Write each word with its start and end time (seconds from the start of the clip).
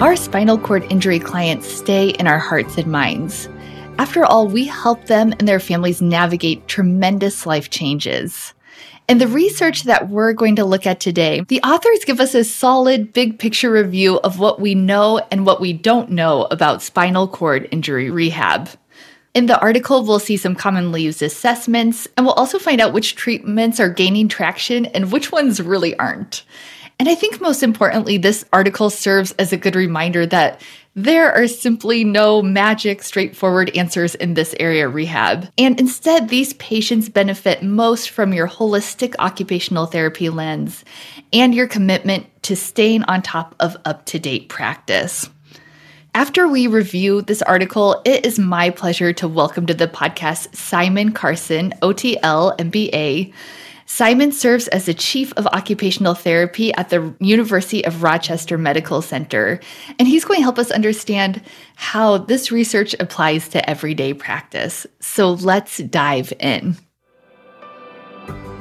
Our 0.00 0.14
spinal 0.14 0.58
cord 0.58 0.84
injury 0.90 1.18
clients 1.18 1.66
stay 1.66 2.10
in 2.10 2.28
our 2.28 2.38
hearts 2.38 2.78
and 2.78 2.86
minds. 2.86 3.48
After 3.98 4.24
all, 4.24 4.46
we 4.46 4.64
help 4.64 5.06
them 5.06 5.32
and 5.32 5.48
their 5.48 5.58
families 5.58 6.00
navigate 6.00 6.68
tremendous 6.68 7.46
life 7.46 7.68
changes. 7.68 8.54
In 9.08 9.18
the 9.18 9.26
research 9.26 9.82
that 9.82 10.08
we're 10.08 10.34
going 10.34 10.54
to 10.54 10.64
look 10.64 10.86
at 10.86 11.00
today, 11.00 11.40
the 11.48 11.60
authors 11.62 12.04
give 12.04 12.20
us 12.20 12.36
a 12.36 12.44
solid 12.44 13.12
big 13.12 13.40
picture 13.40 13.72
review 13.72 14.20
of 14.20 14.38
what 14.38 14.60
we 14.60 14.76
know 14.76 15.18
and 15.32 15.44
what 15.44 15.60
we 15.60 15.72
don't 15.72 16.12
know 16.12 16.44
about 16.44 16.80
spinal 16.80 17.26
cord 17.26 17.66
injury 17.72 18.08
rehab. 18.08 18.70
In 19.34 19.46
the 19.46 19.60
article, 19.60 20.04
we'll 20.04 20.20
see 20.20 20.36
some 20.36 20.54
commonly 20.54 21.02
used 21.02 21.22
assessments, 21.22 22.06
and 22.16 22.24
we'll 22.24 22.36
also 22.36 22.60
find 22.60 22.80
out 22.80 22.92
which 22.92 23.16
treatments 23.16 23.80
are 23.80 23.88
gaining 23.88 24.28
traction 24.28 24.86
and 24.86 25.10
which 25.10 25.32
ones 25.32 25.60
really 25.60 25.98
aren't. 25.98 26.44
And 26.98 27.08
I 27.08 27.14
think 27.14 27.40
most 27.40 27.62
importantly, 27.62 28.18
this 28.18 28.44
article 28.52 28.90
serves 28.90 29.30
as 29.32 29.52
a 29.52 29.56
good 29.56 29.76
reminder 29.76 30.26
that 30.26 30.60
there 30.96 31.30
are 31.32 31.46
simply 31.46 32.02
no 32.02 32.42
magic, 32.42 33.04
straightforward 33.04 33.70
answers 33.76 34.16
in 34.16 34.34
this 34.34 34.52
area 34.58 34.88
rehab. 34.88 35.48
And 35.56 35.78
instead, 35.78 36.28
these 36.28 36.54
patients 36.54 37.08
benefit 37.08 37.62
most 37.62 38.10
from 38.10 38.34
your 38.34 38.48
holistic 38.48 39.14
occupational 39.20 39.86
therapy 39.86 40.28
lens 40.28 40.84
and 41.32 41.54
your 41.54 41.68
commitment 41.68 42.26
to 42.42 42.56
staying 42.56 43.04
on 43.04 43.22
top 43.22 43.54
of 43.60 43.76
up 43.84 44.04
to 44.06 44.18
date 44.18 44.48
practice. 44.48 45.30
After 46.16 46.48
we 46.48 46.66
review 46.66 47.22
this 47.22 47.42
article, 47.42 48.02
it 48.04 48.26
is 48.26 48.40
my 48.40 48.70
pleasure 48.70 49.12
to 49.12 49.28
welcome 49.28 49.66
to 49.66 49.74
the 49.74 49.86
podcast 49.86 50.52
Simon 50.56 51.12
Carson, 51.12 51.74
OTL, 51.80 52.58
MBA. 52.58 53.32
Simon 53.90 54.30
serves 54.30 54.68
as 54.68 54.84
the 54.84 54.92
Chief 54.92 55.32
of 55.38 55.46
Occupational 55.46 56.12
Therapy 56.12 56.74
at 56.74 56.90
the 56.90 57.14
University 57.20 57.82
of 57.86 58.02
Rochester 58.02 58.58
Medical 58.58 59.00
Center, 59.00 59.60
and 59.98 60.06
he's 60.06 60.26
going 60.26 60.36
to 60.36 60.42
help 60.42 60.58
us 60.58 60.70
understand 60.70 61.40
how 61.74 62.18
this 62.18 62.52
research 62.52 62.94
applies 63.00 63.48
to 63.48 63.68
everyday 63.68 64.12
practice. 64.12 64.86
So 65.00 65.32
let's 65.32 65.78
dive 65.78 66.34
in. 66.38 66.76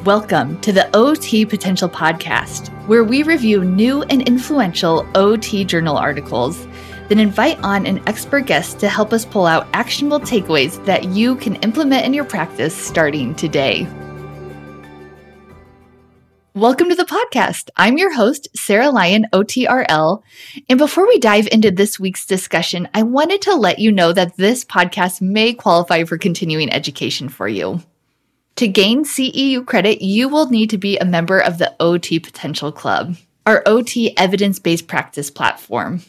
Welcome 0.05 0.61
to 0.61 0.71
the 0.71 0.89
OT 0.95 1.45
Potential 1.45 1.89
Podcast, 1.89 2.69
where 2.87 3.03
we 3.03 3.23
review 3.23 3.65
new 3.65 4.03
and 4.03 4.21
influential 4.21 5.05
OT 5.13 5.65
journal 5.65 5.97
articles, 5.97 6.65
then 7.09 7.19
invite 7.19 7.59
on 7.63 7.85
an 7.85 8.01
expert 8.07 8.45
guest 8.45 8.79
to 8.79 8.87
help 8.87 9.11
us 9.11 9.25
pull 9.25 9.45
out 9.45 9.67
actionable 9.73 10.21
takeaways 10.21 10.83
that 10.85 11.09
you 11.09 11.35
can 11.35 11.57
implement 11.57 12.05
in 12.05 12.13
your 12.13 12.25
practice 12.25 12.73
starting 12.73 13.35
today. 13.35 13.85
Welcome 16.57 16.89
to 16.89 16.95
the 16.95 17.03
podcast. 17.03 17.69
I'm 17.75 17.99
your 17.99 18.11
host, 18.11 18.47
Sarah 18.55 18.89
Lyon, 18.89 19.27
OTRL. 19.31 20.23
And 20.67 20.79
before 20.79 21.07
we 21.07 21.19
dive 21.19 21.47
into 21.51 21.69
this 21.69 21.99
week's 21.99 22.25
discussion, 22.25 22.89
I 22.95 23.03
wanted 23.03 23.43
to 23.43 23.53
let 23.53 23.77
you 23.77 23.91
know 23.91 24.11
that 24.11 24.37
this 24.37 24.65
podcast 24.65 25.21
may 25.21 25.53
qualify 25.53 26.03
for 26.03 26.17
continuing 26.17 26.73
education 26.73 27.29
for 27.29 27.47
you. 27.47 27.83
To 28.55 28.67
gain 28.67 29.03
CEU 29.03 29.67
credit, 29.67 30.01
you 30.01 30.29
will 30.29 30.49
need 30.49 30.71
to 30.71 30.79
be 30.79 30.97
a 30.97 31.05
member 31.05 31.39
of 31.39 31.59
the 31.59 31.75
OT 31.79 32.19
Potential 32.19 32.71
Club, 32.71 33.17
our 33.45 33.61
OT 33.67 34.17
evidence 34.17 34.57
based 34.57 34.87
practice 34.87 35.29
platform. 35.29 36.01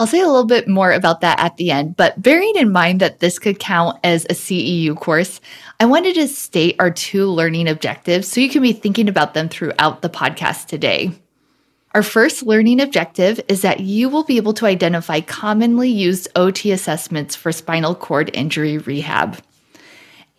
I'll 0.00 0.06
say 0.06 0.20
a 0.20 0.26
little 0.26 0.46
bit 0.46 0.66
more 0.66 0.92
about 0.92 1.20
that 1.20 1.38
at 1.40 1.58
the 1.58 1.70
end, 1.70 1.94
but 1.94 2.22
bearing 2.22 2.54
in 2.56 2.72
mind 2.72 3.02
that 3.02 3.20
this 3.20 3.38
could 3.38 3.58
count 3.58 3.98
as 4.02 4.24
a 4.24 4.28
CEU 4.32 4.96
course, 4.96 5.42
I 5.78 5.84
wanted 5.84 6.14
to 6.14 6.26
state 6.26 6.76
our 6.78 6.90
two 6.90 7.26
learning 7.26 7.68
objectives 7.68 8.26
so 8.26 8.40
you 8.40 8.48
can 8.48 8.62
be 8.62 8.72
thinking 8.72 9.10
about 9.10 9.34
them 9.34 9.50
throughout 9.50 10.00
the 10.00 10.08
podcast 10.08 10.68
today. 10.68 11.12
Our 11.92 12.02
first 12.02 12.44
learning 12.44 12.80
objective 12.80 13.42
is 13.46 13.60
that 13.60 13.80
you 13.80 14.08
will 14.08 14.24
be 14.24 14.38
able 14.38 14.54
to 14.54 14.64
identify 14.64 15.20
commonly 15.20 15.90
used 15.90 16.28
OT 16.34 16.72
assessments 16.72 17.36
for 17.36 17.52
spinal 17.52 17.94
cord 17.94 18.30
injury 18.32 18.78
rehab. 18.78 19.36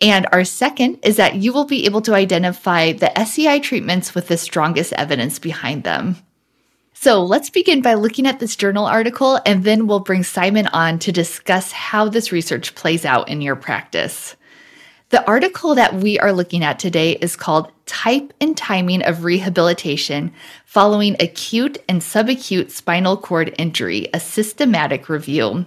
And 0.00 0.26
our 0.32 0.42
second 0.42 0.98
is 1.04 1.18
that 1.18 1.36
you 1.36 1.52
will 1.52 1.66
be 1.66 1.84
able 1.84 2.00
to 2.02 2.14
identify 2.14 2.94
the 2.94 3.16
SCI 3.16 3.60
treatments 3.60 4.12
with 4.12 4.26
the 4.26 4.36
strongest 4.36 4.92
evidence 4.94 5.38
behind 5.38 5.84
them. 5.84 6.16
So 7.02 7.24
let's 7.24 7.50
begin 7.50 7.82
by 7.82 7.94
looking 7.94 8.28
at 8.28 8.38
this 8.38 8.54
journal 8.54 8.86
article, 8.86 9.40
and 9.44 9.64
then 9.64 9.88
we'll 9.88 9.98
bring 9.98 10.22
Simon 10.22 10.68
on 10.68 11.00
to 11.00 11.10
discuss 11.10 11.72
how 11.72 12.08
this 12.08 12.30
research 12.30 12.76
plays 12.76 13.04
out 13.04 13.28
in 13.28 13.40
your 13.40 13.56
practice. 13.56 14.36
The 15.08 15.26
article 15.26 15.74
that 15.74 15.94
we 15.94 16.20
are 16.20 16.32
looking 16.32 16.62
at 16.62 16.78
today 16.78 17.14
is 17.14 17.34
called 17.34 17.72
Type 17.86 18.32
and 18.40 18.56
Timing 18.56 19.02
of 19.02 19.24
Rehabilitation 19.24 20.32
Following 20.64 21.16
Acute 21.18 21.78
and 21.88 22.00
Subacute 22.00 22.70
Spinal 22.70 23.16
Cord 23.16 23.52
Injury, 23.58 24.06
a 24.14 24.20
Systematic 24.20 25.08
Review. 25.08 25.66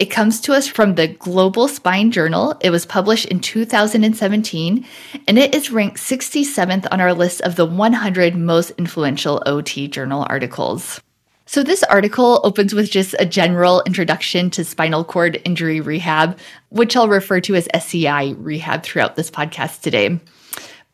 It 0.00 0.10
comes 0.10 0.40
to 0.40 0.54
us 0.54 0.66
from 0.66 0.94
the 0.94 1.08
Global 1.08 1.68
Spine 1.68 2.10
Journal. 2.10 2.56
It 2.62 2.70
was 2.70 2.86
published 2.86 3.26
in 3.26 3.38
2017, 3.38 4.86
and 5.28 5.38
it 5.38 5.54
is 5.54 5.70
ranked 5.70 5.98
67th 5.98 6.86
on 6.90 7.02
our 7.02 7.12
list 7.12 7.42
of 7.42 7.56
the 7.56 7.66
100 7.66 8.34
most 8.34 8.70
influential 8.78 9.42
OT 9.44 9.88
journal 9.88 10.24
articles. 10.30 11.02
So, 11.44 11.62
this 11.62 11.82
article 11.82 12.40
opens 12.44 12.72
with 12.72 12.90
just 12.90 13.14
a 13.18 13.26
general 13.26 13.82
introduction 13.84 14.48
to 14.52 14.64
spinal 14.64 15.04
cord 15.04 15.38
injury 15.44 15.82
rehab, 15.82 16.38
which 16.70 16.96
I'll 16.96 17.06
refer 17.06 17.40
to 17.42 17.54
as 17.56 17.68
SCI 17.74 18.36
rehab 18.38 18.82
throughout 18.82 19.16
this 19.16 19.30
podcast 19.30 19.82
today. 19.82 20.18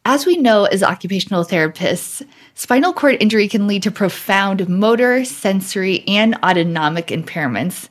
As 0.05 0.27
we 0.27 0.37
know 0.37 0.65
as 0.65 0.83
occupational 0.83 1.45
therapists, 1.45 2.27
spinal 2.55 2.93
cord 2.93 3.17
injury 3.21 3.49
can 3.49 3.67
lead 3.67 3.83
to 3.85 3.91
profound 3.91 4.69
motor, 4.69 5.25
sensory, 5.25 6.03
and 6.09 6.37
autonomic 6.45 7.09
impairments. 7.09 7.89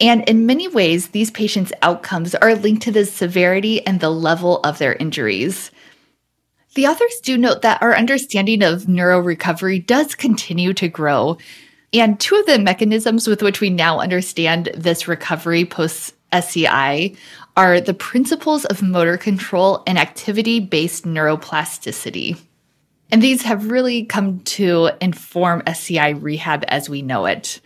And 0.00 0.28
in 0.28 0.46
many 0.46 0.68
ways, 0.68 1.08
these 1.08 1.30
patients' 1.30 1.72
outcomes 1.82 2.34
are 2.36 2.54
linked 2.54 2.82
to 2.84 2.92
the 2.92 3.04
severity 3.04 3.84
and 3.86 3.98
the 3.98 4.10
level 4.10 4.60
of 4.60 4.78
their 4.78 4.94
injuries. 4.94 5.70
The 6.74 6.86
authors 6.86 7.20
do 7.22 7.36
note 7.36 7.62
that 7.62 7.82
our 7.82 7.96
understanding 7.96 8.62
of 8.62 8.88
neuro 8.88 9.18
recovery 9.18 9.80
does 9.80 10.14
continue 10.14 10.72
to 10.74 10.88
grow. 10.88 11.38
And 11.92 12.20
two 12.20 12.36
of 12.36 12.46
the 12.46 12.58
mechanisms 12.58 13.26
with 13.26 13.42
which 13.42 13.60
we 13.60 13.70
now 13.70 13.98
understand 13.98 14.70
this 14.74 15.08
recovery 15.08 15.64
post 15.64 16.14
SCI 16.30 17.14
are 17.56 17.80
the 17.80 17.94
principles 17.94 18.64
of 18.66 18.82
motor 18.82 19.16
control 19.16 19.82
and 19.86 19.98
activity 19.98 20.60
based 20.60 21.04
neuroplasticity. 21.04 22.38
And 23.10 23.22
these 23.22 23.42
have 23.42 23.70
really 23.70 24.04
come 24.04 24.40
to 24.40 24.90
inform 25.00 25.62
SCI 25.66 26.10
rehab 26.10 26.64
as 26.68 26.90
we 26.90 27.02
know 27.02 27.24
it. 27.24 27.60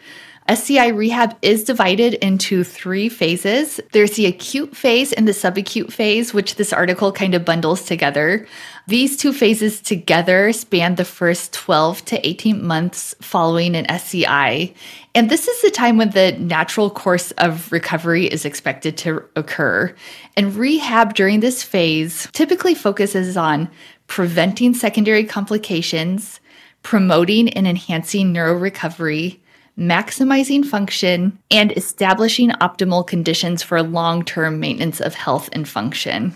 SCI 0.49 0.89
rehab 0.89 1.37
is 1.41 1.63
divided 1.63 2.15
into 2.15 2.65
three 2.65 3.09
phases. 3.09 3.81
There's 3.93 4.17
the 4.17 4.27
acute 4.27 4.77
phase 4.77 5.13
and 5.13 5.29
the 5.29 5.33
subacute 5.33 5.93
phase, 5.93 6.35
which 6.35 6.57
this 6.57 6.73
article 6.73 7.13
kind 7.13 7.35
of 7.35 7.45
bundles 7.45 7.85
together. 7.85 8.47
These 8.89 9.17
two 9.17 9.33
phases 9.33 9.81
together 9.81 10.53
span 10.53 10.97
the 10.97 11.05
first 11.05 11.53
12 11.53 12.05
to 12.07 12.27
18 12.27 12.67
months 12.67 13.15
following 13.21 13.77
an 13.77 13.89
SCI. 13.89 14.75
And 15.15 15.31
this 15.31 15.47
is 15.47 15.63
the 15.63 15.71
time 15.71 15.97
when 15.97 16.11
the 16.11 16.33
natural 16.33 16.91
course 16.91 17.31
of 17.33 17.71
recovery 17.71 18.27
is 18.27 18.45
expected 18.45 18.97
to 18.99 19.23
occur. 19.37 19.95
And 20.37 20.57
rehab 20.57 21.15
during 21.15 21.39
this 21.39 21.63
phase 21.63 22.29
typically 22.33 22.75
focuses 22.75 23.37
on 23.37 23.71
preventing 24.09 24.75
secondary 24.75 25.25
complications, 25.25 26.41
promoting 26.83 27.49
and 27.51 27.69
enhancing 27.69 28.33
neuro 28.33 28.55
recovery, 28.55 29.42
maximizing 29.79 30.65
function, 30.65 31.39
and 31.51 31.73
establishing 31.73 32.51
optimal 32.51 33.07
conditions 33.07 33.63
for 33.63 33.83
long 33.83 34.25
term 34.25 34.61
maintenance 34.61 35.01
of 35.01 35.15
health 35.15 35.49
and 35.53 35.69
function. 35.69 36.35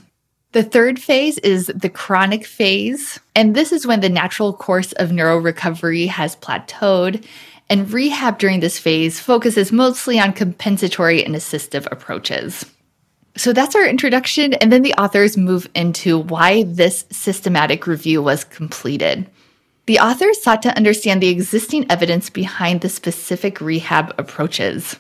The 0.53 0.63
third 0.63 0.99
phase 0.99 1.39
is 1.39 1.67
the 1.75 1.91
chronic 1.91 2.47
phase, 2.47 3.21
and 3.35 3.55
this 3.55 3.73
is 3.73 3.87
when 3.87 4.01
the 4.01 4.09
natural 4.09 4.55
course 4.55 4.93
of 4.93 5.13
neuro 5.13 5.37
recovery 5.37 6.07
has 6.07 6.37
plateaued. 6.37 7.27
And 7.69 7.93
rehab 7.93 8.39
during 8.39 8.61
this 8.61 8.79
phase 8.79 9.19
focuses 9.19 9.73
mostly 9.73 10.21
on 10.21 10.33
compensatory 10.33 11.25
and 11.25 11.35
assistive 11.35 11.87
approaches. 11.91 12.65
So 13.37 13.53
that's 13.53 13.75
our 13.75 13.85
introduction, 13.85 14.55
and 14.55 14.73
then 14.73 14.83
the 14.83 14.95
authors 14.95 15.37
move 15.37 15.69
into 15.75 16.19
why 16.19 16.63
this 16.63 17.05
systematic 17.11 17.87
review 17.87 18.23
was 18.23 18.45
completed. 18.45 19.29
The 19.87 20.01
authors 20.01 20.43
sought 20.43 20.63
to 20.63 20.77
understand 20.77 21.23
the 21.23 21.29
existing 21.29 21.87
evidence 21.91 22.29
behind 22.29 22.81
the 22.81 22.89
specific 22.89 23.61
rehab 23.61 24.13
approaches. 24.19 24.97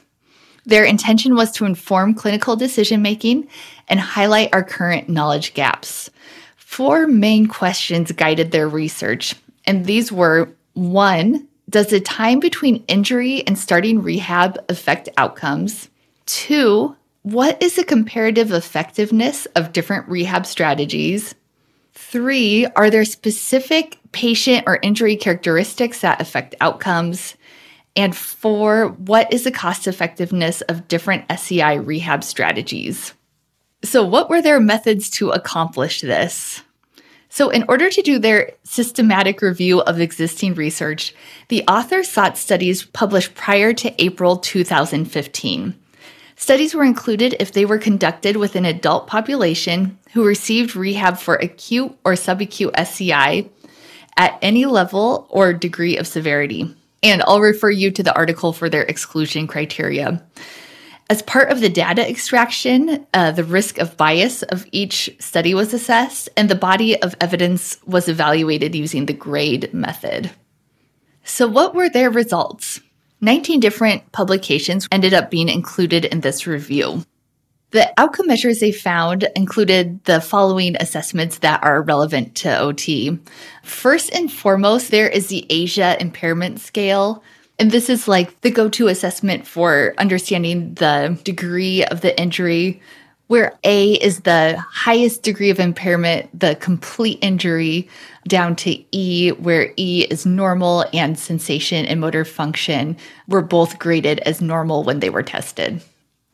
Their 0.65 0.85
intention 0.85 1.35
was 1.35 1.50
to 1.53 1.65
inform 1.65 2.15
clinical 2.15 2.55
decision 2.55 3.03
making 3.03 3.49
and 3.88 3.99
highlight 3.99 4.50
our 4.53 4.62
current 4.62 5.09
knowledge 5.09 5.55
gaps. 5.55 6.11
Four 6.56 7.06
main 7.06 7.47
questions 7.47 8.12
guided 8.12 8.50
their 8.50 8.69
research, 8.69 9.35
and 9.65 9.87
these 9.87 10.12
were 10.12 10.50
one, 10.75 11.49
does 11.69 11.88
the 11.88 12.00
time 12.00 12.38
between 12.38 12.85
injury 12.87 13.44
and 13.47 13.59
starting 13.59 14.03
rehab 14.03 14.59
affect 14.69 15.09
outcomes? 15.17 15.88
Two, 16.27 16.94
what 17.23 17.61
is 17.61 17.75
the 17.75 17.85
comparative 17.85 18.53
effectiveness 18.53 19.47
of 19.56 19.73
different 19.73 20.09
rehab 20.09 20.47
strategies? 20.47 21.35
Three, 22.17 22.65
are 22.65 22.89
there 22.89 23.05
specific 23.05 23.99
patient 24.11 24.65
or 24.67 24.79
injury 24.83 25.17
characteristics 25.17 26.01
that 26.01 26.19
affect 26.19 26.55
outcomes? 26.63 27.37
And 27.95 28.17
four, 28.17 28.89
what 28.89 29.31
is 29.35 29.45
the 29.45 29.51
cost 29.51 29.87
effectiveness 29.87 30.63
of 30.63 30.89
different 30.89 31.27
SCI 31.29 31.75
rehab 31.75 32.25
strategies? 32.25 33.13
So, 33.85 34.03
what 34.03 34.31
were 34.31 34.41
their 34.41 34.61
methods 34.61 35.11
to 35.11 35.29
accomplish 35.29 36.01
this? 36.01 36.63
So, 37.29 37.51
in 37.51 37.67
order 37.69 37.91
to 37.91 38.01
do 38.01 38.19
their 38.19 38.53
systematic 38.62 39.43
review 39.43 39.83
of 39.83 40.01
existing 40.01 40.55
research, 40.55 41.15
the 41.49 41.65
authors 41.69 42.09
sought 42.09 42.39
studies 42.39 42.83
published 42.83 43.35
prior 43.35 43.75
to 43.75 44.03
April 44.03 44.39
2015. 44.39 45.75
Studies 46.38 46.75
were 46.75 46.85
included 46.85 47.35
if 47.41 47.53
they 47.53 47.65
were 47.65 47.79
conducted 47.79 48.37
with 48.37 48.56
an 48.56 48.67
adult 48.67 49.06
population 49.06 49.99
who 50.12 50.25
received 50.25 50.77
rehab 50.77 51.17
for 51.17 51.37
acute 51.37 51.97
or 52.05 52.12
subacute 52.12 52.73
SCI 52.75 53.49
at 54.19 54.38
any 54.43 54.67
level 54.67 55.27
or 55.31 55.55
degree 55.55 55.97
of 55.97 56.06
severity. 56.06 56.75
And 57.03 57.23
I'll 57.23 57.41
refer 57.41 57.71
you 57.71 57.91
to 57.91 58.03
the 58.03 58.15
article 58.15 58.53
for 58.53 58.69
their 58.69 58.83
exclusion 58.83 59.47
criteria. 59.47 60.23
As 61.09 61.23
part 61.23 61.50
of 61.50 61.61
the 61.61 61.69
data 61.71 62.09
extraction, 62.09 63.06
uh, 63.15 63.31
the 63.31 63.44
risk 63.44 63.79
of 63.79 63.97
bias 63.97 64.43
of 64.43 64.67
each 64.73 65.09
study 65.19 65.55
was 65.55 65.73
assessed, 65.73 66.29
and 66.37 66.49
the 66.49 66.55
body 66.56 67.00
of 67.00 67.15
evidence 67.21 67.79
was 67.87 68.09
evaluated 68.09 68.75
using 68.75 69.06
the 69.06 69.12
GRADE 69.12 69.73
method. 69.73 70.33
So, 71.23 71.47
what 71.47 71.75
were 71.75 71.88
their 71.88 72.11
results? 72.11 72.81
19 73.21 73.61
different 73.61 74.13
publications 74.13 74.87
ended 74.93 75.15
up 75.15 75.31
being 75.31 75.49
included 75.49 76.05
in 76.05 76.21
this 76.21 76.47
review. 76.47 77.03
The 77.71 77.93
outcome 77.99 78.29
measures 78.29 78.61
they 78.61 78.73
found 78.73 79.29
included 79.35 80.05
the 80.05 80.21
following 80.21 80.77
assessments 80.77 81.39
that 81.39 81.63
are 81.65 81.83
relevant 81.83 82.35
to 82.37 82.59
OT. 82.59 83.19
First 83.65 84.15
and 84.15 84.33
foremost, 84.33 84.91
there 84.91 85.09
is 85.09 85.27
the 85.27 85.47
ASIA 85.51 86.01
impairment 86.01 86.61
scale. 86.61 87.23
And 87.59 87.71
this 87.71 87.91
is 87.91 88.07
like 88.07 88.41
the 88.43 88.51
go 88.51 88.69
to 88.69 88.89
assessment 88.89 89.47
for 89.47 89.95
understanding 89.99 90.75
the 90.75 91.19
degree 91.25 91.85
of 91.85 92.03
the 92.03 92.19
injury, 92.21 92.81
where 93.27 93.59
A 93.65 93.95
is 93.95 94.21
the 94.21 94.57
highest 94.59 95.23
degree 95.23 95.51
of 95.51 95.59
impairment, 95.59 96.39
the 96.39 96.55
complete 96.55 97.19
injury, 97.21 97.89
down 98.26 98.56
to 98.56 98.84
E, 98.93 99.31
where 99.31 99.73
E 99.76 100.06
is 100.11 100.26
normal 100.26 100.84
and 100.93 101.19
sensation 101.19 101.87
and 101.87 102.00
motor 102.00 102.25
function 102.25 102.96
were 103.28 103.43
both 103.43 103.78
graded 103.78 104.20
as 104.20 104.40
normal 104.40 104.84
when 104.84 105.00
they 105.00 105.11
were 105.11 105.23
tested. 105.23 105.82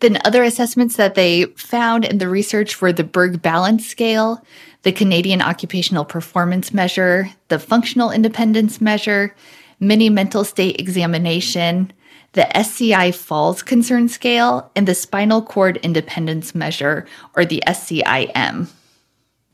Then, 0.00 0.18
other 0.24 0.42
assessments 0.42 0.96
that 0.96 1.14
they 1.14 1.44
found 1.56 2.04
in 2.04 2.18
the 2.18 2.28
research 2.28 2.80
were 2.80 2.92
the 2.92 3.04
Berg 3.04 3.40
Balance 3.40 3.86
Scale, 3.86 4.44
the 4.82 4.90
Canadian 4.90 5.40
Occupational 5.40 6.04
Performance 6.04 6.74
Measure, 6.74 7.30
the 7.48 7.60
Functional 7.60 8.10
Independence 8.10 8.80
Measure, 8.80 9.34
Mini 9.78 10.10
Mental 10.10 10.42
State 10.44 10.80
Examination, 10.80 11.92
the 12.32 12.56
SCI 12.56 13.12
Falls 13.12 13.62
Concern 13.62 14.08
Scale, 14.08 14.70
and 14.74 14.88
the 14.88 14.94
Spinal 14.94 15.42
Cord 15.42 15.76
Independence 15.78 16.54
Measure, 16.54 17.06
or 17.36 17.44
the 17.44 17.62
SCIM. 17.66 18.68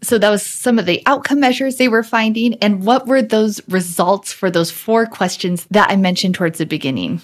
So 0.01 0.19
that 0.19 0.31
was 0.31 0.45
some 0.45 0.79
of 0.79 0.87
the 0.87 1.03
outcome 1.07 1.41
measures 1.41 1.77
they 1.77 1.89
were 1.89 2.05
finding. 2.05 2.55
And 2.55 2.85
what 2.85 3.07
were 3.07 3.23
those 3.23 3.61
results 3.69 4.33
for 4.33 4.51
those 4.51 4.71
four 4.71 5.07
questions 5.07 5.67
that 5.71 5.91
I 5.91 5.97
mentioned 5.97 6.35
towards 6.35 6.59
the 6.59 6.67
beginning? 6.67 7.21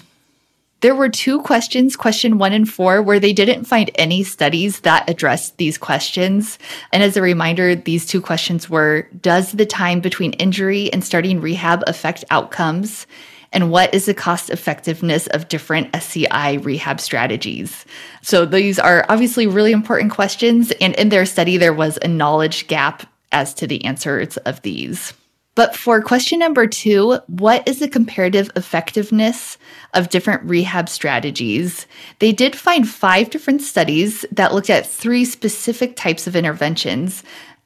There 0.81 0.93
were 0.93 1.09
two 1.09 1.41
questions, 1.41 1.95
question 1.95 2.37
one 2.37 2.53
and 2.53 2.69
four, 2.69 3.01
where 3.01 3.19
they 3.19 3.33
didn't 3.33 3.65
find 3.65 3.89
any 3.95 4.23
studies 4.23 4.81
that 4.81 5.09
addressed 5.09 5.57
these 5.57 5.77
questions. 5.77 6.59
And 6.91 7.01
as 7.01 7.17
a 7.17 7.21
reminder, 7.21 7.75
these 7.75 8.05
two 8.05 8.21
questions 8.21 8.69
were 8.69 9.07
Does 9.21 9.53
the 9.53 9.65
time 9.65 10.01
between 10.01 10.33
injury 10.33 10.91
and 10.91 11.03
starting 11.03 11.39
rehab 11.39 11.83
affect 11.87 12.25
outcomes? 12.29 13.07
And 13.55 13.71
what 13.71 13.93
is 13.93 14.05
the 14.05 14.13
cost 14.13 14.49
effectiveness 14.49 15.27
of 15.27 15.47
different 15.47 15.95
SCI 15.95 16.55
rehab 16.55 16.99
strategies? 16.99 17.85
So, 18.21 18.45
these 18.45 18.77
are 18.77 19.05
obviously 19.07 19.47
really 19.47 19.71
important 19.71 20.11
questions. 20.11 20.71
And 20.81 20.93
in 20.95 21.07
their 21.07 21.25
study, 21.25 21.55
there 21.55 21.73
was 21.73 21.97
a 22.01 22.09
knowledge 22.09 22.67
gap 22.67 23.09
as 23.31 23.53
to 23.55 23.65
the 23.65 23.83
answers 23.85 24.35
of 24.37 24.61
these. 24.61 25.13
But 25.55 25.73
for 25.73 26.01
question 26.01 26.39
number 26.39 26.67
two, 26.67 27.19
what 27.27 27.65
is 27.65 27.79
the 27.79 27.87
comparative 27.87 28.51
effectiveness 28.57 29.57
of 29.93 30.09
different 30.09 30.43
rehab 30.43 30.89
strategies? 30.89 31.87
They 32.19 32.33
did 32.33 32.57
find 32.57 32.85
five 32.87 33.29
different 33.29 33.61
studies 33.61 34.25
that 34.33 34.53
looked 34.53 34.69
at 34.69 34.85
three 34.85 35.23
specific 35.23 35.95
types 35.95 36.27
of 36.27 36.35
interventions, 36.35 37.23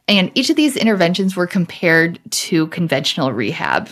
and 0.07 0.31
each 0.35 0.51
of 0.51 0.55
these 0.55 0.77
interventions 0.77 1.35
were 1.35 1.47
compared 1.47 2.19
to 2.29 2.67
conventional 2.67 3.33
rehab. 3.33 3.89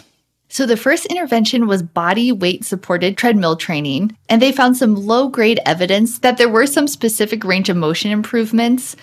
So 0.50 0.66
the 0.66 0.78
first 0.78 1.06
intervention 1.08 1.68
was 1.68 1.84
body 1.84 2.32
weight 2.32 2.64
supported 2.64 3.18
treadmill 3.18 3.56
training, 3.56 4.18
and 4.30 4.42
they 4.42 4.52
found 4.52 4.78
some 4.78 4.96
low 4.96 5.28
grade 5.28 5.60
evidence 5.66 6.20
that 6.20 6.38
there 6.38 6.50
were 6.50 6.66
some 6.66 6.88
specific 6.88 7.44
range 7.44 7.70
of 7.70 7.78
motion 7.78 8.12
improvements 8.12 8.96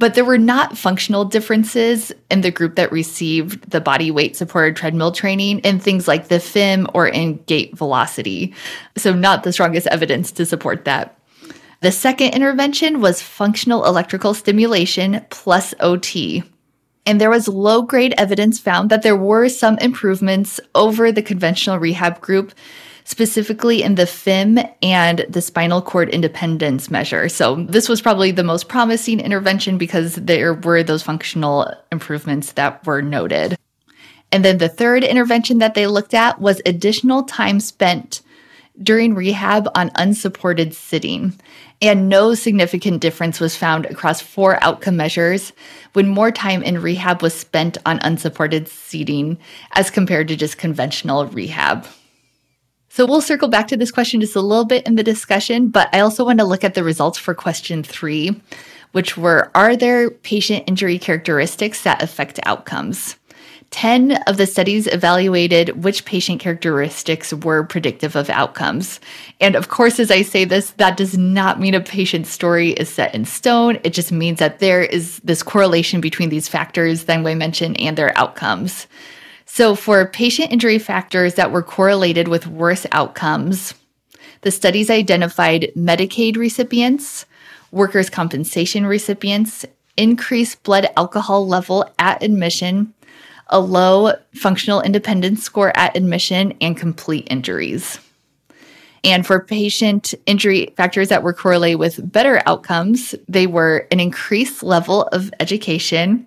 but 0.00 0.14
there 0.14 0.24
were 0.24 0.38
not 0.38 0.78
functional 0.78 1.26
differences 1.26 2.10
in 2.30 2.40
the 2.40 2.50
group 2.50 2.76
that 2.76 2.90
received 2.90 3.70
the 3.70 3.82
body 3.82 4.10
weight 4.10 4.34
supported 4.34 4.74
treadmill 4.74 5.12
training 5.12 5.58
in 5.58 5.78
things 5.78 6.08
like 6.08 6.28
the 6.28 6.36
FIM 6.36 6.90
or 6.94 7.06
in 7.06 7.36
gait 7.44 7.76
velocity. 7.76 8.54
So, 8.96 9.12
not 9.12 9.42
the 9.42 9.52
strongest 9.52 9.86
evidence 9.88 10.32
to 10.32 10.46
support 10.46 10.86
that. 10.86 11.18
The 11.82 11.92
second 11.92 12.32
intervention 12.32 13.02
was 13.02 13.20
functional 13.20 13.84
electrical 13.84 14.32
stimulation 14.32 15.24
plus 15.28 15.74
OT. 15.80 16.44
And 17.10 17.20
there 17.20 17.28
was 17.28 17.48
low 17.48 17.82
grade 17.82 18.14
evidence 18.18 18.60
found 18.60 18.88
that 18.90 19.02
there 19.02 19.16
were 19.16 19.48
some 19.48 19.76
improvements 19.78 20.60
over 20.76 21.10
the 21.10 21.22
conventional 21.22 21.76
rehab 21.76 22.20
group 22.20 22.52
specifically 23.02 23.82
in 23.82 23.96
the 23.96 24.04
FIM 24.04 24.72
and 24.80 25.26
the 25.28 25.42
spinal 25.42 25.82
cord 25.82 26.08
independence 26.10 26.88
measure. 26.88 27.28
So, 27.28 27.64
this 27.64 27.88
was 27.88 28.00
probably 28.00 28.30
the 28.30 28.44
most 28.44 28.68
promising 28.68 29.18
intervention 29.18 29.76
because 29.76 30.14
there 30.14 30.54
were 30.54 30.84
those 30.84 31.02
functional 31.02 31.74
improvements 31.90 32.52
that 32.52 32.86
were 32.86 33.02
noted. 33.02 33.58
And 34.30 34.44
then 34.44 34.58
the 34.58 34.68
third 34.68 35.02
intervention 35.02 35.58
that 35.58 35.74
they 35.74 35.88
looked 35.88 36.14
at 36.14 36.40
was 36.40 36.62
additional 36.64 37.24
time 37.24 37.58
spent 37.58 38.22
during 38.82 39.14
rehab 39.14 39.68
on 39.74 39.90
unsupported 39.94 40.74
sitting. 40.74 41.38
And 41.82 42.08
no 42.08 42.34
significant 42.34 43.00
difference 43.00 43.40
was 43.40 43.56
found 43.56 43.86
across 43.86 44.20
four 44.20 44.62
outcome 44.62 44.96
measures 44.96 45.52
when 45.94 46.06
more 46.06 46.30
time 46.30 46.62
in 46.62 46.82
rehab 46.82 47.22
was 47.22 47.34
spent 47.34 47.78
on 47.86 47.98
unsupported 48.02 48.68
seating 48.68 49.38
as 49.72 49.90
compared 49.90 50.28
to 50.28 50.36
just 50.36 50.58
conventional 50.58 51.26
rehab. 51.26 51.86
So 52.92 53.06
we'll 53.06 53.20
circle 53.20 53.48
back 53.48 53.68
to 53.68 53.76
this 53.76 53.92
question 53.92 54.20
just 54.20 54.34
a 54.34 54.40
little 54.40 54.64
bit 54.64 54.84
in 54.86 54.96
the 54.96 55.04
discussion, 55.04 55.68
but 55.68 55.88
I 55.94 56.00
also 56.00 56.24
want 56.24 56.40
to 56.40 56.44
look 56.44 56.64
at 56.64 56.74
the 56.74 56.82
results 56.82 57.18
for 57.18 57.34
question 57.34 57.84
three, 57.84 58.40
which 58.92 59.16
were 59.16 59.50
Are 59.54 59.76
there 59.76 60.10
patient 60.10 60.64
injury 60.66 60.98
characteristics 60.98 61.84
that 61.84 62.02
affect 62.02 62.40
outcomes? 62.42 63.16
10 63.70 64.12
of 64.26 64.36
the 64.36 64.46
studies 64.46 64.88
evaluated 64.88 65.84
which 65.84 66.04
patient 66.04 66.40
characteristics 66.40 67.32
were 67.32 67.62
predictive 67.62 68.16
of 68.16 68.28
outcomes. 68.28 68.98
And 69.40 69.54
of 69.54 69.68
course, 69.68 70.00
as 70.00 70.10
I 70.10 70.22
say 70.22 70.44
this, 70.44 70.72
that 70.72 70.96
does 70.96 71.16
not 71.16 71.60
mean 71.60 71.74
a 71.74 71.80
patient's 71.80 72.30
story 72.30 72.70
is 72.70 72.88
set 72.88 73.14
in 73.14 73.24
stone. 73.24 73.78
It 73.84 73.92
just 73.92 74.10
means 74.10 74.40
that 74.40 74.58
there 74.58 74.82
is 74.82 75.20
this 75.22 75.44
correlation 75.44 76.00
between 76.00 76.30
these 76.30 76.48
factors 76.48 77.04
that 77.04 77.24
I 77.24 77.34
mentioned 77.34 77.80
and 77.80 77.96
their 77.96 78.16
outcomes. 78.18 78.88
So, 79.46 79.74
for 79.74 80.06
patient 80.06 80.52
injury 80.52 80.78
factors 80.78 81.34
that 81.34 81.50
were 81.50 81.62
correlated 81.62 82.28
with 82.28 82.46
worse 82.46 82.86
outcomes, 82.92 83.74
the 84.42 84.50
studies 84.50 84.90
identified 84.90 85.72
Medicaid 85.76 86.36
recipients, 86.36 87.26
workers' 87.72 88.10
compensation 88.10 88.86
recipients, 88.86 89.66
increased 89.96 90.62
blood 90.62 90.88
alcohol 90.96 91.46
level 91.46 91.84
at 91.98 92.22
admission, 92.22 92.94
a 93.50 93.60
low 93.60 94.12
functional 94.34 94.80
independence 94.80 95.42
score 95.42 95.76
at 95.76 95.96
admission, 95.96 96.54
and 96.60 96.76
complete 96.76 97.26
injuries. 97.30 97.98
And 99.02 99.26
for 99.26 99.40
patient 99.40 100.14
injury 100.26 100.74
factors 100.76 101.08
that 101.08 101.22
were 101.22 101.32
correlated 101.32 101.78
with 101.78 102.12
better 102.12 102.42
outcomes, 102.46 103.14
they 103.28 103.46
were 103.46 103.86
an 103.90 104.00
increased 104.00 104.62
level 104.62 105.04
of 105.04 105.32
education. 105.40 106.26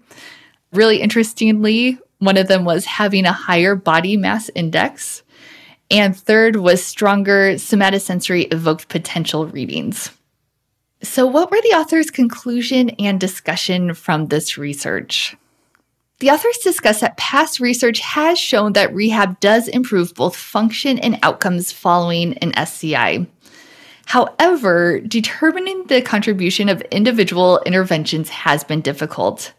Really 0.71 1.01
interestingly, 1.01 1.99
one 2.17 2.37
of 2.37 2.47
them 2.47 2.65
was 2.65 2.85
having 2.85 3.25
a 3.25 3.31
higher 3.31 3.75
body 3.75 4.17
mass 4.17 4.49
index. 4.55 5.21
And 5.91 6.17
third 6.17 6.55
was 6.55 6.83
stronger 6.83 7.53
somatosensory 7.53 8.51
evoked 8.51 8.87
potential 8.87 9.45
readings. 9.45 10.09
So, 11.03 11.27
what 11.27 11.51
were 11.51 11.61
the 11.61 11.75
author's 11.75 12.09
conclusion 12.09 12.91
and 12.91 13.19
discussion 13.19 13.93
from 13.93 14.27
this 14.27 14.57
research? 14.57 15.35
The 16.23 16.31
authors 16.31 16.57
discuss 16.59 17.01
that 17.01 17.17
past 17.17 17.59
research 17.59 17.99
has 17.99 18.39
shown 18.39 18.71
that 18.73 18.95
rehab 18.95 19.41
does 19.41 19.67
improve 19.67 20.13
both 20.13 20.37
function 20.37 20.97
and 20.97 21.19
outcomes 21.21 21.73
following 21.73 22.37
an 22.37 22.57
SCI. 22.57 23.27
However, 24.05 25.01
determining 25.01 25.83
the 25.87 26.01
contribution 26.01 26.69
of 26.69 26.79
individual 26.83 27.59
interventions 27.65 28.29
has 28.29 28.63
been 28.63 28.79
difficult. 28.79 29.51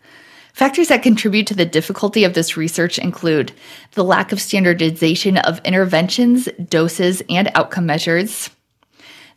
Factors 0.54 0.88
that 0.88 1.02
contribute 1.02 1.46
to 1.48 1.54
the 1.54 1.66
difficulty 1.66 2.24
of 2.24 2.32
this 2.32 2.56
research 2.56 2.98
include 2.98 3.52
the 3.92 4.02
lack 4.02 4.32
of 4.32 4.40
standardization 4.40 5.36
of 5.36 5.60
interventions, 5.66 6.48
doses, 6.70 7.22
and 7.28 7.50
outcome 7.54 7.84
measures, 7.84 8.48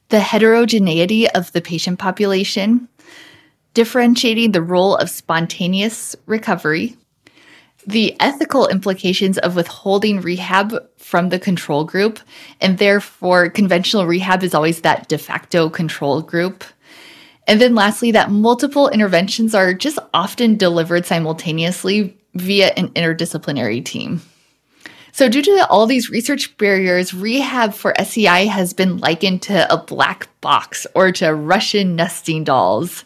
the 0.07 0.21
heterogeneity 0.21 1.29
of 1.31 1.51
the 1.51 1.59
patient 1.59 1.99
population, 1.99 2.87
differentiating 3.73 4.53
the 4.53 4.61
role 4.61 4.95
of 4.95 5.09
spontaneous 5.09 6.15
recovery, 6.25 6.95
the 7.87 8.15
ethical 8.19 8.67
implications 8.67 9.37
of 9.37 9.55
withholding 9.55 10.19
rehab 10.19 10.75
from 10.97 11.29
the 11.29 11.39
control 11.39 11.85
group, 11.85 12.19
and 12.59 12.77
therefore 12.77 13.49
conventional 13.49 14.05
rehab 14.05 14.43
is 14.43 14.53
always 14.53 14.81
that 14.81 15.07
de 15.07 15.17
facto 15.17 15.69
control 15.69 16.21
group. 16.21 16.65
And 17.47 17.61
then 17.61 17.75
lastly, 17.75 18.11
that 18.11 18.29
multiple 18.29 18.89
interventions 18.89 19.55
are 19.55 19.73
just 19.73 19.97
often 20.13 20.57
delivered 20.57 21.05
simultaneously 21.05 22.17
via 22.35 22.73
an 22.75 22.89
interdisciplinary 22.89 23.83
team. 23.83 24.21
So, 25.13 25.29
due 25.29 25.41
to 25.41 25.67
all 25.69 25.87
these 25.87 26.09
research 26.09 26.55
barriers, 26.57 27.13
rehab 27.13 27.73
for 27.73 27.99
SCI 27.99 28.45
has 28.45 28.73
been 28.73 28.97
likened 28.97 29.41
to 29.43 29.73
a 29.73 29.77
black 29.77 30.27
box 30.41 30.85
or 30.93 31.13
to 31.13 31.33
Russian 31.33 31.95
nesting 31.95 32.43
dolls. 32.43 33.05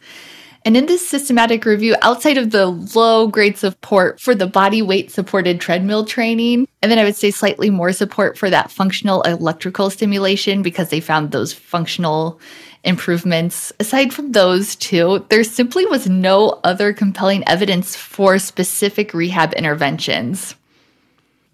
And 0.64 0.78
in 0.78 0.86
this 0.86 1.08
systematic 1.08 1.66
review, 1.66 1.96
outside 2.04 2.38
of 2.38 2.52
the 2.52 2.68
low 2.68 3.28
grade 3.28 3.58
support 3.58 4.20
for 4.20 4.36
the 4.36 4.46
body 4.46 4.82
weight 4.82 5.10
supported 5.10 5.60
treadmill 5.60 6.06
training, 6.06 6.68
and 6.82 6.92
then 6.92 7.00
I 7.00 7.04
would 7.04 7.16
say 7.16 7.32
slightly 7.32 7.72
more 7.72 7.92
support 7.92 8.38
for 8.38 8.50
that 8.50 8.70
functional 8.70 9.24
electrical 9.24 9.90
stimulation 9.90 10.62
because 10.62 10.90
they 10.90 11.00
found 11.00 11.32
those 11.32 11.52
functional 11.52 12.40
improvements. 12.84 13.74
Aside 13.80 14.14
from 14.14 14.34
those 14.34 14.76
two, 14.76 15.26
there 15.30 15.44
simply 15.44 15.86
was 15.86 16.08
no 16.08 16.60
other 16.64 16.94
compelling 16.94 17.48
evidence 17.48 17.96
for 17.96 18.38
specific 18.38 19.14
rehab 19.14 19.54
interventions. 19.54 20.56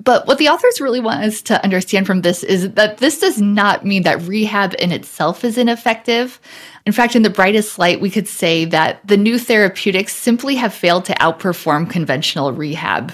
But 0.03 0.27
what 0.27 0.37
the 0.37 0.49
authors 0.49 0.79
really 0.79 0.99
want 0.99 1.23
us 1.23 1.41
to 1.43 1.61
understand 1.63 2.07
from 2.07 2.21
this 2.21 2.43
is 2.43 2.71
that 2.73 2.99
this 2.99 3.19
does 3.19 3.41
not 3.41 3.85
mean 3.85 4.03
that 4.03 4.21
rehab 4.21 4.75
in 4.79 4.91
itself 4.91 5.43
is 5.43 5.57
ineffective. 5.57 6.39
In 6.85 6.93
fact, 6.93 7.15
in 7.15 7.23
the 7.23 7.29
brightest 7.29 7.79
light, 7.79 7.99
we 7.99 8.09
could 8.09 8.27
say 8.27 8.65
that 8.65 9.05
the 9.05 9.17
new 9.17 9.39
therapeutics 9.39 10.15
simply 10.15 10.55
have 10.55 10.73
failed 10.73 11.05
to 11.05 11.13
outperform 11.15 11.89
conventional 11.89 12.53
rehab. 12.53 13.11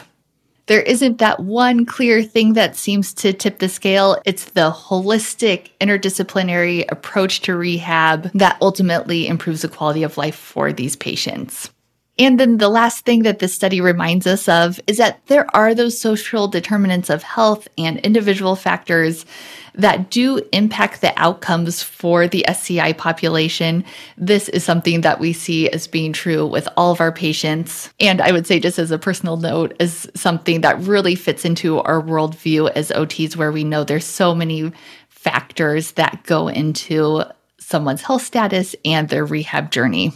There 0.68 0.82
isn't 0.82 1.18
that 1.18 1.42
one 1.42 1.86
clear 1.86 2.24
thing 2.24 2.54
that 2.54 2.78
seems 2.78 3.14
to 3.16 3.34
tip 3.34 3.60
the 3.60 3.68
scale. 3.68 4.22
It's 4.24 4.46
the 4.46 4.72
holistic, 4.72 5.72
interdisciplinary 5.82 6.86
approach 6.90 7.42
to 7.42 7.56
rehab 7.56 8.32
that 8.34 8.58
ultimately 8.62 9.28
improves 9.28 9.64
the 9.64 9.68
quality 9.68 10.04
of 10.04 10.18
life 10.18 10.36
for 10.36 10.72
these 10.72 10.96
patients. 10.96 11.70
And 12.20 12.40
then 12.40 12.58
the 12.58 12.70
last 12.70 13.06
thing 13.06 13.24
that 13.24 13.40
this 13.40 13.56
study 13.56 13.82
reminds 13.82 14.28
us 14.28 14.48
of 14.48 14.80
is 14.86 14.98
that 14.98 15.26
there 15.28 15.48
are 15.56 15.74
those 15.74 16.00
social 16.00 16.48
determinants 16.48 17.10
of 17.10 17.24
health 17.24 17.68
and 17.76 17.98
individual 18.00 18.56
factors 18.56 19.26
that 19.76 20.12
do 20.12 20.40
impact 20.52 21.02
the 21.02 21.12
outcomes 21.20 21.82
for 21.82 22.28
the 22.28 22.48
SCI 22.48 22.94
population. 22.94 23.84
This 24.16 24.48
is 24.50 24.64
something 24.64 25.02
that 25.02 25.20
we 25.20 25.34
see 25.34 25.68
as 25.70 25.88
being 25.88 26.14
true 26.14 26.46
with 26.46 26.68
all 26.78 26.92
of 26.92 27.02
our 27.02 27.12
patients. 27.12 27.92
And 28.00 28.22
I 28.22 28.32
would 28.32 28.46
say, 28.46 28.60
just 28.60 28.78
as 28.78 28.92
a 28.92 29.00
personal 29.00 29.38
note, 29.38 29.76
is 29.80 30.08
something 30.14 30.62
that 30.62 30.80
really 30.82 31.16
fits 31.16 31.46
into 31.46 31.80
our 31.80 32.00
worldview 32.00 32.72
as 32.76 32.92
OTs, 32.92 33.36
where 33.36 33.52
we 33.52 33.64
know 33.64 33.84
there's 33.84 34.06
so 34.06 34.36
many 34.36 34.72
factors 35.10 35.94
that 35.94 36.22
go 36.24 36.48
into 36.48 37.24
someone's 37.58 38.04
health 38.04 38.22
status 38.22 38.76
and 38.86 39.10
their 39.10 39.26
rehab 39.26 39.72
journey. 39.72 40.12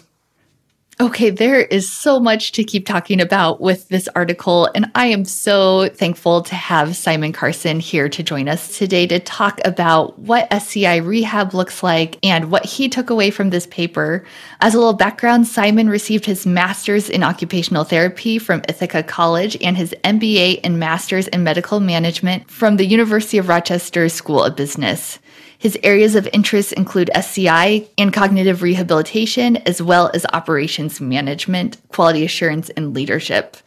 Okay, 1.00 1.30
there 1.30 1.62
is 1.62 1.88
so 1.88 2.20
much 2.20 2.54
to 2.54 2.64
keep 2.64 2.88
talking 2.88 3.22
about 3.22 3.62
with 3.62 3.88
this 3.88 4.08
article, 4.16 4.68
and 4.74 4.90
I 4.96 5.06
am 5.06 5.26
so 5.26 5.90
thankful 5.90 6.42
to 6.42 6.56
have 6.56 6.96
Simon 6.96 7.34
Carson 7.34 7.80
here 7.80 8.10
to 8.10 8.24
join 8.24 8.50
us 8.50 8.80
today 8.80 9.06
to 9.06 9.20
talk 9.20 9.62
about 9.64 10.18
what 10.18 10.52
SCI 10.52 10.96
rehab 10.96 11.54
looks 11.54 11.84
like 11.84 12.18
and 12.24 12.50
what 12.50 12.66
he 12.66 12.90
took 12.90 13.12
away 13.12 13.30
from 13.30 13.52
this 13.52 13.68
paper. 13.68 14.26
As 14.60 14.74
a 14.74 14.80
little 14.80 14.94
background, 14.96 15.46
Simon 15.48 15.88
received 15.88 16.26
his 16.26 16.48
master's 16.48 17.12
in 17.12 17.22
occupational 17.22 17.84
therapy 17.84 18.40
from 18.40 18.64
Ithaca 18.68 19.04
College 19.04 19.56
and 19.62 19.78
his 19.78 19.94
MBA 20.04 20.62
and 20.64 20.80
master's 20.80 21.28
in 21.28 21.44
medical 21.44 21.80
management 21.80 22.50
from 22.50 22.78
the 22.78 22.88
University 22.88 23.38
of 23.38 23.50
Rochester 23.50 24.10
School 24.10 24.44
of 24.44 24.56
Business. 24.56 25.20
His 25.60 25.78
areas 25.84 26.16
of 26.16 26.30
interest 26.34 26.74
include 26.74 27.10
SCI 27.16 27.88
and 27.98 28.14
cognitive 28.14 28.62
rehabilitation, 28.62 29.58
as 29.58 29.82
well 29.82 30.12
as 30.14 30.26
operations 30.32 31.02
management, 31.02 31.78
quality 31.90 32.24
assurance, 32.24 32.70
and 32.72 32.94
leadership. 32.94 33.58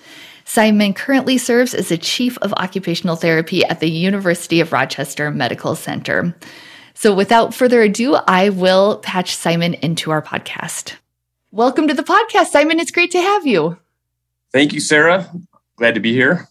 Simon 0.44 0.94
currently 0.94 1.37
serves 1.37 1.75
as 1.75 1.88
the 1.88 1.99
Chief 1.99 2.38
of 2.38 2.52
Occupational 2.54 3.16
Therapy 3.16 3.64
at 3.64 3.80
the 3.80 3.90
University 3.90 4.61
of 4.61 4.73
Rochester 4.73 5.30
Medical 5.30 5.75
Center. 5.75 6.35
So, 6.94 7.14
without 7.14 7.54
further 7.54 7.82
ado, 7.82 8.14
I 8.14 8.50
will 8.50 8.99
patch 8.99 9.35
Simon 9.35 9.75
into 9.75 10.11
our 10.11 10.23
podcast. 10.23 10.94
Welcome 11.50 11.88
to 11.88 11.94
the 11.94 12.02
podcast, 12.02 12.49
Simon. 12.49 12.78
It's 12.78 12.90
great 12.90 13.11
to 13.12 13.20
have 13.20 13.47
you. 13.47 13.78
Thank 14.52 14.73
you, 14.73 14.80
Sarah. 14.80 15.32
Glad 15.76 15.94
to 15.94 16.00
be 16.00 16.12
here. 16.12 16.50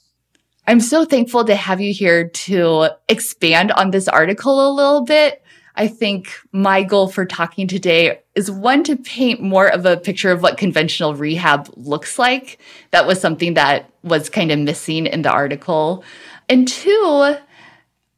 I'm 0.69 0.81
so 0.81 1.03
thankful 1.03 1.45
to 1.45 1.55
have 1.55 1.81
you 1.81 1.91
here 1.91 2.29
to 2.29 2.89
expand 3.07 3.71
on 3.71 3.89
this 3.89 4.07
article 4.07 4.69
a 4.69 4.71
little 4.71 5.03
bit. 5.03 5.41
I 5.75 5.87
think 5.87 6.29
my 6.51 6.83
goal 6.83 7.07
for 7.07 7.25
talking 7.25 7.67
today 7.67 8.19
is 8.35 8.51
one 8.51 8.83
to 8.83 8.95
paint 8.95 9.41
more 9.41 9.65
of 9.65 9.87
a 9.87 9.97
picture 9.97 10.29
of 10.29 10.43
what 10.43 10.59
conventional 10.59 11.15
rehab 11.15 11.71
looks 11.75 12.19
like. 12.19 12.59
That 12.91 13.07
was 13.07 13.19
something 13.19 13.55
that 13.55 13.89
was 14.03 14.29
kind 14.29 14.51
of 14.51 14.59
missing 14.59 15.07
in 15.07 15.23
the 15.23 15.31
article. 15.31 16.03
And 16.47 16.67
two, 16.67 17.35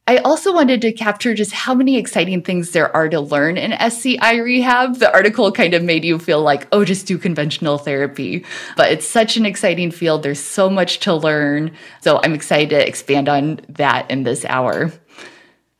I 0.08 0.16
also 0.18 0.52
wanted 0.52 0.80
to 0.82 0.92
capture 0.92 1.32
just 1.32 1.52
how 1.52 1.74
many 1.74 1.96
exciting 1.96 2.42
things 2.42 2.72
there 2.72 2.94
are 2.94 3.08
to 3.08 3.20
learn 3.20 3.56
in 3.56 3.72
SCI 3.72 4.36
rehab. 4.38 4.96
The 4.96 5.12
article 5.12 5.52
kind 5.52 5.74
of 5.74 5.84
made 5.84 6.04
you 6.04 6.18
feel 6.18 6.42
like, 6.42 6.66
oh, 6.72 6.84
just 6.84 7.06
do 7.06 7.16
conventional 7.16 7.78
therapy. 7.78 8.44
But 8.76 8.90
it's 8.90 9.06
such 9.06 9.36
an 9.36 9.46
exciting 9.46 9.92
field. 9.92 10.24
There's 10.24 10.40
so 10.40 10.68
much 10.68 10.98
to 11.00 11.14
learn. 11.14 11.70
So 12.00 12.20
I'm 12.24 12.34
excited 12.34 12.70
to 12.70 12.86
expand 12.86 13.28
on 13.28 13.60
that 13.68 14.10
in 14.10 14.24
this 14.24 14.44
hour. 14.44 14.92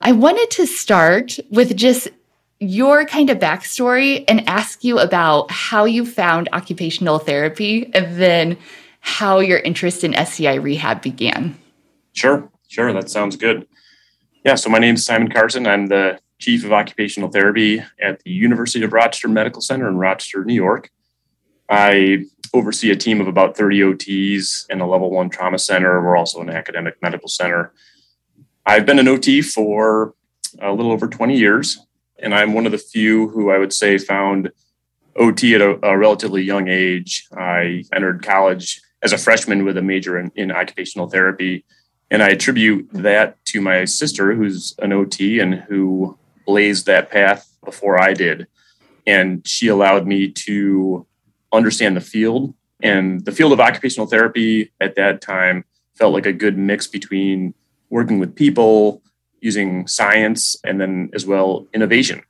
I 0.01 0.13
wanted 0.13 0.51
to 0.53 0.67
start 0.67 1.39
with 1.51 1.77
just 1.77 2.09
your 2.61 3.05
kind 3.05 3.29
of 3.29 3.39
backstory 3.39 4.25
and 4.29 4.49
ask 4.49 4.85
you 4.85 5.01
about 5.01 5.51
how 5.51 5.85
you 5.85 6.07
found 6.07 6.49
occupational 6.53 7.19
therapy 7.19 7.91
and 7.93 8.17
then 8.21 8.57
how 9.01 9.41
your 9.41 9.59
interest 9.59 10.05
in 10.05 10.15
SCI 10.15 10.55
rehab 10.55 11.03
began. 11.03 11.59
Sure, 12.13 12.49
sure. 12.69 12.93
That 12.93 13.11
sounds 13.11 13.37
good. 13.37 13.67
Yeah, 14.45 14.57
so 14.57 14.71
my 14.71 14.81
name 14.81 14.97
is 14.97 15.07
Simon 15.07 15.31
Carson. 15.31 15.69
I'm 15.69 15.87
the 15.87 16.19
Chief 16.41 16.65
of 16.65 16.73
Occupational 16.73 17.31
Therapy 17.31 17.81
at 18.03 18.21
the 18.25 18.33
University 18.33 18.85
of 18.85 18.93
Rochester 18.93 19.29
Medical 19.29 19.61
Center 19.61 19.87
in 19.87 19.99
Rochester, 19.99 20.45
New 20.45 20.55
York. 20.55 20.91
I 21.69 22.25
oversee 22.53 22.91
a 22.91 22.97
team 22.97 23.21
of 23.21 23.29
about 23.29 23.57
30 23.57 23.79
OTs 23.83 24.69
in 24.69 24.81
a 24.81 24.89
level 24.89 25.13
one 25.13 25.31
trauma 25.31 25.61
center. 25.61 26.03
We're 26.03 26.17
also 26.17 26.41
an 26.41 26.51
academic 26.51 27.01
medical 27.01 27.29
center. 27.29 27.73
I've 28.67 28.85
been 28.85 28.99
an 28.99 29.07
OT 29.07 29.43
for 29.43 30.15
a 30.61 30.73
little 30.73 30.91
over 30.91 31.07
20 31.07 31.39
years, 31.39 31.79
and 32.19 32.35
I'm 32.35 32.53
one 32.53 32.67
of 32.67 32.73
the 32.73 32.79
few 32.79 33.29
who 33.29 33.53
I 33.53 33.59
would 33.59 33.73
say 33.73 33.97
found 33.97 34.51
OT 35.15 35.55
at 35.55 35.61
a, 35.61 35.79
a 35.87 35.97
relatively 35.97 36.43
young 36.43 36.67
age. 36.67 37.29
I 37.33 37.85
entered 37.93 38.25
college 38.25 38.81
as 39.03 39.13
a 39.13 39.19
freshman 39.19 39.65
with 39.65 39.77
a 39.77 39.83
major 39.83 40.19
in, 40.19 40.33
in 40.35 40.51
occupational 40.51 41.09
therapy 41.09 41.65
and 42.13 42.23
I 42.23 42.29
attribute 42.29 42.91
that 42.93 43.43
to 43.47 43.63
my 43.63 43.87
sister, 43.87 44.35
who's 44.35 44.75
an 44.81 44.93
OT 44.93 45.41
and 45.41 45.55
who 45.55 46.19
blazed 46.45 46.85
that 46.85 47.11
path 47.11 47.57
before 47.65 47.99
I 47.99 48.13
did. 48.13 48.47
And 49.07 49.45
she 49.49 49.69
allowed 49.69 50.07
me 50.07 50.29
to 50.29 51.07
understand 51.55 51.97
the 51.97 52.03
field. 52.03 52.53
And 52.83 53.25
the 53.25 53.33
field 53.33 53.55
of 53.55 53.61
occupational 53.61 54.07
therapy 54.07 54.73
at 54.79 54.95
that 54.97 55.23
time 55.23 55.65
felt 55.95 56.13
like 56.13 56.27
a 56.27 56.35
good 56.35 56.59
mix 56.59 56.87
between 56.87 57.55
working 57.89 58.19
with 58.19 58.37
people, 58.37 59.03
using 59.41 59.87
science, 59.87 60.55
and 60.65 60.79
then 60.79 61.09
as 61.15 61.25
well 61.25 61.67
innovation. 61.73 62.23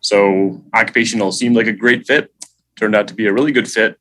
So 0.00 0.60
occupational 0.74 1.30
seemed 1.30 1.54
like 1.54 1.68
a 1.68 1.72
great 1.72 2.04
fit, 2.04 2.34
turned 2.74 2.96
out 2.96 3.06
to 3.06 3.14
be 3.14 3.28
a 3.28 3.32
really 3.32 3.52
good 3.52 3.70
fit. 3.70 3.96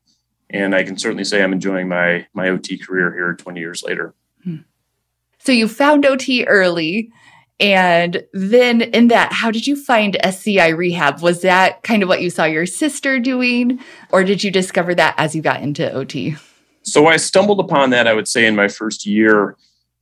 And 0.49 0.73
I 0.73 0.81
can 0.81 0.97
certainly 0.97 1.23
say 1.23 1.43
I'm 1.43 1.53
enjoying 1.53 1.87
my 1.87 2.25
my 2.33 2.49
OT 2.49 2.79
career 2.79 3.13
here 3.13 3.35
20 3.35 3.59
years 3.59 3.83
later. 3.83 4.15
So 5.39 5.51
you 5.51 5.67
found 5.67 6.05
OT 6.05 6.45
early. 6.45 7.11
And 7.59 8.23
then 8.31 8.81
in 8.81 9.09
that, 9.09 9.33
how 9.33 9.51
did 9.51 9.67
you 9.67 9.75
find 9.75 10.17
SCI 10.23 10.69
rehab? 10.69 11.21
Was 11.21 11.41
that 11.41 11.83
kind 11.83 12.01
of 12.01 12.09
what 12.09 12.21
you 12.21 12.29
saw 12.29 12.45
your 12.45 12.65
sister 12.65 13.19
doing? 13.19 13.79
Or 14.11 14.23
did 14.23 14.43
you 14.43 14.51
discover 14.51 14.95
that 14.95 15.15
as 15.17 15.35
you 15.35 15.41
got 15.41 15.61
into 15.61 15.91
OT? 15.91 16.35
So 16.83 17.07
I 17.07 17.17
stumbled 17.17 17.59
upon 17.59 17.89
that, 17.89 18.07
I 18.07 18.13
would 18.13 18.27
say, 18.27 18.45
in 18.45 18.55
my 18.55 18.69
first 18.69 19.05
year 19.05 19.57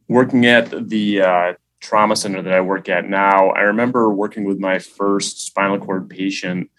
working 0.07 0.45
at 0.45 0.89
the 0.89 1.21
uh, 1.21 1.53
trauma 1.79 2.15
center 2.15 2.41
that 2.41 2.53
I 2.53 2.61
work 2.61 2.89
at 2.89 3.09
now. 3.09 3.49
I 3.49 3.61
remember 3.61 4.13
working 4.13 4.45
with 4.45 4.59
my 4.59 4.79
first 4.79 5.45
spinal 5.45 5.79
cord 5.79 6.09
patient 6.09 6.69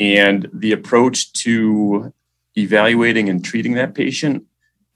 and 0.00 0.48
the 0.52 0.72
approach 0.72 1.32
to 1.32 2.12
evaluating 2.56 3.28
and 3.28 3.44
treating 3.44 3.74
that 3.74 3.94
patient 3.94 4.44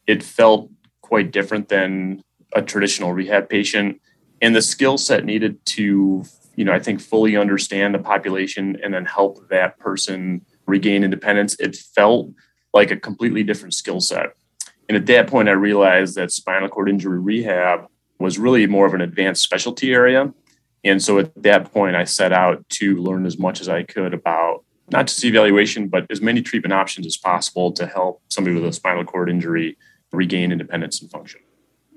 it 0.07 0.23
felt 0.23 0.71
quite 1.01 1.31
different 1.31 1.69
than 1.69 2.23
a 2.55 2.63
traditional 2.63 3.13
rehab 3.13 3.49
patient. 3.49 4.01
And 4.41 4.55
the 4.55 4.63
skill 4.63 4.99
set 4.99 5.25
needed 5.25 5.65
to, 5.67 6.25
you 6.57 6.65
know, 6.65 6.73
I 6.73 6.79
think 6.79 7.01
fully 7.01 7.37
understand 7.37 7.95
the 7.95 7.99
population 7.99 8.77
and 8.83 8.93
then 8.93 9.05
help 9.05 9.49
that 9.49 9.79
person 9.79 10.45
regain 10.67 11.05
independence, 11.05 11.57
it 11.59 11.77
felt 11.77 12.31
like 12.75 12.91
a 12.91 12.97
completely 12.97 13.43
different 13.43 13.75
skill 13.75 14.01
set. 14.01 14.35
And 14.89 14.97
at 14.97 15.07
that 15.07 15.27
point, 15.29 15.49
I 15.49 15.53
realized 15.53 16.17
that 16.17 16.33
spinal 16.33 16.69
cord 16.69 16.89
injury 16.89 17.19
rehab 17.19 17.87
was 18.19 18.39
really 18.39 18.67
more 18.67 18.87
of 18.87 18.95
an 18.95 19.01
advanced 19.01 19.43
specialty 19.43 19.93
area. 19.93 20.33
And 20.85 21.03
so 21.03 21.19
at 21.19 21.31
that 21.43 21.73
point, 21.73 21.97
I 21.97 22.05
set 22.05 22.33
out 22.33 22.69
to 22.71 22.97
learn 22.97 23.27
as 23.27 23.39
much 23.39 23.61
as 23.61 23.69
I 23.69 23.85
could 23.85 24.15
about 24.15 24.65
not 24.91 25.07
just 25.07 25.25
evaluation, 25.25 25.89
but 25.89 26.07
as 26.11 26.21
many 26.21 26.43
treatment 26.43 26.73
options 26.73 27.07
as 27.07 27.17
possible 27.17 27.73
to 27.73 27.87
help 27.87 28.23
somebody 28.29 28.55
with 28.55 28.65
a 28.65 28.73
spinal 28.73 29.05
cord 29.05 29.31
injury 29.31 29.79
regain 30.13 30.53
independence 30.53 31.01
and 31.01 31.11
function. 31.11 31.41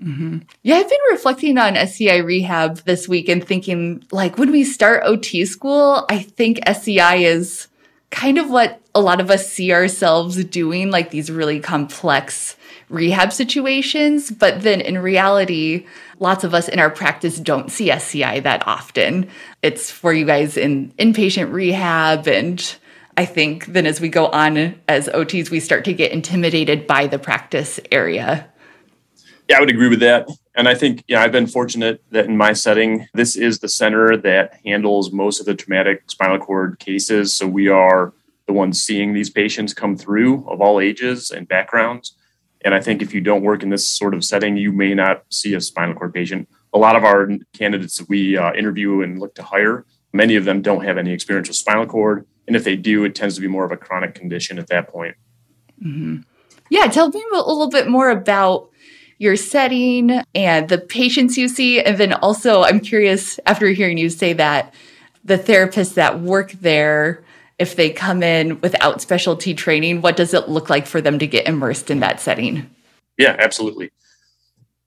Mm-hmm. 0.03 0.39
Yeah, 0.63 0.75
I've 0.75 0.89
been 0.89 0.97
reflecting 1.09 1.57
on 1.57 1.77
SCI 1.77 2.17
rehab 2.17 2.77
this 2.79 3.07
week 3.07 3.29
and 3.29 3.45
thinking, 3.45 4.03
like, 4.11 4.37
when 4.37 4.51
we 4.51 4.63
start 4.63 5.03
OT 5.05 5.45
school, 5.45 6.05
I 6.09 6.19
think 6.19 6.59
SCI 6.65 7.15
is 7.17 7.67
kind 8.11 8.37
of 8.37 8.49
what 8.49 8.81
a 8.93 9.01
lot 9.01 9.19
of 9.19 9.29
us 9.29 9.51
see 9.51 9.73
ourselves 9.73 10.43
doing, 10.45 10.91
like 10.91 11.11
these 11.11 11.31
really 11.31 11.59
complex 11.59 12.55
rehab 12.89 13.33
situations. 13.33 14.31
But 14.31 14.61
then 14.61 14.79
in 14.79 14.97
reality, 14.97 15.85
lots 16.19 16.43
of 16.43 16.53
us 16.53 16.67
in 16.67 16.79
our 16.79 16.89
practice 16.89 17.39
don't 17.39 17.71
see 17.71 17.91
SCI 17.91 18.39
that 18.41 18.65
often. 18.67 19.29
It's 19.61 19.91
for 19.91 20.13
you 20.13 20.25
guys 20.25 20.55
in 20.55 20.91
inpatient 20.93 21.51
rehab. 21.51 22.27
And 22.27 22.75
I 23.17 23.25
think 23.25 23.65
then 23.67 23.85
as 23.85 23.99
we 23.99 24.09
go 24.09 24.27
on 24.27 24.75
as 24.87 25.07
OTs, 25.09 25.49
we 25.49 25.59
start 25.59 25.83
to 25.85 25.93
get 25.93 26.11
intimidated 26.11 26.87
by 26.87 27.07
the 27.07 27.19
practice 27.19 27.79
area. 27.91 28.49
Yeah, 29.47 29.57
I 29.57 29.59
would 29.59 29.69
agree 29.69 29.89
with 29.89 29.99
that. 29.99 30.27
And 30.55 30.67
I 30.67 30.73
think, 30.73 31.03
yeah, 31.07 31.21
I've 31.21 31.31
been 31.31 31.47
fortunate 31.47 32.03
that 32.11 32.25
in 32.25 32.37
my 32.37 32.53
setting, 32.53 33.07
this 33.13 33.35
is 33.35 33.59
the 33.59 33.67
center 33.67 34.17
that 34.17 34.59
handles 34.65 35.11
most 35.11 35.39
of 35.39 35.45
the 35.45 35.53
traumatic 35.53 36.09
spinal 36.09 36.39
cord 36.39 36.79
cases. 36.79 37.35
So 37.35 37.45
we 37.47 37.67
are 37.67 38.13
the 38.47 38.53
ones 38.53 38.81
seeing 38.81 39.13
these 39.13 39.29
patients 39.29 39.73
come 39.73 39.97
through 39.97 40.47
of 40.49 40.61
all 40.61 40.79
ages 40.79 41.31
and 41.31 41.47
backgrounds. 41.47 42.15
And 42.63 42.73
I 42.73 42.79
think 42.79 43.01
if 43.01 43.13
you 43.13 43.21
don't 43.21 43.43
work 43.43 43.61
in 43.61 43.69
this 43.69 43.87
sort 43.87 44.15
of 44.15 44.23
setting, 44.23 44.57
you 44.57 44.71
may 44.71 44.95
not 44.95 45.23
see 45.29 45.53
a 45.53 45.61
spinal 45.61 45.95
cord 45.95 46.13
patient. 46.13 46.49
A 46.73 46.79
lot 46.79 46.95
of 46.95 47.03
our 47.03 47.29
candidates 47.53 47.97
that 47.97 48.09
we 48.09 48.37
uh, 48.37 48.53
interview 48.53 49.01
and 49.01 49.19
look 49.19 49.35
to 49.35 49.43
hire, 49.43 49.85
many 50.13 50.35
of 50.35 50.45
them 50.45 50.61
don't 50.61 50.83
have 50.83 50.97
any 50.97 51.11
experience 51.11 51.47
with 51.47 51.57
spinal 51.57 51.85
cord. 51.85 52.25
And 52.47 52.55
if 52.55 52.63
they 52.63 52.75
do, 52.75 53.03
it 53.03 53.13
tends 53.13 53.35
to 53.35 53.41
be 53.41 53.47
more 53.47 53.65
of 53.65 53.71
a 53.71 53.77
chronic 53.77 54.15
condition 54.15 54.57
at 54.57 54.67
that 54.67 54.87
point. 54.87 55.15
Mm-hmm. 55.83 56.21
Yeah, 56.69 56.87
tell 56.87 57.09
me 57.09 57.23
a 57.31 57.37
little 57.37 57.69
bit 57.69 57.87
more 57.87 58.09
about 58.09 58.69
your 59.17 59.35
setting 59.35 60.21
and 60.33 60.69
the 60.69 60.77
patients 60.77 61.37
you 61.37 61.47
see. 61.47 61.81
And 61.81 61.97
then 61.97 62.13
also, 62.13 62.63
I'm 62.63 62.79
curious 62.79 63.39
after 63.45 63.67
hearing 63.69 63.97
you 63.97 64.09
say 64.09 64.33
that 64.33 64.73
the 65.23 65.37
therapists 65.37 65.93
that 65.95 66.19
work 66.19 66.51
there, 66.53 67.23
if 67.57 67.75
they 67.75 67.89
come 67.89 68.21
in 68.21 68.59
without 68.61 69.01
specialty 69.01 69.53
training, 69.53 70.01
what 70.01 70.17
does 70.17 70.33
it 70.33 70.49
look 70.49 70.69
like 70.69 70.85
for 70.85 71.01
them 71.01 71.19
to 71.19 71.27
get 71.27 71.47
immersed 71.47 71.89
in 71.89 72.01
that 72.01 72.19
setting? 72.19 72.69
Yeah, 73.17 73.35
absolutely. 73.39 73.91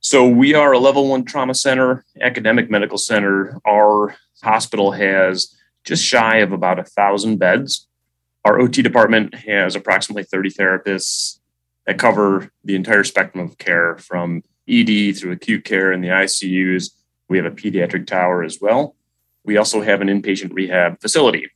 So, 0.00 0.28
we 0.28 0.54
are 0.54 0.73
a 0.73 0.78
level 0.78 1.08
one 1.08 1.25
trauma 1.25 1.54
center, 1.54 2.04
academic 2.20 2.70
medical 2.70 2.99
center. 2.99 3.58
Our 3.66 4.14
hospital 4.42 4.92
has 4.92 5.54
just 5.85 6.04
shy 6.04 6.38
of 6.38 6.52
about 6.52 6.78
a 6.78 6.85
thousand 6.85 7.38
beds. 7.38 7.88
Our 8.44 8.61
OT 8.61 8.82
department 8.82 9.35
has 9.35 9.75
approximately 9.75 10.23
30 10.23 10.50
therapists 10.50 11.40
that 11.88 11.99
cover 11.99 12.50
the 12.64 12.76
entire 12.76 13.02
spectrum 13.02 13.42
of 13.42 13.57
care 13.57 13.97
from 13.97 14.42
ED 14.68 15.16
through 15.16 15.33
acute 15.33 15.64
care 15.64 15.90
in 15.90 16.03
the 16.03 16.09
ICUs. 16.09 16.90
We 17.31 17.38
have 17.38 17.46
a 17.46 17.51
pediatric 17.51 18.07
tower 18.07 18.44
as 18.44 18.59
well. 18.61 18.94
We 19.42 19.57
also 19.57 19.81
have 19.81 20.03
an 20.03 20.09
inpatient 20.09 20.53
rehab 20.53 21.01
facility. 21.01 21.51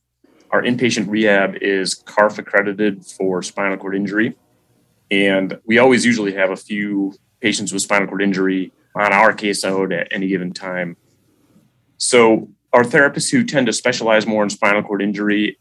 Our 0.49 0.63
inpatient 0.63 1.07
rehab 1.07 1.57
is 1.61 1.93
CARF 1.93 2.39
accredited 2.39 3.05
for 3.05 3.43
spinal 3.43 3.77
cord 3.77 3.95
injury. 3.95 4.35
And 5.11 5.59
we 5.65 5.77
always 5.77 6.03
usually 6.03 6.33
have 6.33 6.49
a 6.49 6.55
few 6.55 7.13
patients 7.39 7.71
with 7.71 7.83
spinal 7.83 8.07
cord 8.07 8.23
injury 8.23 8.73
on 8.95 9.13
our 9.13 9.33
caseload 9.33 9.95
at 9.95 10.07
any 10.09 10.27
given 10.27 10.51
time. 10.51 10.97
So, 11.97 12.49
our 12.73 12.83
therapists 12.83 13.31
who 13.31 13.43
tend 13.43 13.67
to 13.67 13.73
specialize 13.73 14.25
more 14.25 14.41
in 14.41 14.49
spinal 14.49 14.81
cord 14.81 15.03
injury, 15.03 15.59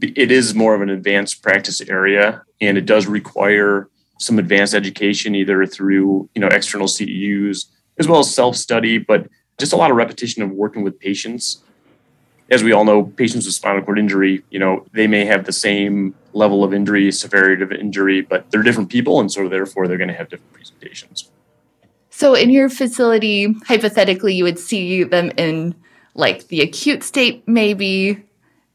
it 0.00 0.30
is 0.30 0.54
more 0.54 0.76
of 0.76 0.80
an 0.80 0.90
advanced 0.90 1.42
practice 1.42 1.80
area 1.80 2.44
and 2.60 2.78
it 2.78 2.86
does 2.86 3.06
require 3.06 3.88
some 4.22 4.38
advanced 4.38 4.74
education 4.74 5.34
either 5.34 5.66
through 5.66 6.28
you 6.34 6.40
know 6.40 6.48
external 6.48 6.86
CEUs 6.86 7.66
as 7.98 8.08
well 8.08 8.20
as 8.20 8.34
self 8.34 8.56
study, 8.56 8.98
but 8.98 9.28
just 9.58 9.72
a 9.72 9.76
lot 9.76 9.90
of 9.90 9.96
repetition 9.96 10.42
of 10.42 10.50
working 10.50 10.82
with 10.82 10.98
patients. 10.98 11.62
As 12.50 12.62
we 12.62 12.72
all 12.72 12.84
know, 12.84 13.04
patients 13.04 13.46
with 13.46 13.54
spinal 13.54 13.82
cord 13.82 13.98
injury, 13.98 14.42
you 14.50 14.58
know, 14.58 14.84
they 14.92 15.06
may 15.06 15.24
have 15.24 15.44
the 15.44 15.52
same 15.52 16.14
level 16.32 16.64
of 16.64 16.74
injury, 16.74 17.10
severity 17.12 17.62
of 17.62 17.72
injury, 17.72 18.20
but 18.20 18.50
they're 18.50 18.62
different 18.62 18.90
people, 18.90 19.20
and 19.20 19.30
so 19.30 19.48
therefore 19.48 19.88
they're 19.88 19.98
going 19.98 20.08
to 20.08 20.14
have 20.14 20.28
different 20.28 20.52
presentations. 20.52 21.30
So, 22.10 22.34
in 22.34 22.50
your 22.50 22.68
facility, 22.68 23.54
hypothetically, 23.66 24.34
you 24.34 24.44
would 24.44 24.58
see 24.58 25.04
them 25.04 25.32
in 25.36 25.74
like 26.14 26.48
the 26.48 26.60
acute 26.60 27.02
state, 27.02 27.42
maybe 27.46 28.22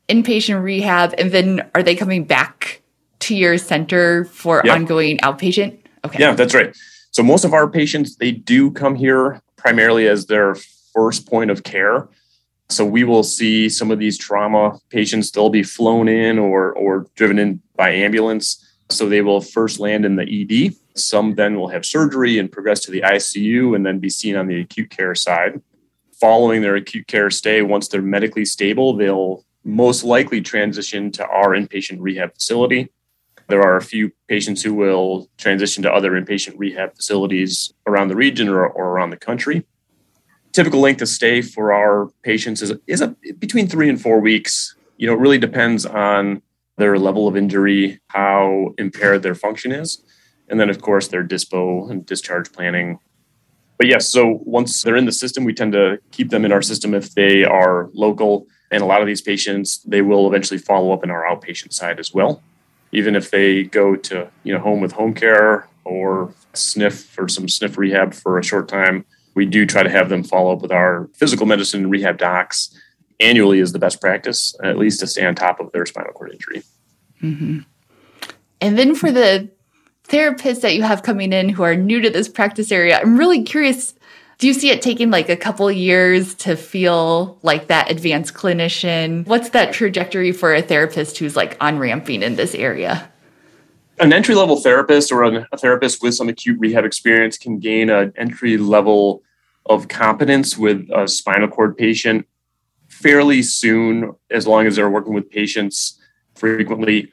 inpatient 0.10 0.64
rehab, 0.64 1.14
and 1.18 1.32
then 1.32 1.70
are 1.76 1.84
they 1.84 1.96
coming 1.96 2.24
back 2.24 2.82
to 3.20 3.36
your 3.36 3.58
center 3.58 4.26
for 4.26 4.62
yeah. 4.64 4.74
ongoing 4.74 5.18
outpatient? 5.20 5.78
Okay. 6.06 6.20
Yeah, 6.20 6.34
that's 6.34 6.54
right. 6.54 6.76
So 7.12 7.24
most 7.24 7.46
of 7.46 7.54
our 7.54 7.68
patients, 7.68 8.16
they 8.18 8.32
do 8.32 8.72
come 8.72 8.96
here 8.96 9.42
primarily 9.56 10.08
as 10.08 10.28
their 10.28 10.56
first 10.94 11.28
point 11.28 11.52
of 11.52 11.64
care. 11.64 12.08
So 12.70 12.86
we 12.86 13.04
will 13.04 13.24
see 13.24 13.70
some 13.70 13.92
of 13.92 14.00
these 14.00 14.18
trauma 14.18 14.78
patients, 14.90 15.32
they'll 15.32 15.50
be 15.50 15.64
flown 15.64 16.08
in 16.08 16.38
or, 16.38 16.74
or 16.74 17.08
driven 17.16 17.40
in 17.40 17.62
by 17.76 17.92
ambulance. 17.92 18.64
So 18.90 19.08
they 19.08 19.22
will 19.22 19.42
first 19.42 19.80
land 19.80 20.06
in 20.06 20.16
the 20.16 20.24
ED. 20.24 20.76
Some 20.98 21.36
then 21.36 21.58
will 21.58 21.70
have 21.70 21.86
surgery 21.86 22.40
and 22.40 22.52
progress 22.52 22.82
to 22.82 22.92
the 22.92 23.02
ICU 23.02 23.76
and 23.76 23.86
then 23.86 24.00
be 24.00 24.10
seen 24.10 24.36
on 24.36 24.48
the 24.48 24.62
acute 24.62 24.90
care 24.90 25.16
side. 25.16 25.62
Following 26.20 26.62
their 26.62 26.76
acute 26.76 27.08
care 27.08 27.30
stay, 27.30 27.62
once 27.62 27.88
they're 27.88 28.02
medically 28.02 28.46
stable, 28.46 28.94
they'll 28.94 29.46
most 29.64 30.04
likely 30.04 30.42
transition 30.42 31.12
to 31.12 31.26
our 31.28 31.50
inpatient 31.50 31.98
rehab 32.00 32.34
facility. 32.34 32.90
There 33.48 33.62
are 33.62 33.78
a 33.78 33.82
few 33.82 34.12
patients 34.28 34.62
who 34.62 34.74
will 34.74 35.30
transition 35.38 35.82
to 35.84 35.92
other 35.92 36.12
inpatient 36.12 36.56
rehab 36.58 36.96
facilities 36.96 37.74
around 37.88 38.10
the 38.10 38.16
region 38.16 38.50
or, 38.50 38.68
or 38.68 38.90
around 38.90 39.12
the 39.12 39.18
country. 39.18 39.66
Typical 40.52 40.82
length 40.82 41.02
of 41.02 41.08
stay 41.08 41.42
for 41.42 41.72
our 41.72 42.10
patients 42.24 42.62
is, 42.62 42.74
is 42.88 43.02
a, 43.02 43.16
between 43.40 43.68
three 43.68 43.90
and 43.90 44.02
four 44.02 44.20
weeks. 44.20 44.76
You 44.98 45.08
know, 45.08 45.14
it 45.14 45.20
really 45.20 45.38
depends 45.38 45.86
on 45.86 46.42
their 46.78 46.98
level 47.00 47.28
of 47.28 47.38
injury, 47.38 48.02
how 48.08 48.74
impaired 48.78 49.24
their 49.24 49.36
function 49.36 49.72
is, 49.72 50.04
and 50.50 50.60
then, 50.60 50.70
of 50.70 50.82
course, 50.82 51.08
their 51.08 51.24
dispo 51.24 51.90
and 51.90 52.06
discharge 52.06 52.52
planning. 52.52 53.00
But 53.78 53.88
yes, 53.88 54.10
so 54.10 54.42
once 54.44 54.82
they're 54.82 54.96
in 54.96 55.06
the 55.06 55.12
system, 55.12 55.44
we 55.44 55.54
tend 55.54 55.74
to 55.74 56.00
keep 56.12 56.32
them 56.32 56.44
in 56.44 56.52
our 56.52 56.62
system 56.62 56.94
if 56.94 57.14
they 57.14 57.44
are 57.44 57.90
local. 57.94 58.48
And 58.72 58.84
a 58.84 58.86
lot 58.86 59.02
of 59.02 59.08
these 59.08 59.22
patients, 59.22 59.78
they 59.84 60.02
will 60.02 60.28
eventually 60.28 60.58
follow 60.58 60.92
up 60.92 61.04
in 61.04 61.12
our 61.12 61.24
outpatient 61.24 61.74
side 61.74 62.00
as 62.00 62.14
well 62.14 62.42
even 62.92 63.16
if 63.16 63.32
they 63.32 63.64
go 63.64 63.96
to 63.96 64.30
you 64.44 64.54
know 64.54 64.60
home 64.60 64.82
with 64.82 64.92
home 64.92 65.14
care 65.14 65.68
or 65.84 66.34
sniff 66.54 67.04
for 67.04 67.28
some 67.28 67.48
sniff 67.48 67.78
rehab 67.78 68.14
for 68.14 68.38
a 68.38 68.44
short 68.44 68.68
time 68.68 69.06
we 69.36 69.46
do 69.46 69.66
try 69.66 69.84
to 69.84 69.90
have 69.90 70.10
them 70.10 70.24
follow 70.24 70.52
up 70.52 70.62
with 70.62 70.72
our 70.72 71.10
physical 71.14 71.46
medicine 71.46 71.84
and 71.84 71.92
rehab 71.92 72.18
docs 72.18 72.76
annually 73.20 73.60
is 73.60 73.72
the 73.72 73.80
best 73.80 74.02
practice 74.02 74.56
at 74.64 74.78
least 74.78 75.00
to 75.00 75.08
stay 75.08 75.26
on 75.26 75.36
top 75.36 75.60
of 75.60 75.72
their 75.72 75.86
spinal 75.86 76.12
cord 76.14 76.32
injury 76.32 76.64
mm-hmm. 77.22 77.60
and 78.62 78.78
then 78.78 78.96
for 78.96 79.12
the 79.12 79.50
therapists 80.08 80.62
that 80.62 80.74
you 80.74 80.84
have 80.84 81.04
coming 81.04 81.34
in 81.34 81.50
who 81.50 81.64
are 81.64 81.76
new 81.76 82.00
to 82.00 82.10
this 82.10 82.30
practice 82.30 82.72
area 82.72 83.00
i'm 83.00 83.18
really 83.18 83.44
curious 83.44 83.94
do 84.38 84.48
you 84.48 84.54
see 84.54 84.70
it 84.70 84.82
taking 84.82 85.10
like 85.10 85.30
a 85.30 85.36
couple 85.36 85.72
years 85.72 86.36
to 86.36 86.56
feel 86.56 87.40
like 87.42 87.68
that 87.68 87.90
advanced 87.90 88.36
clinician? 88.36 89.26
What's 89.26 89.50
that 89.50 89.74
trajectory 89.74 90.32
for 90.32 90.54
a 90.54 90.62
therapist 90.62 91.18
who's 91.18 91.36
like 91.36 91.58
on 91.60 91.80
ramping 91.80 92.22
in 92.22 92.36
this 92.36 92.54
area? 92.54 93.12
An 94.00 94.14
entry 94.14 94.36
level 94.36 94.58
therapist 94.58 95.12
or 95.12 95.24
a 95.24 95.58
therapist 95.58 96.04
with 96.04 96.14
some 96.14 96.30
acute 96.30 96.60
rehab 96.60 96.86
experience 96.86 97.38
can 97.38 97.58
gain 97.58 97.90
an 97.90 98.14
entry 98.16 98.58
level 98.58 99.24
of 99.66 99.88
competence 99.88 100.56
with 100.56 100.88
a 100.94 101.08
spinal 101.08 101.48
cord 101.48 101.76
patient 101.76 102.28
fairly 102.88 103.42
soon, 103.42 104.14
as 104.30 104.46
long 104.46 104.68
as 104.68 104.76
they're 104.76 104.90
working 104.90 105.14
with 105.14 105.30
patients 105.32 106.00
frequently. 106.36 107.12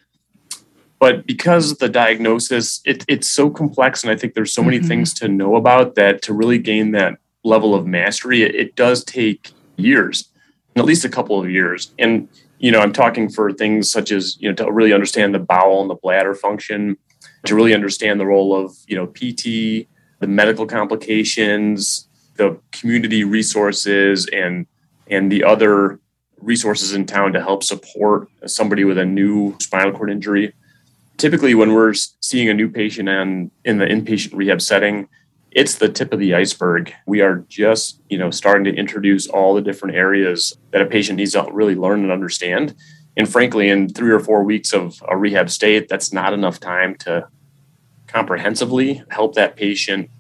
But 1.04 1.26
because 1.26 1.76
the 1.76 1.90
diagnosis, 1.90 2.80
it, 2.86 3.04
it's 3.08 3.28
so 3.28 3.50
complex, 3.50 4.02
and 4.02 4.10
I 4.10 4.16
think 4.16 4.32
there's 4.32 4.54
so 4.54 4.62
many 4.62 4.78
mm-hmm. 4.78 4.88
things 4.88 5.12
to 5.20 5.28
know 5.28 5.56
about 5.56 5.96
that 5.96 6.22
to 6.22 6.32
really 6.32 6.56
gain 6.56 6.92
that 6.92 7.18
level 7.44 7.74
of 7.74 7.86
mastery, 7.86 8.42
it, 8.42 8.54
it 8.54 8.74
does 8.74 9.04
take 9.04 9.52
years, 9.76 10.30
at 10.76 10.86
least 10.86 11.04
a 11.04 11.10
couple 11.10 11.38
of 11.38 11.50
years. 11.50 11.92
And 11.98 12.26
you 12.58 12.72
know, 12.72 12.80
I'm 12.80 12.94
talking 12.94 13.28
for 13.28 13.52
things 13.52 13.92
such 13.92 14.12
as 14.12 14.40
you 14.40 14.48
know 14.48 14.54
to 14.54 14.72
really 14.72 14.94
understand 14.94 15.34
the 15.34 15.40
bowel 15.40 15.82
and 15.82 15.90
the 15.90 15.94
bladder 15.94 16.34
function, 16.34 16.96
to 17.44 17.54
really 17.54 17.74
understand 17.74 18.18
the 18.18 18.24
role 18.24 18.56
of, 18.56 18.74
you 18.86 18.96
know, 18.96 19.06
PT, 19.08 19.86
the 20.20 20.26
medical 20.26 20.64
complications, 20.64 22.08
the 22.36 22.58
community 22.72 23.24
resources 23.24 24.26
and 24.32 24.66
and 25.08 25.30
the 25.30 25.44
other 25.44 26.00
resources 26.40 26.94
in 26.94 27.04
town 27.04 27.34
to 27.34 27.42
help 27.42 27.62
support 27.62 28.26
somebody 28.46 28.84
with 28.84 28.96
a 28.96 29.04
new 29.04 29.54
spinal 29.60 29.92
cord 29.92 30.08
injury. 30.08 30.54
Typically 31.16 31.54
when 31.54 31.72
we're 31.72 31.94
seeing 31.94 32.48
a 32.48 32.54
new 32.54 32.68
patient 32.68 33.08
and 33.08 33.50
in 33.64 33.78
the 33.78 33.86
inpatient 33.86 34.34
rehab 34.34 34.60
setting, 34.60 35.08
it's 35.52 35.76
the 35.76 35.88
tip 35.88 36.12
of 36.12 36.18
the 36.18 36.34
iceberg. 36.34 36.92
We 37.06 37.20
are 37.20 37.44
just, 37.48 38.00
you 38.08 38.18
know, 38.18 38.30
starting 38.30 38.64
to 38.64 38.74
introduce 38.74 39.28
all 39.28 39.54
the 39.54 39.62
different 39.62 39.94
areas 39.94 40.56
that 40.72 40.82
a 40.82 40.86
patient 40.86 41.18
needs 41.18 41.32
to 41.32 41.46
really 41.52 41.76
learn 41.76 42.02
and 42.02 42.10
understand. 42.10 42.74
And 43.16 43.28
frankly, 43.28 43.68
in 43.68 43.88
three 43.88 44.10
or 44.10 44.18
four 44.18 44.42
weeks 44.42 44.72
of 44.72 45.00
a 45.08 45.16
rehab 45.16 45.50
state, 45.50 45.88
that's 45.88 46.12
not 46.12 46.32
enough 46.32 46.58
time 46.58 46.96
to 46.96 47.28
comprehensively 48.08 49.02
help 49.10 49.34
that 49.34 49.56
patient 49.56 50.10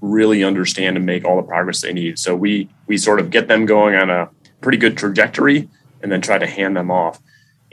really 0.00 0.42
understand 0.42 0.96
and 0.96 1.06
make 1.06 1.24
all 1.24 1.36
the 1.36 1.46
progress 1.46 1.82
they 1.82 1.92
need. 1.92 2.18
So 2.18 2.34
we 2.34 2.68
we 2.86 2.96
sort 2.96 3.20
of 3.20 3.30
get 3.30 3.48
them 3.48 3.66
going 3.66 3.94
on 3.94 4.10
a 4.10 4.30
pretty 4.60 4.78
good 4.78 4.96
trajectory 4.96 5.68
and 6.02 6.10
then 6.10 6.20
try 6.20 6.38
to 6.38 6.46
hand 6.46 6.76
them 6.76 6.90
off. 6.90 7.20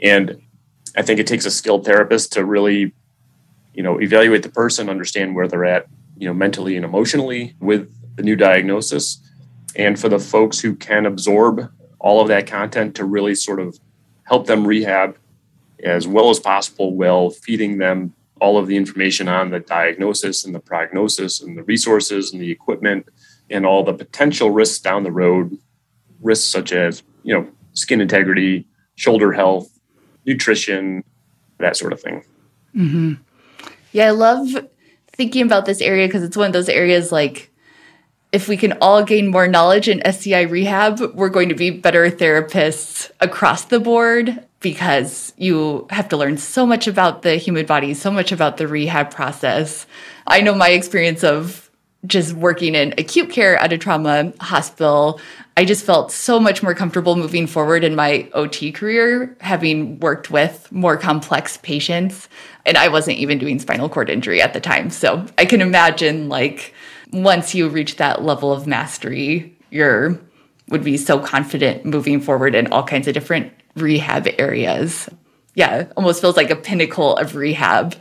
And 0.00 0.40
I 0.98 1.02
think 1.02 1.20
it 1.20 1.28
takes 1.28 1.46
a 1.46 1.50
skilled 1.52 1.84
therapist 1.84 2.32
to 2.32 2.44
really, 2.44 2.92
you 3.72 3.84
know, 3.84 4.00
evaluate 4.00 4.42
the 4.42 4.48
person, 4.48 4.90
understand 4.90 5.36
where 5.36 5.46
they're 5.46 5.64
at, 5.64 5.86
you 6.16 6.26
know, 6.26 6.34
mentally 6.34 6.74
and 6.74 6.84
emotionally 6.84 7.54
with 7.60 7.88
the 8.16 8.24
new 8.24 8.34
diagnosis. 8.34 9.22
And 9.76 9.96
for 9.96 10.08
the 10.08 10.18
folks 10.18 10.58
who 10.58 10.74
can 10.74 11.06
absorb 11.06 11.70
all 12.00 12.20
of 12.20 12.26
that 12.28 12.48
content 12.48 12.96
to 12.96 13.04
really 13.04 13.36
sort 13.36 13.60
of 13.60 13.78
help 14.24 14.48
them 14.48 14.66
rehab 14.66 15.16
as 15.84 16.08
well 16.08 16.30
as 16.30 16.40
possible 16.40 16.96
while 16.96 17.30
feeding 17.30 17.78
them 17.78 18.12
all 18.40 18.58
of 18.58 18.66
the 18.66 18.76
information 18.76 19.28
on 19.28 19.50
the 19.50 19.60
diagnosis 19.60 20.44
and 20.44 20.52
the 20.52 20.60
prognosis 20.60 21.40
and 21.40 21.56
the 21.56 21.62
resources 21.62 22.32
and 22.32 22.42
the 22.42 22.50
equipment 22.50 23.06
and 23.50 23.64
all 23.64 23.84
the 23.84 23.94
potential 23.94 24.50
risks 24.50 24.80
down 24.80 25.04
the 25.04 25.12
road 25.12 25.56
risks 26.20 26.48
such 26.48 26.72
as 26.72 27.04
you 27.22 27.32
know 27.32 27.46
skin 27.72 28.00
integrity 28.00 28.66
shoulder 28.96 29.32
health 29.32 29.77
nutrition 30.28 31.02
that 31.58 31.76
sort 31.76 31.92
of 31.92 32.00
thing 32.00 32.22
mm-hmm. 32.74 33.14
yeah 33.92 34.06
i 34.06 34.10
love 34.10 34.48
thinking 35.12 35.42
about 35.42 35.66
this 35.66 35.80
area 35.80 36.06
because 36.06 36.22
it's 36.22 36.36
one 36.36 36.46
of 36.46 36.52
those 36.52 36.68
areas 36.68 37.10
like 37.10 37.50
if 38.30 38.48
we 38.48 38.56
can 38.56 38.74
all 38.80 39.02
gain 39.02 39.28
more 39.28 39.48
knowledge 39.48 39.88
in 39.88 40.06
SCI 40.06 40.42
rehab, 40.42 41.00
we're 41.14 41.30
going 41.30 41.48
to 41.48 41.54
be 41.54 41.70
better 41.70 42.10
therapists 42.10 43.10
across 43.20 43.64
the 43.64 43.80
board 43.80 44.44
because 44.60 45.32
you 45.36 45.86
have 45.90 46.08
to 46.10 46.16
learn 46.16 46.36
so 46.36 46.66
much 46.66 46.86
about 46.86 47.22
the 47.22 47.36
human 47.36 47.64
body, 47.64 47.94
so 47.94 48.10
much 48.10 48.32
about 48.32 48.56
the 48.56 48.68
rehab 48.68 49.10
process. 49.10 49.86
I 50.26 50.40
know 50.40 50.54
my 50.54 50.70
experience 50.70 51.24
of 51.24 51.67
just 52.06 52.32
working 52.34 52.74
in 52.74 52.94
acute 52.96 53.30
care 53.30 53.56
at 53.56 53.72
a 53.72 53.78
trauma 53.78 54.32
hospital. 54.40 55.20
I 55.56 55.64
just 55.64 55.84
felt 55.84 56.12
so 56.12 56.38
much 56.38 56.62
more 56.62 56.74
comfortable 56.74 57.16
moving 57.16 57.46
forward 57.46 57.82
in 57.82 57.96
my 57.96 58.28
OT 58.32 58.70
career, 58.70 59.36
having 59.40 59.98
worked 59.98 60.30
with 60.30 60.70
more 60.70 60.96
complex 60.96 61.56
patients. 61.56 62.28
And 62.64 62.76
I 62.76 62.88
wasn't 62.88 63.18
even 63.18 63.38
doing 63.38 63.58
spinal 63.58 63.88
cord 63.88 64.10
injury 64.10 64.40
at 64.40 64.52
the 64.52 64.60
time. 64.60 64.90
So 64.90 65.26
I 65.36 65.44
can 65.44 65.60
imagine, 65.60 66.28
like, 66.28 66.74
once 67.12 67.54
you 67.54 67.68
reach 67.68 67.96
that 67.96 68.22
level 68.22 68.52
of 68.52 68.66
mastery, 68.66 69.56
you're 69.70 70.20
would 70.68 70.84
be 70.84 70.96
so 70.96 71.18
confident 71.18 71.84
moving 71.84 72.20
forward 72.20 72.54
in 72.54 72.66
all 72.68 72.82
kinds 72.82 73.08
of 73.08 73.14
different 73.14 73.52
rehab 73.74 74.28
areas. 74.38 75.08
Yeah, 75.54 75.90
almost 75.96 76.20
feels 76.20 76.36
like 76.36 76.50
a 76.50 76.56
pinnacle 76.56 77.16
of 77.16 77.34
rehab 77.34 77.96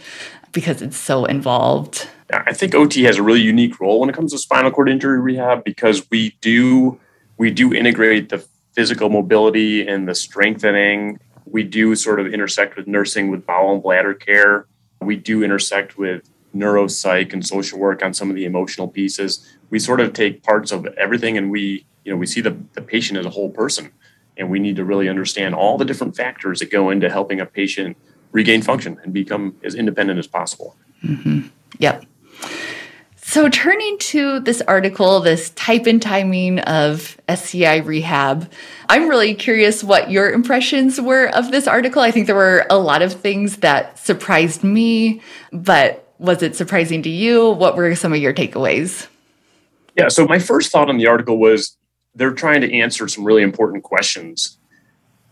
because 0.57 0.81
it's 0.81 0.97
so 0.97 1.23
involved. 1.25 2.09
I 2.33 2.51
think 2.51 2.73
OT 2.73 3.03
has 3.03 3.17
a 3.17 3.21
really 3.21 3.41
unique 3.41 3.79
role 3.79 3.99
when 3.99 4.09
it 4.09 4.15
comes 4.15 4.31
to 4.31 4.39
spinal 4.39 4.71
cord 4.71 4.89
injury 4.89 5.19
rehab 5.19 5.63
because 5.63 6.09
we 6.09 6.31
do 6.41 6.99
we 7.37 7.51
do 7.51 7.75
integrate 7.75 8.29
the 8.29 8.43
physical 8.73 9.07
mobility 9.09 9.87
and 9.87 10.07
the 10.07 10.15
strengthening. 10.15 11.19
We 11.45 11.61
do 11.61 11.93
sort 11.93 12.19
of 12.19 12.33
intersect 12.33 12.75
with 12.75 12.87
nursing 12.87 13.29
with 13.29 13.45
bowel 13.45 13.71
and 13.71 13.83
bladder 13.83 14.15
care. 14.15 14.65
We 14.99 15.15
do 15.15 15.43
intersect 15.43 15.99
with 15.99 16.27
neuropsych 16.55 17.33
and 17.33 17.45
social 17.45 17.77
work 17.77 18.03
on 18.03 18.15
some 18.15 18.31
of 18.31 18.35
the 18.35 18.45
emotional 18.45 18.87
pieces. 18.87 19.47
We 19.69 19.77
sort 19.77 19.99
of 19.99 20.13
take 20.13 20.41
parts 20.41 20.71
of 20.71 20.87
everything 20.97 21.37
and 21.37 21.51
we, 21.51 21.85
you 22.03 22.11
know, 22.11 22.17
we 22.17 22.25
see 22.25 22.41
the, 22.41 22.57
the 22.73 22.81
patient 22.81 23.19
as 23.19 23.27
a 23.27 23.29
whole 23.29 23.51
person 23.51 23.91
and 24.35 24.49
we 24.49 24.57
need 24.57 24.77
to 24.77 24.85
really 24.85 25.07
understand 25.07 25.53
all 25.53 25.77
the 25.77 25.85
different 25.85 26.15
factors 26.15 26.61
that 26.61 26.71
go 26.71 26.89
into 26.89 27.11
helping 27.11 27.39
a 27.39 27.45
patient 27.45 27.95
regain 28.31 28.61
function 28.61 28.99
and 29.03 29.13
become 29.13 29.55
as 29.63 29.75
independent 29.75 30.19
as 30.19 30.27
possible. 30.27 30.75
Mm-hmm. 31.03 31.47
Yep. 31.79 32.05
So, 33.29 33.49
turning 33.49 33.97
to 33.99 34.39
this 34.39 34.61
article, 34.61 35.19
this 35.19 35.49
type 35.49 35.85
and 35.85 36.01
timing 36.01 36.59
of 36.59 37.17
SCI 37.27 37.77
rehab, 37.79 38.49
I'm 38.87 39.09
really 39.09 39.35
curious 39.35 39.83
what 39.83 40.09
your 40.09 40.31
impressions 40.31 41.01
were 41.01 41.27
of 41.35 41.51
this 41.51 41.67
article. 41.67 42.01
I 42.01 42.09
think 42.09 42.27
there 42.27 42.35
were 42.35 42.65
a 42.69 42.77
lot 42.77 43.01
of 43.01 43.11
things 43.11 43.57
that 43.57 43.99
surprised 43.99 44.63
me, 44.63 45.21
but 45.51 46.07
was 46.19 46.41
it 46.41 46.55
surprising 46.55 47.03
to 47.03 47.09
you? 47.09 47.51
What 47.51 47.75
were 47.75 47.93
some 47.95 48.13
of 48.13 48.19
your 48.19 48.33
takeaways? 48.33 49.07
Yeah, 49.97 50.07
so 50.07 50.25
my 50.25 50.39
first 50.39 50.71
thought 50.71 50.89
on 50.89 50.97
the 50.97 51.07
article 51.07 51.37
was 51.37 51.75
they're 52.15 52.31
trying 52.31 52.61
to 52.61 52.73
answer 52.73 53.09
some 53.09 53.25
really 53.25 53.43
important 53.43 53.83
questions. 53.83 54.57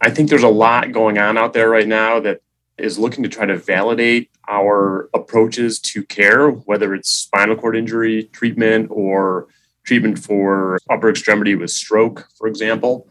I 0.02 0.10
think 0.10 0.30
there's 0.30 0.44
a 0.44 0.50
lot 0.50 0.92
going 0.92 1.18
on 1.18 1.38
out 1.38 1.54
there 1.54 1.70
right 1.70 1.88
now 1.88 2.20
that 2.20 2.42
is 2.78 3.00
looking 3.00 3.24
to 3.24 3.30
try 3.30 3.46
to 3.46 3.58
validate 3.58 4.30
our 4.48 5.10
approaches 5.14 5.80
to 5.80 6.04
care, 6.04 6.50
whether 6.50 6.94
it's 6.94 7.10
spinal 7.10 7.56
cord 7.56 7.76
injury 7.76 8.24
treatment 8.34 8.90
or 8.92 9.48
treatment 9.84 10.20
for 10.20 10.78
upper 10.90 11.10
extremity 11.10 11.56
with 11.56 11.72
stroke, 11.72 12.28
for 12.38 12.48
example. 12.48 13.08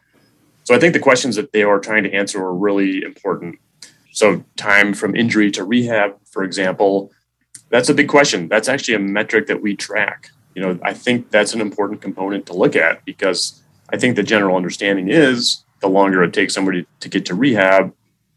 So 0.64 0.74
I 0.74 0.78
think 0.78 0.92
the 0.92 1.00
questions 1.00 1.36
that 1.36 1.52
they 1.52 1.62
are 1.62 1.78
trying 1.78 2.04
to 2.04 2.12
answer 2.12 2.42
are 2.42 2.54
really 2.54 3.02
important. 3.02 3.58
So, 4.12 4.44
time 4.56 4.94
from 4.94 5.16
injury 5.16 5.50
to 5.52 5.64
rehab, 5.64 6.16
for 6.30 6.44
example, 6.44 7.10
that's 7.68 7.88
a 7.88 7.94
big 7.94 8.08
question. 8.08 8.48
That's 8.48 8.68
actually 8.68 8.94
a 8.94 9.00
metric 9.00 9.48
that 9.48 9.60
we 9.60 9.74
track. 9.74 10.30
You 10.54 10.62
know, 10.62 10.78
I 10.82 10.94
think 10.94 11.30
that's 11.30 11.52
an 11.52 11.60
important 11.60 12.00
component 12.00 12.46
to 12.46 12.52
look 12.52 12.76
at 12.76 13.04
because 13.04 13.60
I 13.90 13.96
think 13.96 14.14
the 14.14 14.22
general 14.22 14.56
understanding 14.56 15.08
is 15.08 15.64
the 15.80 15.88
longer 15.88 16.22
it 16.22 16.32
takes 16.32 16.54
somebody 16.54 16.86
to 17.00 17.08
get 17.08 17.26
to 17.26 17.34
rehab, 17.34 17.92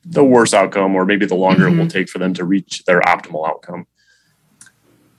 the 0.10 0.24
worse 0.24 0.54
outcome, 0.54 0.96
or 0.96 1.06
maybe 1.06 1.26
the 1.26 1.36
longer 1.36 1.65
mm-hmm. 1.65 1.74
it 1.74 1.78
will 1.78 1.86
mm-hmm. 1.88 1.98
take 1.98 2.10
for 2.10 2.20
them 2.20 2.34
to 2.34 2.46
reach 2.46 2.84
their 2.86 3.02
optimal 3.02 3.48
outcome. 3.48 3.88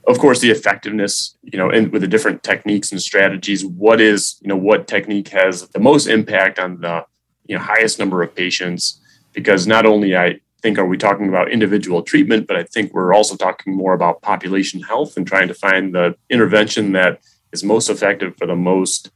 Of 0.07 0.17
course, 0.17 0.39
the 0.39 0.49
effectiveness, 0.49 1.37
you 1.43 1.59
know, 1.59 1.69
and 1.69 1.91
with 1.91 2.01
the 2.01 2.07
different 2.07 2.41
techniques 2.41 2.91
and 2.91 3.01
strategies, 3.01 3.63
what 3.63 4.01
is, 4.01 4.39
you 4.41 4.47
know, 4.47 4.57
what 4.57 4.87
technique 4.87 5.27
has 5.29 5.67
the 5.69 5.79
most 5.79 6.07
impact 6.07 6.57
on 6.57 6.81
the, 6.81 7.05
you 7.45 7.55
know, 7.55 7.61
highest 7.61 7.99
number 7.99 8.23
of 8.23 8.33
patients? 8.33 8.99
Because 9.33 9.67
not 9.67 9.85
only 9.85 10.15
I 10.17 10.39
think 10.61 10.79
are 10.79 10.85
we 10.85 10.97
talking 10.97 11.29
about 11.29 11.51
individual 11.51 12.01
treatment, 12.01 12.47
but 12.47 12.57
I 12.57 12.63
think 12.63 12.93
we're 12.93 13.13
also 13.13 13.35
talking 13.35 13.75
more 13.75 13.93
about 13.93 14.21
population 14.23 14.81
health 14.81 15.15
and 15.15 15.27
trying 15.27 15.47
to 15.47 15.53
find 15.53 15.93
the 15.93 16.15
intervention 16.29 16.93
that 16.93 17.21
is 17.51 17.63
most 17.63 17.89
effective 17.89 18.35
for 18.37 18.47
the 18.47 18.55
most 18.55 19.11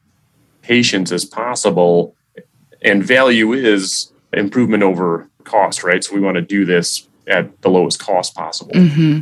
patients 0.62 1.12
as 1.12 1.26
possible. 1.26 2.16
And 2.84 3.04
value 3.04 3.54
is 3.54 4.14
improvement 4.32 4.84
over 4.84 5.30
cost, 5.46 5.84
right? 5.84 6.04
So 6.04 6.14
we 6.14 6.22
want 6.22 6.36
to 6.36 6.42
do 6.42 6.66
this 6.66 7.08
at 7.28 7.62
the 7.62 7.70
lowest 7.70 8.00
cost 8.00 8.36
possible. 8.36 8.74
Mm-hmm. 8.74 9.22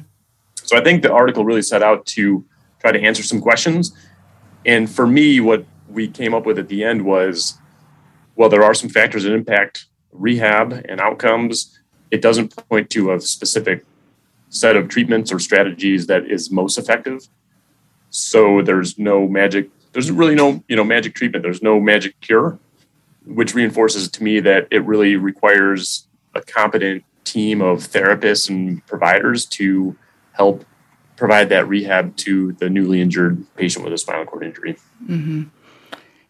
So 0.56 0.78
I 0.78 0.84
think 0.84 1.04
the 1.04 1.12
article 1.12 1.46
really 1.46 1.62
set 1.62 1.84
out 1.84 2.06
to 2.08 2.46
try 2.80 2.92
to 2.92 3.02
answer 3.02 3.24
some 3.24 3.42
questions. 3.42 3.96
And 4.66 4.90
for 4.90 5.06
me, 5.06 5.40
what 5.40 5.66
we 5.90 6.08
came 6.08 6.34
up 6.34 6.46
with 6.46 6.58
at 6.58 6.68
the 6.68 6.84
end 6.84 7.04
was 7.04 7.58
well, 8.36 8.50
there 8.50 8.64
are 8.64 8.74
some 8.74 8.90
factors 8.90 9.24
that 9.24 9.34
impact 9.34 9.86
rehab 10.12 10.86
and 10.88 11.00
outcomes. 11.02 11.80
It 12.10 12.22
doesn't 12.22 12.56
point 12.70 12.90
to 12.92 13.12
a 13.12 13.20
specific 13.20 13.86
set 14.50 14.76
of 14.76 14.90
treatments 14.90 15.32
or 15.32 15.40
strategies 15.40 16.08
that 16.08 16.26
is 16.26 16.50
most 16.50 16.78
effective. 16.78 17.28
So 18.10 18.62
there's 18.62 18.98
no 18.98 19.28
magic 19.28 19.70
there's 19.94 20.12
really 20.12 20.36
no 20.36 20.64
you 20.68 20.76
know 20.76 20.84
magic 20.84 21.16
treatment 21.16 21.44
there's 21.44 21.62
no 21.62 21.80
magic 21.80 22.20
cure 22.22 22.58
which 23.26 23.54
reinforces 23.54 24.10
to 24.10 24.24
me 24.24 24.40
that 24.40 24.68
it 24.72 24.84
really 24.86 25.16
requires 25.16 26.08
a 26.34 26.42
competent 26.42 27.04
team 27.24 27.62
of 27.62 27.80
therapists 27.80 28.50
and 28.50 28.86
providers 28.88 29.46
to 29.46 29.96
help 30.34 30.66
provide 31.16 31.50
that 31.50 31.68
rehab 31.68 32.16
to 32.18 32.54
the 32.54 32.70
newly 32.70 33.02
injured 33.02 33.46
patient 33.56 33.86
with 33.86 33.94
a 33.94 33.98
spinal 33.98 34.26
cord 34.26 34.44
injury 34.44 34.76
mm-hmm. 35.06 35.44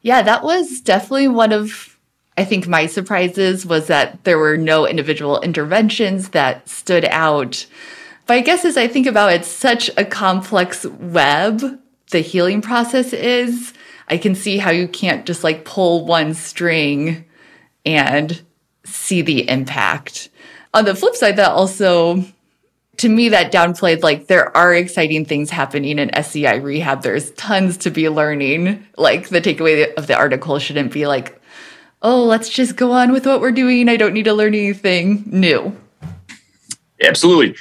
yeah 0.02 0.22
that 0.22 0.44
was 0.44 0.82
definitely 0.82 1.28
one 1.28 1.52
of 1.52 1.98
i 2.38 2.44
think 2.44 2.68
my 2.68 2.86
surprises 2.86 3.66
was 3.66 3.88
that 3.88 4.24
there 4.26 4.38
were 4.38 4.58
no 4.58 4.88
individual 4.88 5.40
interventions 5.42 6.30
that 6.30 6.68
stood 6.68 7.06
out 7.06 7.66
but 8.26 8.36
i 8.36 8.42
guess 8.42 8.66
as 8.66 8.76
i 8.76 8.88
think 8.88 9.08
about 9.08 9.32
it, 9.32 9.42
it's 9.42 9.48
such 9.48 9.90
a 9.98 10.04
complex 10.04 10.86
web 10.86 11.80
the 12.12 12.20
healing 12.20 12.62
process 12.62 13.14
is, 13.14 13.74
I 14.08 14.18
can 14.18 14.36
see 14.36 14.58
how 14.58 14.70
you 14.70 14.88
can't 14.88 15.26
just 15.26 15.44
like 15.44 15.66
pull 15.66 16.06
one 16.06 16.34
string 16.34 17.26
and 17.86 18.42
see 18.86 19.22
the 19.22 19.50
impact. 19.50 20.30
On 20.74 20.86
the 20.86 20.96
flip 20.96 21.16
side, 21.16 21.36
that 21.36 21.52
also 21.52 22.24
to 22.98 23.10
me 23.10 23.30
that 23.30 23.52
downplayed 23.52 24.04
like 24.04 24.28
there 24.28 24.56
are 24.56 24.74
exciting 24.76 25.26
things 25.26 25.50
happening 25.50 25.98
in 25.98 26.14
SCI 26.14 26.56
rehab. 26.56 27.02
There's 27.02 27.32
tons 27.32 27.78
to 27.78 27.90
be 27.90 28.10
learning. 28.10 28.86
Like 28.98 29.30
the 29.30 29.42
takeaway 29.42 29.92
of 29.96 30.06
the 30.08 30.16
article 30.16 30.60
shouldn't 30.60 30.92
be 30.92 31.08
like, 31.08 31.42
oh, 32.04 32.24
let's 32.26 32.48
just 32.50 32.76
go 32.76 32.92
on 32.92 33.12
with 33.12 33.26
what 33.26 33.42
we're 33.42 33.52
doing. 33.52 33.90
I 33.90 33.98
don't 33.98 34.14
need 34.14 34.26
to 34.26 34.34
learn 34.34 34.54
anything 34.54 35.24
new. 35.26 35.76
Absolutely. 37.04 37.56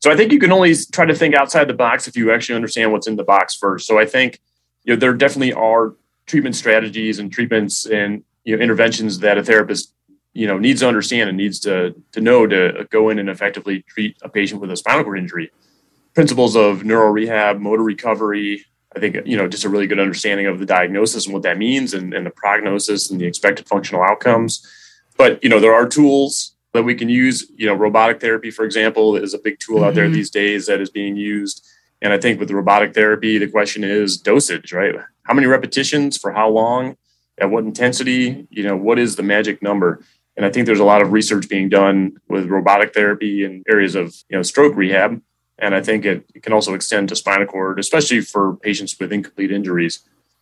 So 0.00 0.12
I 0.12 0.16
think 0.16 0.32
you 0.32 0.38
can 0.38 0.52
only 0.52 0.74
try 0.92 1.06
to 1.06 1.14
think 1.14 1.34
outside 1.34 1.66
the 1.66 1.74
box 1.74 2.06
if 2.06 2.16
you 2.16 2.32
actually 2.32 2.56
understand 2.56 2.92
what's 2.92 3.08
in 3.08 3.16
the 3.16 3.24
box 3.24 3.56
first. 3.56 3.86
So 3.86 3.98
I 3.98 4.06
think 4.06 4.38
you 4.84 4.94
know 4.94 5.00
there 5.00 5.14
definitely 5.14 5.54
are 5.54 5.94
treatment 6.26 6.56
strategies 6.56 7.18
and 7.18 7.32
treatments 7.32 7.86
and 7.86 8.22
you 8.44 8.56
know 8.56 8.62
interventions 8.62 9.18
that 9.20 9.38
a 9.38 9.42
therapist 9.42 9.92
you 10.34 10.48
know 10.48 10.58
needs 10.58 10.80
to 10.80 10.88
understand 10.88 11.28
and 11.28 11.38
needs 11.38 11.58
to 11.60 11.94
to 12.12 12.20
know 12.20 12.46
to 12.46 12.86
go 12.90 13.08
in 13.08 13.18
and 13.18 13.30
effectively 13.30 13.82
treat 13.82 14.16
a 14.22 14.28
patient 14.28 14.60
with 14.60 14.70
a 14.70 14.76
spinal 14.76 15.04
cord 15.04 15.18
injury. 15.18 15.50
Principles 16.12 16.56
of 16.56 16.84
neuro 16.84 17.08
rehab 17.10 17.60
motor 17.60 17.82
recovery 17.82 18.64
i 18.94 19.00
think 19.00 19.16
you 19.24 19.36
know 19.36 19.48
just 19.48 19.64
a 19.64 19.68
really 19.68 19.86
good 19.86 19.98
understanding 19.98 20.46
of 20.46 20.58
the 20.58 20.66
diagnosis 20.66 21.24
and 21.24 21.34
what 21.34 21.42
that 21.42 21.58
means 21.58 21.94
and, 21.94 22.12
and 22.12 22.26
the 22.26 22.30
prognosis 22.30 23.10
and 23.10 23.20
the 23.20 23.26
expected 23.26 23.66
functional 23.66 24.02
outcomes. 24.02 24.66
But 25.16 25.42
you 25.42 25.48
know 25.48 25.60
there 25.60 25.74
are 25.74 25.88
tools 25.88 26.56
that 26.72 26.82
we 26.82 26.96
can 26.96 27.08
use. 27.08 27.48
You 27.56 27.66
know 27.66 27.74
robotic 27.74 28.20
therapy 28.20 28.50
for 28.50 28.64
example 28.64 29.16
is 29.16 29.34
a 29.34 29.38
big 29.38 29.60
tool 29.60 29.76
mm-hmm. 29.76 29.84
out 29.84 29.94
there 29.94 30.06
mm-hmm. 30.06 30.14
these 30.14 30.30
days 30.30 30.66
that 30.66 30.80
is 30.80 30.90
being 30.90 31.16
used. 31.16 31.64
And 32.02 32.12
i 32.12 32.18
think 32.18 32.38
with 32.38 32.48
the 32.48 32.56
robotic 32.56 32.92
therapy 32.92 33.38
the 33.38 33.48
question 33.48 33.84
is 33.84 34.16
dosage 34.16 34.72
right? 34.72 34.94
How 35.22 35.32
many 35.32 35.46
repetitions 35.46 36.18
for 36.18 36.32
how 36.32 36.50
long 36.50 36.96
at 37.38 37.50
what 37.50 37.64
intensity? 37.64 38.48
You 38.50 38.64
know 38.64 38.76
what 38.76 38.98
is 38.98 39.14
the 39.14 39.22
magic 39.22 39.62
number 39.62 40.02
and 40.36 40.44
I 40.44 40.50
think 40.50 40.66
there's 40.66 40.80
a 40.80 40.84
lot 40.84 41.02
of 41.02 41.12
research 41.12 41.48
being 41.48 41.68
done 41.68 42.16
with 42.28 42.46
robotic 42.46 42.92
therapy 42.92 43.44
in 43.44 43.62
areas 43.68 43.94
of 43.94 44.14
you 44.28 44.36
know 44.36 44.42
stroke 44.42 44.76
rehab. 44.76 45.20
And 45.58 45.74
I 45.74 45.80
think 45.80 46.04
it, 46.04 46.24
it 46.34 46.42
can 46.42 46.52
also 46.52 46.74
extend 46.74 47.08
to 47.10 47.16
spinal 47.16 47.46
cord, 47.46 47.78
especially 47.78 48.20
for 48.20 48.56
patients 48.56 48.96
with 48.98 49.12
incomplete 49.12 49.52
injuries. 49.52 50.00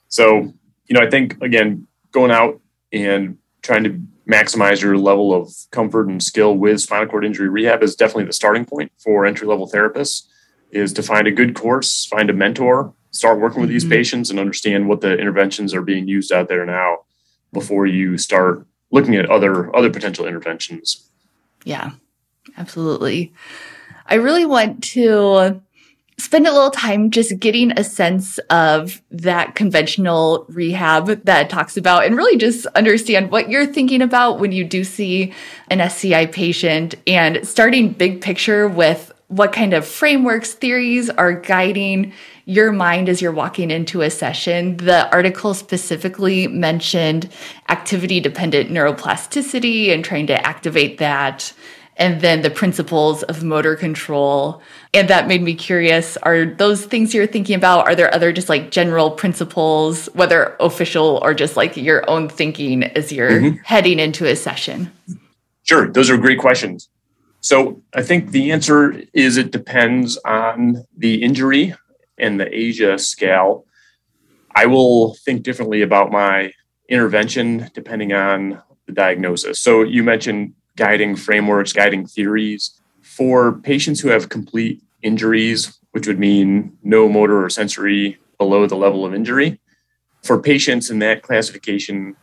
So, 0.09 0.55
you 0.87 0.94
know, 0.94 1.00
I 1.00 1.11
think 1.11 1.40
again, 1.42 1.87
going 2.12 2.31
out 2.31 2.61
and 2.92 3.37
trying 3.61 3.85
to 3.85 4.00
maximize 4.28 4.81
your 4.81 4.96
level 4.96 5.35
of 5.35 5.52
comfort 5.70 6.09
and 6.09 6.22
skill 6.22 6.55
with 6.57 6.81
spinal 6.81 7.09
cord 7.09 7.24
injury 7.24 7.48
rehab 7.48 7.83
is 7.83 7.94
definitely 7.94 8.24
the 8.24 8.33
starting 8.33 8.64
point 8.64 8.92
for 8.98 9.26
entry 9.26 9.46
level 9.46 9.68
therapists 9.68 10.26
is 10.70 10.92
to 10.94 11.02
find 11.02 11.26
a 11.26 11.31
good 11.31 11.55
course, 11.55 12.07
find 12.07 12.31
a 12.31 12.33
mentor, 12.33 12.94
start 13.11 13.38
working 13.38 13.61
with 13.61 13.68
these 13.68 13.85
mm-hmm. 13.85 13.92
patients 13.92 14.31
and 14.31 14.40
understand 14.40 14.88
what 14.88 15.02
the 15.02 15.18
interventions 15.18 15.74
are 15.74 15.83
being 15.83 16.09
used 16.09 16.33
out 16.33 16.48
there 16.48 16.64
now 16.64 16.98
before 17.52 17.87
you 17.87 18.16
start 18.16 18.66
looking 18.92 19.16
at 19.16 19.28
other 19.28 19.74
other 19.74 19.90
potential 19.90 20.26
interventions. 20.26 21.09
Yeah, 21.64 21.92
absolutely. 22.57 23.33
I 24.07 24.14
really 24.14 24.44
want 24.44 24.83
to 24.85 25.61
spend 26.18 26.46
a 26.46 26.52
little 26.52 26.70
time 26.70 27.11
just 27.11 27.38
getting 27.40 27.72
a 27.72 27.83
sense 27.83 28.38
of 28.50 29.02
that 29.11 29.55
conventional 29.55 30.44
rehab 30.48 31.24
that 31.24 31.50
talks 31.50 31.76
about 31.76 32.05
and 32.05 32.16
really 32.16 32.37
just 32.37 32.66
understand 32.66 33.31
what 33.31 33.48
you're 33.50 33.66
thinking 33.66 34.02
about 34.02 34.38
when 34.38 34.52
you 34.52 34.64
do 34.64 34.85
see 34.85 35.33
an 35.68 35.81
SCI 35.81 36.26
patient 36.26 36.94
and 37.07 37.46
starting 37.46 37.90
big 37.90 38.20
picture 38.20 38.68
with 38.68 39.12
what 39.33 39.51
kind 39.51 39.73
of 39.73 39.88
frameworks, 39.88 40.53
theories 40.53 41.09
are 41.09 41.33
guiding 41.33 42.12
your 42.45 42.71
mind 42.71 43.09
as 43.09 43.23
you're 43.23 43.33
walking 43.33 43.71
into 43.71 44.03
a 44.03 44.11
session. 44.11 44.77
The 44.77 45.11
article 45.11 45.55
specifically 45.55 46.47
mentioned 46.49 47.31
activity 47.71 48.21
dependent 48.21 48.71
neuroplasticity 48.71 49.88
and 49.88 50.05
trying 50.05 50.27
to 50.27 50.47
activate 50.47 50.99
that. 50.99 51.55
And 51.97 52.21
then 52.21 52.42
the 52.42 52.51
principles 52.51 53.23
of 53.23 53.42
motor 53.42 53.75
control. 53.75 54.61
And 54.92 55.09
that 55.09 55.29
made 55.29 55.40
me 55.40 55.55
curious. 55.55 56.18
Are 56.18 56.45
those 56.45 56.85
things 56.85 57.14
you're 57.14 57.27
thinking 57.27 57.57
about? 57.57 57.87
Are 57.87 57.95
there 57.95 58.14
other 58.14 58.33
just 58.33 58.51
like 58.51 58.71
general 58.71 59.11
principles, 59.11 60.11
whether 60.12 60.57
official 60.61 61.21
or 61.23 61.33
just 61.33 61.57
like 61.57 61.75
your 61.79 62.09
own 62.09 62.29
thinking 62.29 62.83
as 62.83 63.12
you're 63.12 63.31
mm-hmm. 63.31 63.57
heading 63.64 63.99
into 63.99 64.27
a 64.27 64.37
session? 64.37 64.92
Sure. 65.62 65.90
Those 65.90 66.11
are 66.11 66.18
great 66.18 66.38
questions. 66.38 66.90
So 67.42 67.83
I 67.92 68.02
think 68.02 68.31
the 68.31 68.52
answer 68.52 69.02
is 69.12 69.37
it 69.37 69.50
depends 69.50 70.16
on 70.24 70.85
the 70.96 71.22
injury 71.22 71.74
and 72.16 72.38
the 72.38 72.46
ASIA 72.46 72.98
scale, 73.00 73.66
I 74.55 74.66
will 74.66 75.14
think 75.14 75.42
differently 75.42 75.83
about 75.83 76.12
my 76.12 76.52
intervention 76.88 77.68
depending 77.74 78.12
on 78.12 78.62
the 78.87 78.92
diagnosis. 78.92 79.61
So 79.61 79.83
you 79.83 80.05
mentioned 80.05 80.55
guiding 80.76 81.16
frameworks, 81.16 81.72
guiding 81.72 82.07
theories. 82.07 82.78
For 83.02 83.52
patients 83.52 84.00
who 84.00 84.09
have 84.09 84.28
complete 84.28 84.81
injuries, 85.02 85.78
which 85.90 86.07
would 86.07 86.20
mean 86.20 86.78
no 86.83 87.09
motor 87.09 87.44
or 87.44 87.50
sensory 87.50 88.18
below 88.38 88.66
the 88.66 88.76
level 88.76 89.05
of 89.05 89.14
injury, 89.14 89.61
for 90.22 90.40
patients 90.40 90.90
in 90.90 91.00
that 91.00 91.22
classification, 91.22 92.16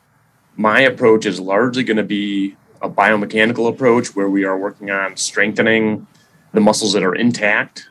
my 0.56 0.80
approach 0.80 1.26
is 1.26 1.40
largely 1.40 1.84
going 1.84 1.98
to 1.98 2.04
be 2.04 2.56
a 2.82 2.90
biomechanical 2.90 3.70
approach 3.70 4.16
where 4.16 4.30
we 4.30 4.44
are 4.44 4.58
working 4.58 4.90
on 4.90 5.18
strengthening 5.18 6.08
the 6.54 6.62
muscles 6.62 6.94
that 6.94 7.04
are 7.04 7.16
intact 7.16 7.90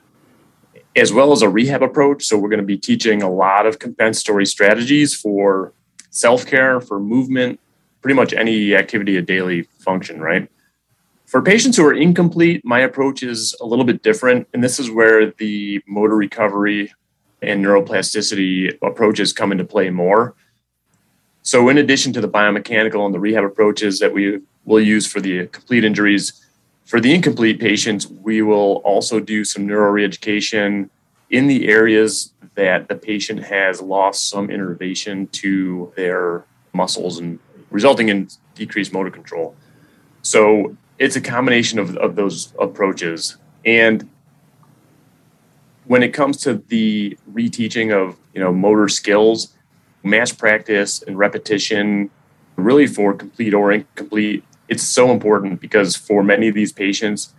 as 0.97 1.13
well 1.13 1.33
as 1.33 1.43
a 1.43 1.49
rehab 1.49 1.83
approach. 1.83 2.25
So 2.25 2.37
we're 2.37 2.49
going 2.49 2.61
to 2.61 2.67
be 2.67 2.79
teaching 2.79 3.23
a 3.23 3.31
lot 3.31 3.67
of 3.67 3.79
compensatory 3.79 4.47
strategies 4.47 5.15
for 5.15 5.73
self 6.11 6.47
care, 6.47 6.81
for 6.81 6.99
movement, 6.99 7.61
pretty 8.03 8.15
much 8.15 8.33
any 8.33 8.75
activity 8.75 9.17
of 9.17 9.27
daily 9.27 9.63
function, 9.79 10.21
right? 10.21 10.49
For 11.27 11.43
patients 11.43 11.77
who 11.77 11.85
are 11.85 11.93
incomplete, 11.93 12.65
my 12.65 12.81
approach 12.81 13.23
is 13.23 13.55
a 13.61 13.67
little 13.67 13.85
bit 13.85 14.03
different. 14.03 14.49
And 14.55 14.65
this 14.65 14.81
is 14.81 14.91
where 14.91 15.31
the 15.33 15.83
motor 15.87 16.17
recovery 16.17 16.93
and 17.43 17.65
neuroplasticity 17.65 18.79
approaches 18.83 19.33
come 19.33 19.53
into 19.53 19.65
play 19.65 19.91
more. 19.91 20.35
So, 21.49 21.71
in 21.71 21.79
addition 21.79 22.13
to 22.13 22.21
the 22.21 22.29
biomechanical 22.29 23.07
and 23.07 23.15
the 23.15 23.19
rehab 23.19 23.43
approaches 23.43 24.01
that 24.01 24.13
we 24.13 24.41
will 24.67 24.83
use 24.83 25.07
for 25.07 25.19
the 25.19 25.47
complete 25.47 25.83
injuries, 25.83 26.45
for 26.85 27.01
the 27.01 27.15
incomplete 27.15 27.59
patients, 27.59 28.07
we 28.07 28.43
will 28.43 28.83
also 28.85 29.19
do 29.19 29.47
some 29.47 29.67
neuro 29.67 29.91
reeducation 29.91 30.91
in 31.31 31.47
the 31.47 31.69
areas 31.69 32.35
that 32.55 32.89
the 32.89 32.95
patient 32.95 33.45
has 33.45 33.81
lost 33.81 34.29
some 34.29 34.51
innervation 34.51 35.27
to 35.29 35.91
their 35.97 36.45
muscles 36.75 37.19
and 37.19 37.39
resulting 37.71 38.11
in 38.11 38.29
decreased 38.55 38.93
motor 38.93 39.11
control. 39.11 39.57
So 40.21 40.77
it's 40.99 41.17
a 41.17 41.21
combination 41.23 41.79
of, 41.79 41.97
of 41.97 42.15
those 42.15 42.53
approaches. 42.61 43.39
And 43.65 44.07
when 45.87 46.03
it 46.03 46.13
comes 46.13 46.37
to 46.43 46.57
the 46.69 47.17
reteaching 47.33 47.91
of 47.91 48.19
you 48.35 48.41
know 48.43 48.53
motor 48.53 48.91
skills, 48.91 49.55
mass 50.03 50.33
practice 50.33 51.03
and 51.03 51.19
repetition, 51.19 52.11
really 52.57 52.87
for 52.87 53.15
complete 53.15 53.55
or 53.55 53.73
incomplete 53.73 54.45
it's 54.69 54.83
so 54.83 55.11
important 55.11 55.61
because 55.61 55.97
for 55.97 56.23
many 56.23 56.49
of 56.49 56.55
these 56.55 56.73
patients, 56.73 57.35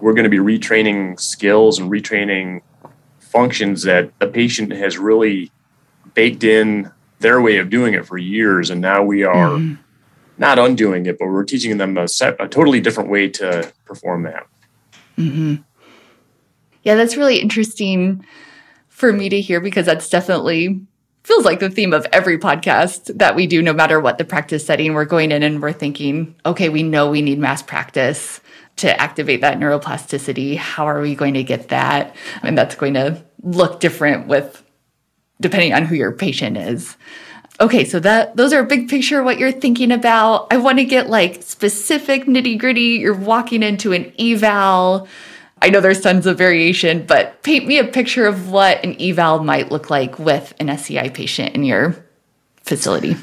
we're 0.00 0.12
going 0.12 0.24
to 0.24 0.30
be 0.30 0.38
retraining 0.38 1.18
skills 1.18 1.78
and 1.78 1.90
retraining 1.90 2.60
functions 3.20 3.82
that 3.84 4.16
the 4.18 4.26
patient 4.26 4.72
has 4.72 4.98
really 4.98 5.50
baked 6.14 6.44
in 6.44 6.90
their 7.20 7.40
way 7.40 7.58
of 7.58 7.70
doing 7.70 7.94
it 7.94 8.04
for 8.04 8.18
years. 8.18 8.70
And 8.70 8.80
now 8.80 9.02
we 9.02 9.22
are 9.22 9.50
mm-hmm. 9.50 9.74
not 10.36 10.58
undoing 10.58 11.06
it, 11.06 11.18
but 11.18 11.28
we're 11.28 11.44
teaching 11.44 11.78
them 11.78 11.96
a, 11.96 12.08
set, 12.08 12.36
a 12.40 12.48
totally 12.48 12.80
different 12.80 13.08
way 13.08 13.28
to 13.30 13.72
perform 13.84 14.24
that. 14.24 14.46
Mm-hmm. 15.16 15.62
Yeah, 16.82 16.96
that's 16.96 17.16
really 17.16 17.38
interesting 17.38 18.24
for 18.88 19.12
me 19.12 19.28
to 19.28 19.40
hear 19.40 19.60
because 19.60 19.86
that's 19.86 20.10
definitely 20.10 20.80
feels 21.24 21.44
like 21.44 21.58
the 21.58 21.70
theme 21.70 21.92
of 21.92 22.06
every 22.12 22.38
podcast 22.38 23.18
that 23.18 23.34
we 23.34 23.46
do, 23.46 23.62
no 23.62 23.72
matter 23.72 23.98
what 23.98 24.18
the 24.18 24.24
practice 24.24 24.64
setting, 24.64 24.92
we're 24.92 25.06
going 25.06 25.32
in 25.32 25.42
and 25.42 25.60
we're 25.60 25.72
thinking, 25.72 26.34
okay, 26.46 26.68
we 26.68 26.82
know 26.82 27.10
we 27.10 27.22
need 27.22 27.38
mass 27.38 27.62
practice 27.62 28.40
to 28.76 29.00
activate 29.00 29.40
that 29.40 29.58
neuroplasticity. 29.58 30.56
How 30.56 30.86
are 30.86 31.00
we 31.00 31.14
going 31.14 31.34
to 31.34 31.42
get 31.42 31.68
that? 31.68 32.14
And 32.42 32.56
that's 32.56 32.74
going 32.74 32.94
to 32.94 33.24
look 33.42 33.80
different 33.80 34.26
with 34.26 34.62
depending 35.40 35.72
on 35.72 35.86
who 35.86 35.94
your 35.94 36.12
patient 36.12 36.56
is. 36.56 36.96
Okay, 37.60 37.84
so 37.84 38.00
that 38.00 38.36
those 38.36 38.52
are 38.52 38.64
big 38.64 38.88
picture 38.88 39.22
what 39.22 39.38
you're 39.38 39.52
thinking 39.52 39.92
about. 39.92 40.48
I 40.52 40.56
want 40.56 40.78
to 40.78 40.84
get 40.84 41.08
like 41.08 41.42
specific 41.42 42.24
nitty 42.24 42.58
gritty. 42.58 42.98
You're 42.98 43.14
walking 43.14 43.62
into 43.62 43.92
an 43.92 44.12
eval 44.18 45.08
I 45.64 45.70
know 45.70 45.80
there's 45.80 46.02
tons 46.02 46.26
of 46.26 46.36
variation, 46.36 47.06
but 47.06 47.42
paint 47.42 47.66
me 47.66 47.78
a 47.78 47.84
picture 47.84 48.26
of 48.26 48.50
what 48.50 48.84
an 48.84 49.00
eval 49.00 49.42
might 49.42 49.72
look 49.72 49.88
like 49.88 50.18
with 50.18 50.52
an 50.60 50.68
SCI 50.68 51.08
patient 51.08 51.54
in 51.54 51.64
your 51.64 52.04
facility. 52.64 53.16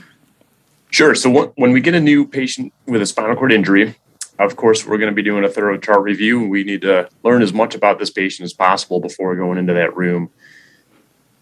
Sure. 0.90 1.14
So 1.14 1.54
when 1.56 1.72
we 1.72 1.82
get 1.82 1.94
a 1.94 2.00
new 2.00 2.26
patient 2.26 2.74
with 2.88 3.00
a 3.04 3.06
spinal 3.06 3.36
cord 3.36 3.52
injury, 3.52 3.96
of 4.40 4.56
course, 4.56 4.88
we're 4.88 4.98
going 4.98 5.12
to 5.12 5.16
be 5.16 5.22
doing 5.22 5.44
a 5.44 5.50
thorough 5.50 5.78
chart 5.78 6.02
review. 6.02 6.48
We 6.48 6.64
need 6.64 6.82
to 6.82 7.10
learn 7.22 7.44
as 7.44 7.54
much 7.54 7.76
about 7.76 8.00
this 8.00 8.10
patient 8.10 8.44
as 8.46 8.54
possible 8.54 9.00
before 9.00 9.36
going 9.36 9.60
into 9.60 9.74
that 9.74 9.96
room. 9.96 10.32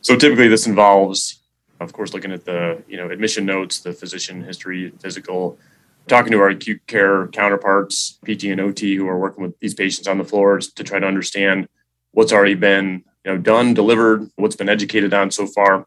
So 0.01 0.17
typically, 0.17 0.49
this 0.49 0.67
involves, 0.67 1.39
of 1.79 1.93
course, 1.93 2.13
looking 2.13 2.33
at 2.33 2.43
the 2.43 2.83
you 2.89 2.97
know 2.97 3.09
admission 3.09 3.45
notes, 3.45 3.79
the 3.79 3.93
physician 3.93 4.43
history, 4.43 4.91
physical, 4.99 5.57
talking 6.09 6.31
to 6.31 6.39
our 6.39 6.49
acute 6.49 6.85
care 6.87 7.27
counterparts, 7.27 8.19
PT 8.25 8.45
and 8.45 8.59
OT, 8.59 8.95
who 8.95 9.07
are 9.07 9.19
working 9.19 9.43
with 9.43 9.57
these 9.59 9.73
patients 9.73 10.07
on 10.07 10.17
the 10.17 10.23
floors 10.23 10.71
to 10.73 10.83
try 10.83 10.99
to 10.99 11.07
understand 11.07 11.69
what's 12.11 12.33
already 12.33 12.55
been 12.55 13.03
you 13.23 13.31
know 13.31 13.37
done, 13.37 13.73
delivered, 13.73 14.29
what's 14.35 14.55
been 14.55 14.69
educated 14.69 15.13
on 15.13 15.31
so 15.31 15.45
far. 15.45 15.85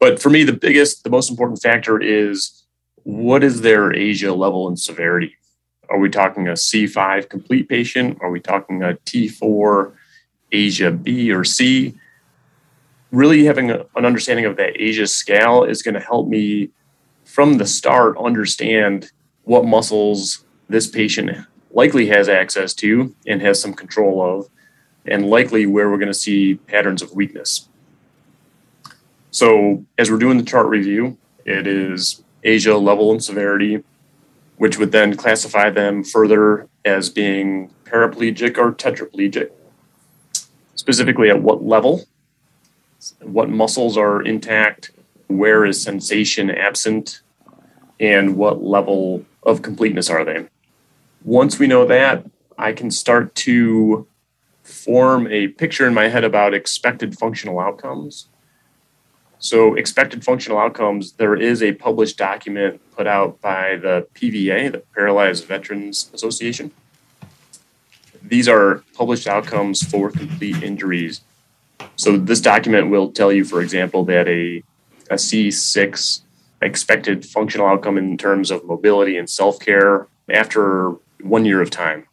But 0.00 0.20
for 0.20 0.30
me, 0.30 0.44
the 0.44 0.52
biggest, 0.52 1.04
the 1.04 1.10
most 1.10 1.30
important 1.30 1.62
factor 1.62 2.00
is 2.00 2.64
what 3.04 3.44
is 3.44 3.60
their 3.60 3.90
ASIA 3.90 4.36
level 4.36 4.68
and 4.68 4.78
severity? 4.78 5.36
Are 5.88 5.98
we 5.98 6.10
talking 6.10 6.48
a 6.48 6.52
C5 6.52 7.28
complete 7.28 7.68
patient? 7.68 8.18
Are 8.20 8.30
we 8.30 8.40
talking 8.40 8.82
a 8.82 8.94
T4 9.06 9.92
ASIA 10.52 11.02
B 11.02 11.32
or 11.32 11.44
C? 11.44 11.94
Really 13.12 13.44
having 13.44 13.70
a, 13.70 13.86
an 13.94 14.04
understanding 14.04 14.44
of 14.44 14.56
that 14.56 14.74
ASIA 14.74 15.08
scale 15.08 15.64
is 15.64 15.82
going 15.82 15.94
to 15.94 16.00
help 16.00 16.28
me 16.28 16.70
from 17.24 17.58
the 17.58 17.66
start 17.66 18.16
understand 18.18 19.10
what 19.46 19.64
muscles 19.64 20.44
this 20.68 20.88
patient 20.88 21.30
likely 21.70 22.08
has 22.08 22.28
access 22.28 22.74
to 22.74 23.14
and 23.26 23.40
has 23.40 23.60
some 23.60 23.72
control 23.72 24.20
of, 24.20 24.48
and 25.06 25.30
likely 25.30 25.64
where 25.66 25.88
we're 25.88 25.98
going 25.98 26.08
to 26.08 26.14
see 26.14 26.56
patterns 26.56 27.00
of 27.00 27.12
weakness. 27.12 27.68
So, 29.30 29.84
as 29.96 30.10
we're 30.10 30.18
doing 30.18 30.36
the 30.36 30.44
chart 30.44 30.66
review, 30.66 31.16
it 31.44 31.66
is 31.66 32.24
ASIA 32.44 32.82
level 32.82 33.12
and 33.12 33.22
severity, 33.22 33.84
which 34.56 34.78
would 34.78 34.90
then 34.90 35.16
classify 35.16 35.70
them 35.70 36.02
further 36.02 36.68
as 36.84 37.08
being 37.08 37.70
paraplegic 37.84 38.58
or 38.58 38.72
tetraplegic. 38.72 39.50
Specifically, 40.74 41.30
at 41.30 41.40
what 41.40 41.64
level, 41.64 42.04
what 43.20 43.48
muscles 43.48 43.96
are 43.96 44.22
intact, 44.22 44.90
where 45.28 45.64
is 45.64 45.80
sensation 45.80 46.50
absent, 46.50 47.20
and 48.00 48.36
what 48.36 48.62
level 48.62 49.24
of 49.46 49.62
completeness 49.62 50.10
are 50.10 50.24
they. 50.24 50.46
Once 51.24 51.58
we 51.58 51.66
know 51.66 51.86
that, 51.86 52.26
I 52.58 52.72
can 52.72 52.90
start 52.90 53.34
to 53.36 54.06
form 54.62 55.28
a 55.28 55.48
picture 55.48 55.86
in 55.86 55.94
my 55.94 56.08
head 56.08 56.24
about 56.24 56.52
expected 56.52 57.16
functional 57.16 57.60
outcomes. 57.60 58.26
So, 59.38 59.74
expected 59.74 60.24
functional 60.24 60.58
outcomes, 60.58 61.12
there 61.12 61.36
is 61.36 61.62
a 61.62 61.72
published 61.72 62.18
document 62.18 62.80
put 62.96 63.06
out 63.06 63.40
by 63.40 63.76
the 63.76 64.08
PVA, 64.14 64.72
the 64.72 64.78
Paralyzed 64.94 65.44
Veterans 65.44 66.10
Association. 66.12 66.72
These 68.22 68.48
are 68.48 68.82
published 68.94 69.28
outcomes 69.28 69.82
for 69.82 70.10
complete 70.10 70.62
injuries. 70.62 71.20
So, 71.96 72.16
this 72.16 72.40
document 72.40 72.90
will 72.90 73.12
tell 73.12 73.30
you, 73.30 73.44
for 73.44 73.60
example, 73.60 74.04
that 74.06 74.26
a, 74.26 74.64
a 75.10 75.16
C6 75.16 76.22
expected 76.62 77.24
functional 77.24 77.66
outcome 77.66 77.98
in 77.98 78.16
terms 78.16 78.50
of 78.50 78.64
mobility 78.64 79.16
and 79.16 79.28
self 79.28 79.58
care 79.60 80.08
after 80.30 80.94
one 81.20 81.44
year 81.44 81.60
of 81.60 81.70
time. 81.70 82.06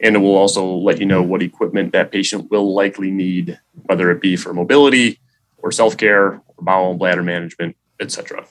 And 0.00 0.16
it 0.16 0.18
will 0.18 0.36
also 0.36 0.66
let 0.66 0.98
you 0.98 1.06
know 1.06 1.22
what 1.22 1.42
equipment 1.42 1.92
that 1.92 2.10
patient 2.10 2.50
will 2.50 2.74
likely 2.74 3.10
need, 3.10 3.58
whether 3.84 4.10
it 4.10 4.20
be 4.20 4.36
for 4.36 4.52
mobility 4.52 5.18
or 5.58 5.72
self 5.72 5.96
care 5.96 6.34
or 6.34 6.42
bowel 6.60 6.90
and 6.90 6.98
bladder 6.98 7.22
management, 7.22 7.76
etc. 8.00 8.46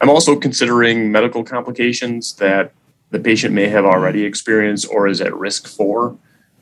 I'm 0.00 0.10
also 0.10 0.36
considering 0.36 1.10
medical 1.10 1.44
complications 1.44 2.34
that 2.34 2.72
the 3.10 3.18
patient 3.18 3.54
may 3.54 3.68
have 3.68 3.84
already 3.84 4.24
experienced 4.24 4.88
or 4.90 5.06
is 5.06 5.20
at 5.20 5.34
risk 5.34 5.68
for. 5.68 6.16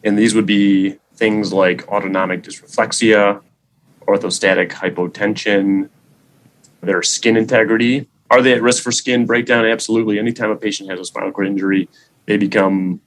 And 0.04 0.18
these 0.18 0.34
would 0.34 0.46
be 0.46 0.98
things 1.14 1.52
like 1.52 1.88
autonomic 1.88 2.42
dysreflexia, 2.42 3.40
orthostatic 4.06 4.70
hypotension, 4.70 5.88
their 6.82 7.02
skin 7.02 7.36
integrity. 7.36 8.08
Are 8.30 8.42
they 8.42 8.52
at 8.52 8.62
risk 8.62 8.82
for 8.82 8.92
skin 8.92 9.24
breakdown? 9.26 9.64
Absolutely. 9.64 10.18
Anytime 10.18 10.50
a 10.50 10.56
patient 10.56 10.90
has 10.90 11.00
a 11.00 11.04
spinal 11.04 11.32
cord 11.32 11.46
injury, 11.46 11.88
they 12.26 12.36
become, 12.36 13.00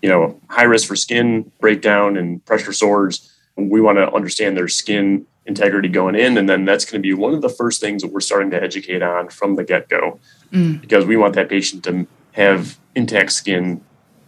you 0.00 0.08
know, 0.08 0.40
high 0.48 0.64
risk 0.64 0.88
for 0.88 0.96
skin 0.96 1.52
breakdown 1.60 2.16
and 2.16 2.44
pressure 2.44 2.72
sores. 2.72 3.32
We 3.56 3.80
want 3.80 3.98
to 3.98 4.12
understand 4.12 4.56
their 4.56 4.68
skin 4.68 5.26
integrity 5.44 5.88
going 5.88 6.14
in, 6.14 6.38
and 6.38 6.48
then 6.48 6.64
that's 6.64 6.84
going 6.84 7.02
to 7.02 7.06
be 7.06 7.12
one 7.12 7.34
of 7.34 7.42
the 7.42 7.48
first 7.48 7.80
things 7.80 8.02
that 8.02 8.12
we're 8.12 8.20
starting 8.20 8.50
to 8.50 8.62
educate 8.62 9.02
on 9.02 9.28
from 9.28 9.56
the 9.56 9.64
get 9.64 9.88
go, 9.88 10.20
mm. 10.52 10.80
because 10.80 11.04
we 11.04 11.16
want 11.16 11.34
that 11.34 11.48
patient 11.48 11.82
to 11.84 12.06
have 12.32 12.78
intact 12.94 13.32
skin 13.32 13.84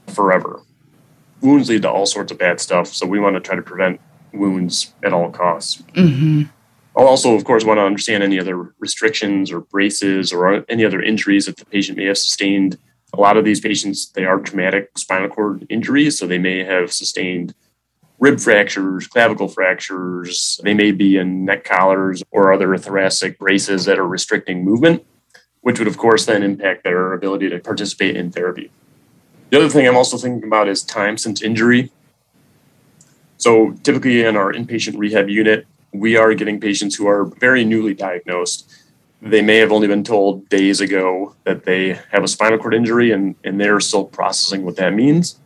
forever. 0.08 0.60
Wounds 1.40 1.68
lead 1.68 1.82
to 1.82 1.90
all 1.90 2.06
sorts 2.06 2.32
of 2.32 2.38
bad 2.38 2.60
stuff, 2.60 2.88
so 2.88 3.06
we 3.06 3.20
want 3.20 3.34
to 3.36 3.40
try 3.40 3.54
to 3.54 3.62
prevent 3.62 4.00
wounds 4.32 4.92
at 5.04 5.12
all 5.12 5.30
costs. 5.30 5.82
Mm-hmm. 5.94 6.42
I'll 6.96 7.08
also, 7.08 7.34
of 7.34 7.44
course, 7.44 7.64
want 7.64 7.78
to 7.78 7.84
understand 7.84 8.22
any 8.22 8.38
other 8.38 8.72
restrictions 8.78 9.50
or 9.50 9.60
braces 9.60 10.32
or 10.32 10.64
any 10.68 10.84
other 10.84 11.02
injuries 11.02 11.46
that 11.46 11.56
the 11.56 11.66
patient 11.66 11.98
may 11.98 12.04
have 12.04 12.18
sustained. 12.18 12.78
A 13.12 13.20
lot 13.20 13.36
of 13.36 13.44
these 13.44 13.60
patients, 13.60 14.10
they 14.10 14.24
are 14.24 14.38
traumatic 14.38 14.96
spinal 14.96 15.28
cord 15.28 15.66
injuries, 15.68 16.18
so 16.18 16.26
they 16.26 16.38
may 16.38 16.62
have 16.62 16.92
sustained 16.92 17.54
rib 18.20 18.38
fractures, 18.38 19.08
clavicle 19.08 19.48
fractures. 19.48 20.60
They 20.62 20.74
may 20.74 20.92
be 20.92 21.16
in 21.16 21.44
neck 21.44 21.64
collars 21.64 22.22
or 22.30 22.52
other 22.52 22.76
thoracic 22.76 23.38
braces 23.38 23.84
that 23.86 23.98
are 23.98 24.06
restricting 24.06 24.64
movement, 24.64 25.04
which 25.62 25.80
would, 25.80 25.88
of 25.88 25.98
course, 25.98 26.26
then 26.26 26.44
impact 26.44 26.84
their 26.84 27.12
ability 27.12 27.50
to 27.50 27.58
participate 27.58 28.16
in 28.16 28.30
therapy. 28.30 28.70
The 29.50 29.58
other 29.58 29.68
thing 29.68 29.86
I'm 29.86 29.96
also 29.96 30.16
thinking 30.16 30.46
about 30.46 30.68
is 30.68 30.82
time 30.82 31.18
since 31.18 31.42
injury. 31.42 31.90
So, 33.36 33.72
typically 33.82 34.24
in 34.24 34.36
our 34.36 34.52
inpatient 34.52 34.96
rehab 34.96 35.28
unit, 35.28 35.66
we 35.94 36.16
are 36.16 36.34
getting 36.34 36.58
patients 36.58 36.96
who 36.96 37.06
are 37.06 37.24
very 37.24 37.64
newly 37.64 37.94
diagnosed. 37.94 38.70
They 39.22 39.40
may 39.40 39.58
have 39.58 39.70
only 39.70 39.86
been 39.86 40.02
told 40.02 40.48
days 40.48 40.80
ago 40.80 41.36
that 41.44 41.64
they 41.64 42.00
have 42.10 42.24
a 42.24 42.28
spinal 42.28 42.58
cord 42.58 42.74
injury 42.74 43.12
and, 43.12 43.36
and 43.44 43.60
they're 43.60 43.80
still 43.80 44.04
processing 44.04 44.64
what 44.64 44.76
that 44.76 44.92
means. 44.92 45.38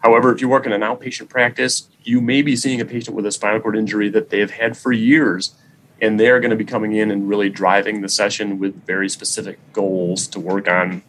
However, 0.00 0.34
if 0.34 0.40
you 0.40 0.48
work 0.48 0.66
in 0.66 0.72
an 0.72 0.80
outpatient 0.80 1.28
practice, 1.28 1.88
you 2.02 2.20
may 2.20 2.42
be 2.42 2.56
seeing 2.56 2.80
a 2.80 2.84
patient 2.84 3.14
with 3.14 3.24
a 3.24 3.30
spinal 3.30 3.60
cord 3.60 3.76
injury 3.76 4.08
that 4.08 4.30
they've 4.30 4.50
had 4.50 4.76
for 4.76 4.90
years, 4.90 5.54
and 6.00 6.18
they're 6.18 6.40
going 6.40 6.50
to 6.50 6.56
be 6.56 6.64
coming 6.64 6.94
in 6.94 7.12
and 7.12 7.28
really 7.28 7.50
driving 7.50 8.00
the 8.00 8.08
session 8.08 8.58
with 8.58 8.84
very 8.84 9.08
specific 9.08 9.58
goals 9.72 10.26
to 10.28 10.40
work 10.40 10.66
on. 10.68 11.02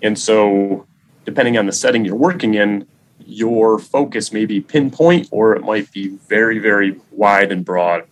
And 0.00 0.18
so, 0.18 0.86
depending 1.26 1.58
on 1.58 1.66
the 1.66 1.72
setting 1.72 2.04
you're 2.04 2.14
working 2.14 2.54
in, 2.54 2.86
your 3.28 3.78
focus 3.78 4.32
may 4.32 4.46
be 4.46 4.58
pinpoint 4.58 5.28
or 5.30 5.54
it 5.54 5.62
might 5.62 5.92
be 5.92 6.08
very, 6.08 6.58
very 6.58 6.98
wide 7.10 7.52
and 7.52 7.62
broad. 7.62 8.04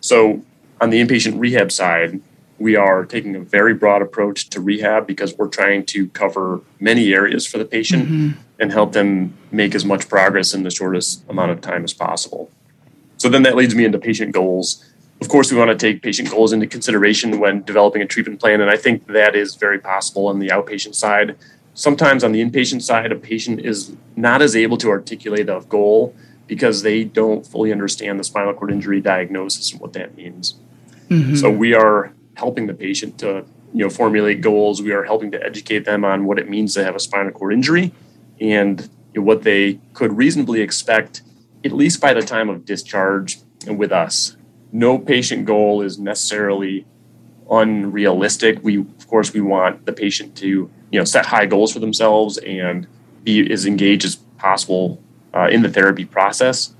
So, 0.00 0.42
on 0.80 0.90
the 0.90 1.00
inpatient 1.00 1.40
rehab 1.40 1.72
side, 1.72 2.20
we 2.58 2.76
are 2.76 3.04
taking 3.04 3.34
a 3.34 3.40
very 3.40 3.74
broad 3.74 4.00
approach 4.00 4.48
to 4.50 4.60
rehab 4.60 5.08
because 5.08 5.36
we're 5.36 5.48
trying 5.48 5.84
to 5.86 6.06
cover 6.08 6.60
many 6.78 7.12
areas 7.12 7.46
for 7.46 7.58
the 7.58 7.64
patient 7.64 8.04
mm-hmm. 8.04 8.40
and 8.60 8.70
help 8.70 8.92
them 8.92 9.36
make 9.50 9.74
as 9.74 9.84
much 9.84 10.08
progress 10.08 10.54
in 10.54 10.62
the 10.62 10.70
shortest 10.70 11.28
amount 11.28 11.50
of 11.50 11.60
time 11.60 11.82
as 11.82 11.92
possible. 11.92 12.48
So, 13.16 13.28
then 13.28 13.42
that 13.42 13.56
leads 13.56 13.74
me 13.74 13.84
into 13.84 13.98
patient 13.98 14.32
goals. 14.32 14.84
Of 15.20 15.28
course, 15.28 15.50
we 15.50 15.58
want 15.58 15.70
to 15.70 15.76
take 15.76 16.00
patient 16.00 16.30
goals 16.30 16.52
into 16.52 16.68
consideration 16.68 17.40
when 17.40 17.64
developing 17.64 18.02
a 18.02 18.06
treatment 18.06 18.38
plan, 18.38 18.60
and 18.60 18.70
I 18.70 18.76
think 18.76 19.06
that 19.08 19.34
is 19.34 19.56
very 19.56 19.80
possible 19.80 20.28
on 20.28 20.38
the 20.38 20.48
outpatient 20.48 20.94
side 20.94 21.36
sometimes 21.74 22.24
on 22.24 22.32
the 22.32 22.42
inpatient 22.42 22.82
side, 22.82 23.12
a 23.12 23.16
patient 23.16 23.60
is 23.60 23.94
not 24.16 24.40
as 24.40 24.56
able 24.56 24.76
to 24.78 24.90
articulate 24.90 25.48
a 25.48 25.60
goal 25.68 26.14
because 26.46 26.82
they 26.82 27.04
don't 27.04 27.46
fully 27.46 27.72
understand 27.72 28.18
the 28.18 28.24
spinal 28.24 28.54
cord 28.54 28.70
injury 28.70 29.00
diagnosis 29.00 29.72
and 29.72 29.80
what 29.80 29.92
that 29.94 30.16
means. 30.16 30.54
Mm-hmm. 31.08 31.34
So 31.36 31.50
we 31.50 31.74
are 31.74 32.12
helping 32.34 32.66
the 32.66 32.74
patient 32.74 33.18
to 33.18 33.44
you 33.72 33.84
know 33.84 33.90
formulate 33.90 34.40
goals. 34.40 34.80
We 34.80 34.92
are 34.92 35.04
helping 35.04 35.30
to 35.32 35.42
educate 35.42 35.84
them 35.84 36.04
on 36.04 36.24
what 36.24 36.38
it 36.38 36.48
means 36.48 36.74
to 36.74 36.84
have 36.84 36.94
a 36.94 37.00
spinal 37.00 37.32
cord 37.32 37.52
injury 37.52 37.92
and 38.40 38.88
you 39.12 39.20
know, 39.20 39.22
what 39.22 39.42
they 39.42 39.80
could 39.92 40.16
reasonably 40.16 40.60
expect 40.60 41.22
at 41.64 41.72
least 41.72 42.00
by 42.00 42.12
the 42.12 42.22
time 42.22 42.50
of 42.50 42.64
discharge 42.64 43.38
with 43.66 43.90
us. 43.90 44.36
No 44.70 44.98
patient 44.98 45.46
goal 45.46 45.80
is 45.80 45.98
necessarily 45.98 46.84
unrealistic. 47.50 48.62
We 48.62 48.84
of 49.04 49.10
course 49.10 49.34
we 49.34 49.42
want 49.42 49.84
the 49.84 49.92
patient 49.92 50.34
to 50.34 50.70
you 50.90 50.98
know 50.98 51.04
set 51.04 51.26
high 51.26 51.44
goals 51.44 51.70
for 51.70 51.78
themselves 51.78 52.38
and 52.38 52.86
be 53.22 53.52
as 53.52 53.66
engaged 53.66 54.04
as 54.06 54.16
possible 54.38 55.02
uh, 55.34 55.48
in 55.50 55.60
the 55.60 55.68
therapy 55.68 56.06
process. 56.06 56.74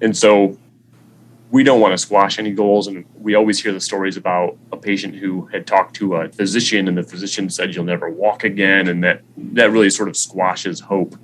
And 0.00 0.16
so 0.16 0.56
we 1.50 1.62
don't 1.62 1.80
want 1.80 1.92
to 1.92 1.98
squash 1.98 2.38
any 2.38 2.52
goals. 2.52 2.86
And 2.86 3.04
we 3.18 3.34
always 3.34 3.62
hear 3.62 3.72
the 3.72 3.80
stories 3.80 4.16
about 4.16 4.56
a 4.72 4.76
patient 4.76 5.16
who 5.16 5.46
had 5.46 5.66
talked 5.66 5.94
to 5.96 6.14
a 6.14 6.28
physician 6.30 6.88
and 6.88 6.96
the 6.96 7.02
physician 7.02 7.50
said, 7.50 7.74
you'll 7.74 7.84
never 7.84 8.08
walk 8.08 8.42
again. 8.42 8.88
And 8.88 9.04
that, 9.04 9.22
that 9.36 9.70
really 9.70 9.90
sort 9.90 10.08
of 10.08 10.16
squashes 10.16 10.80
hope. 10.80 11.16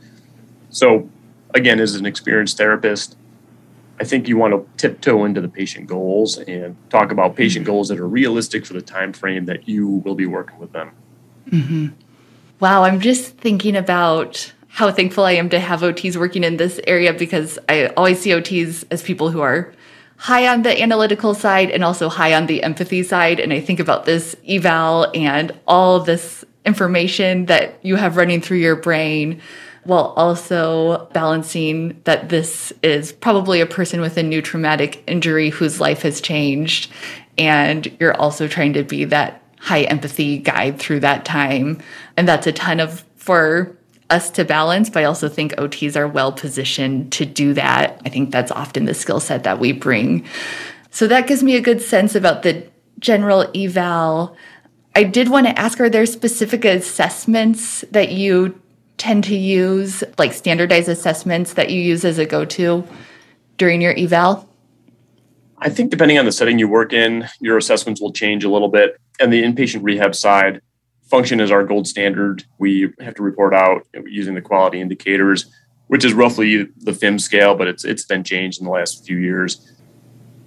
So 0.70 1.09
again, 1.55 1.81
as 1.81 1.95
an 1.95 2.07
experienced 2.07 2.57
therapist, 2.57 3.16
I 4.01 4.05
think 4.05 4.28
you 4.28 4.36
want 4.36 4.53
to 4.53 4.66
tiptoe 4.76 5.24
into 5.24 5.40
the 5.40 5.49
patient 5.49 5.86
goals 5.86 6.38
and 6.38 6.76
talk 6.90 7.12
about 7.12 7.36
patient 7.36 7.66
goals 7.66 7.88
that 7.88 7.99
are 7.99 8.09
realistic 8.09 8.66
for 8.66 8.72
the 8.72 8.82
time 8.82 9.12
frame 9.12 9.47
that 9.47 9.68
you 9.68 9.88
will 9.88 10.14
be 10.14 10.26
working 10.26 10.59
with 10.59 10.72
them. 10.72 10.93
Mm-hmm. 11.51 11.88
Wow, 12.59 12.84
I'm 12.84 13.01
just 13.01 13.36
thinking 13.36 13.76
about 13.76 14.53
how 14.68 14.90
thankful 14.90 15.24
I 15.24 15.32
am 15.32 15.51
to 15.51 15.61
have 15.61 15.80
OTs 15.80 16.16
working 16.16 16.45
in 16.45 16.57
this 16.57 16.80
area 16.86 17.12
because 17.12 17.59
I 17.68 17.86
always 17.88 18.20
see 18.20 18.30
OTs 18.30 18.84
as 18.90 19.03
people 19.03 19.30
who 19.30 19.40
are 19.40 19.72
high 20.16 20.47
on 20.47 20.62
the 20.62 20.80
analytical 20.80 21.34
side 21.34 21.70
and 21.70 21.84
also 21.84 22.09
high 22.09 22.32
on 22.32 22.47
the 22.47 22.62
empathy 22.62 23.03
side. 23.03 23.40
And 23.40 23.53
I 23.53 23.61
think 23.61 23.80
about 23.80 24.07
this 24.07 24.36
eval 24.49 25.11
and 25.14 25.53
all 25.66 26.01
this 26.01 26.45
information 26.64 27.47
that 27.47 27.84
you 27.84 27.97
have 27.97 28.16
running 28.16 28.40
through 28.40 28.59
your 28.59 28.76
brain 28.76 29.43
while 29.85 30.14
also 30.16 31.09
balancing 31.12 32.01
that 32.05 32.28
this 32.28 32.72
is 32.83 33.12
probably 33.12 33.61
a 33.61 33.66
person 33.66 34.01
with 34.01 34.16
a 34.16 34.22
new 34.22 34.41
traumatic 34.41 35.03
injury 35.07 35.51
whose 35.51 35.80
life 35.80 36.03
has 36.03 36.20
changed. 36.20 36.91
And 37.37 37.95
you're 37.99 38.16
also 38.16 38.47
trying 38.47 38.74
to 38.74 38.85
be 38.85 39.05
that 39.07 39.43
high 39.59 39.83
empathy 39.83 40.39
guide 40.39 40.78
through 40.78 41.01
that 41.01 41.24
time. 41.24 41.78
And 42.16 42.28
that's 42.28 42.47
a 42.47 42.53
ton 42.53 42.80
of 42.80 43.05
for 43.16 43.76
us 44.11 44.28
to 44.30 44.45
balance, 44.45 44.91
but 44.91 45.01
I 45.01 45.05
also 45.05 45.28
think 45.28 45.53
OTs 45.53 45.97
are 45.97 46.07
well 46.07 46.33
positioned 46.33 47.12
to 47.12 47.24
do 47.24 47.55
that. 47.55 48.01
I 48.05 48.09
think 48.11 48.30
that's 48.30 48.53
often 48.53 48.85
the 48.85 48.95
skill 48.95 49.20
set 49.20 49.45
that 49.45 49.59
we 49.59 49.72
bring. 49.72 50.26
So 50.91 51.07
that 51.07 51.26
gives 51.26 51.43
me 51.43 51.57
a 51.57 51.61
good 51.61 51.80
sense 51.80 52.14
about 52.14 52.43
the 52.43 52.66
general 52.99 53.51
eval. 53.55 54.37
I 54.95 55.05
did 55.05 55.30
want 55.30 55.47
to 55.47 55.59
ask 55.59 55.80
are 55.80 55.89
there 55.89 56.05
specific 56.05 56.64
assessments 56.64 57.85
that 57.91 58.12
you 58.12 58.61
tend 59.03 59.25
to 59.25 59.35
use, 59.37 60.05
like 60.17 60.33
standardized 60.33 60.89
assessments 60.89 61.55
that 61.55 61.71
you 61.71 61.81
use 61.81 62.05
as 62.05 62.19
a 62.19 62.25
go 62.25 62.45
to 62.45 62.87
during 63.59 63.81
your 63.81 63.93
eval? 63.99 64.49
I 65.59 65.71
think 65.71 65.91
depending 65.91 66.19
on 66.19 66.25
the 66.25 66.31
setting 66.31 66.61
you 66.61 66.69
work 66.69 66.93
in, 66.93 67.29
your 67.41 67.57
assessments 67.57 68.01
will 68.01 68.13
change 68.13 68.45
a 68.45 68.49
little 68.49 68.69
bit. 68.69 69.01
And 69.19 69.33
the 69.33 69.43
inpatient 69.43 69.81
rehab 69.83 70.15
side, 70.15 70.61
function 71.11 71.41
is 71.41 71.51
our 71.51 71.65
gold 71.65 71.89
standard. 71.89 72.45
We 72.59 72.93
have 73.01 73.17
to 73.17 73.25
report 73.25 73.55
out 73.55 73.85
using 74.07 74.35
the 74.35 74.41
quality 74.41 74.81
indicators, 74.81 75.53
which 75.89 76.05
is 76.05 76.13
roughly 76.13 76.69
the 76.77 76.93
FIM 76.93 77.21
scale, 77.21 77.57
but 77.57 77.67
it's 77.67 77.85
it's 77.85 78.05
been 78.05 78.23
changed 78.23 78.61
in 78.61 78.67
the 78.67 78.73
last 78.73 79.05
few 79.05 79.19
years. 79.19 79.69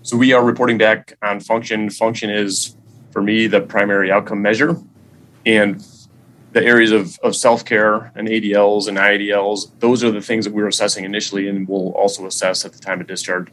So 0.01 0.15
we 0.15 0.31
are 0.31 0.43
reporting 0.43 0.77
back 0.77 1.17
on 1.21 1.41
function. 1.41 1.89
Function 1.89 2.29
is 2.29 2.77
for 3.11 3.21
me 3.21 3.47
the 3.47 3.59
primary 3.59 4.11
outcome 4.11 4.41
measure. 4.41 4.77
And 5.45 5.85
the 6.55 6.63
areas 6.63 6.93
of, 6.93 7.19
of 7.19 7.35
self-care 7.35 8.13
and 8.15 8.29
ADLs 8.29 8.87
and 8.87 8.97
IADLs, 8.97 9.77
those 9.81 10.05
are 10.05 10.09
the 10.09 10.21
things 10.21 10.45
that 10.45 10.53
we 10.53 10.63
are 10.63 10.69
assessing 10.69 11.03
initially 11.03 11.49
and 11.49 11.67
we'll 11.67 11.91
also 11.91 12.25
assess 12.25 12.63
at 12.63 12.71
the 12.71 12.79
time 12.79 13.01
of 13.01 13.07
discharge 13.07 13.51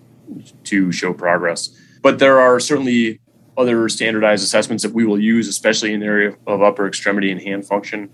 to 0.62 0.92
show 0.92 1.12
progress. 1.12 1.76
But 2.00 2.20
there 2.20 2.38
are 2.38 2.60
certainly 2.60 3.20
other 3.56 3.88
standardized 3.88 4.44
assessments 4.44 4.84
that 4.84 4.92
we 4.92 5.04
will 5.04 5.20
use, 5.20 5.48
especially 5.48 5.92
in 5.92 5.98
the 5.98 6.06
area 6.06 6.36
of 6.46 6.62
upper 6.62 6.86
extremity 6.86 7.32
and 7.32 7.40
hand 7.40 7.66
function. 7.66 8.08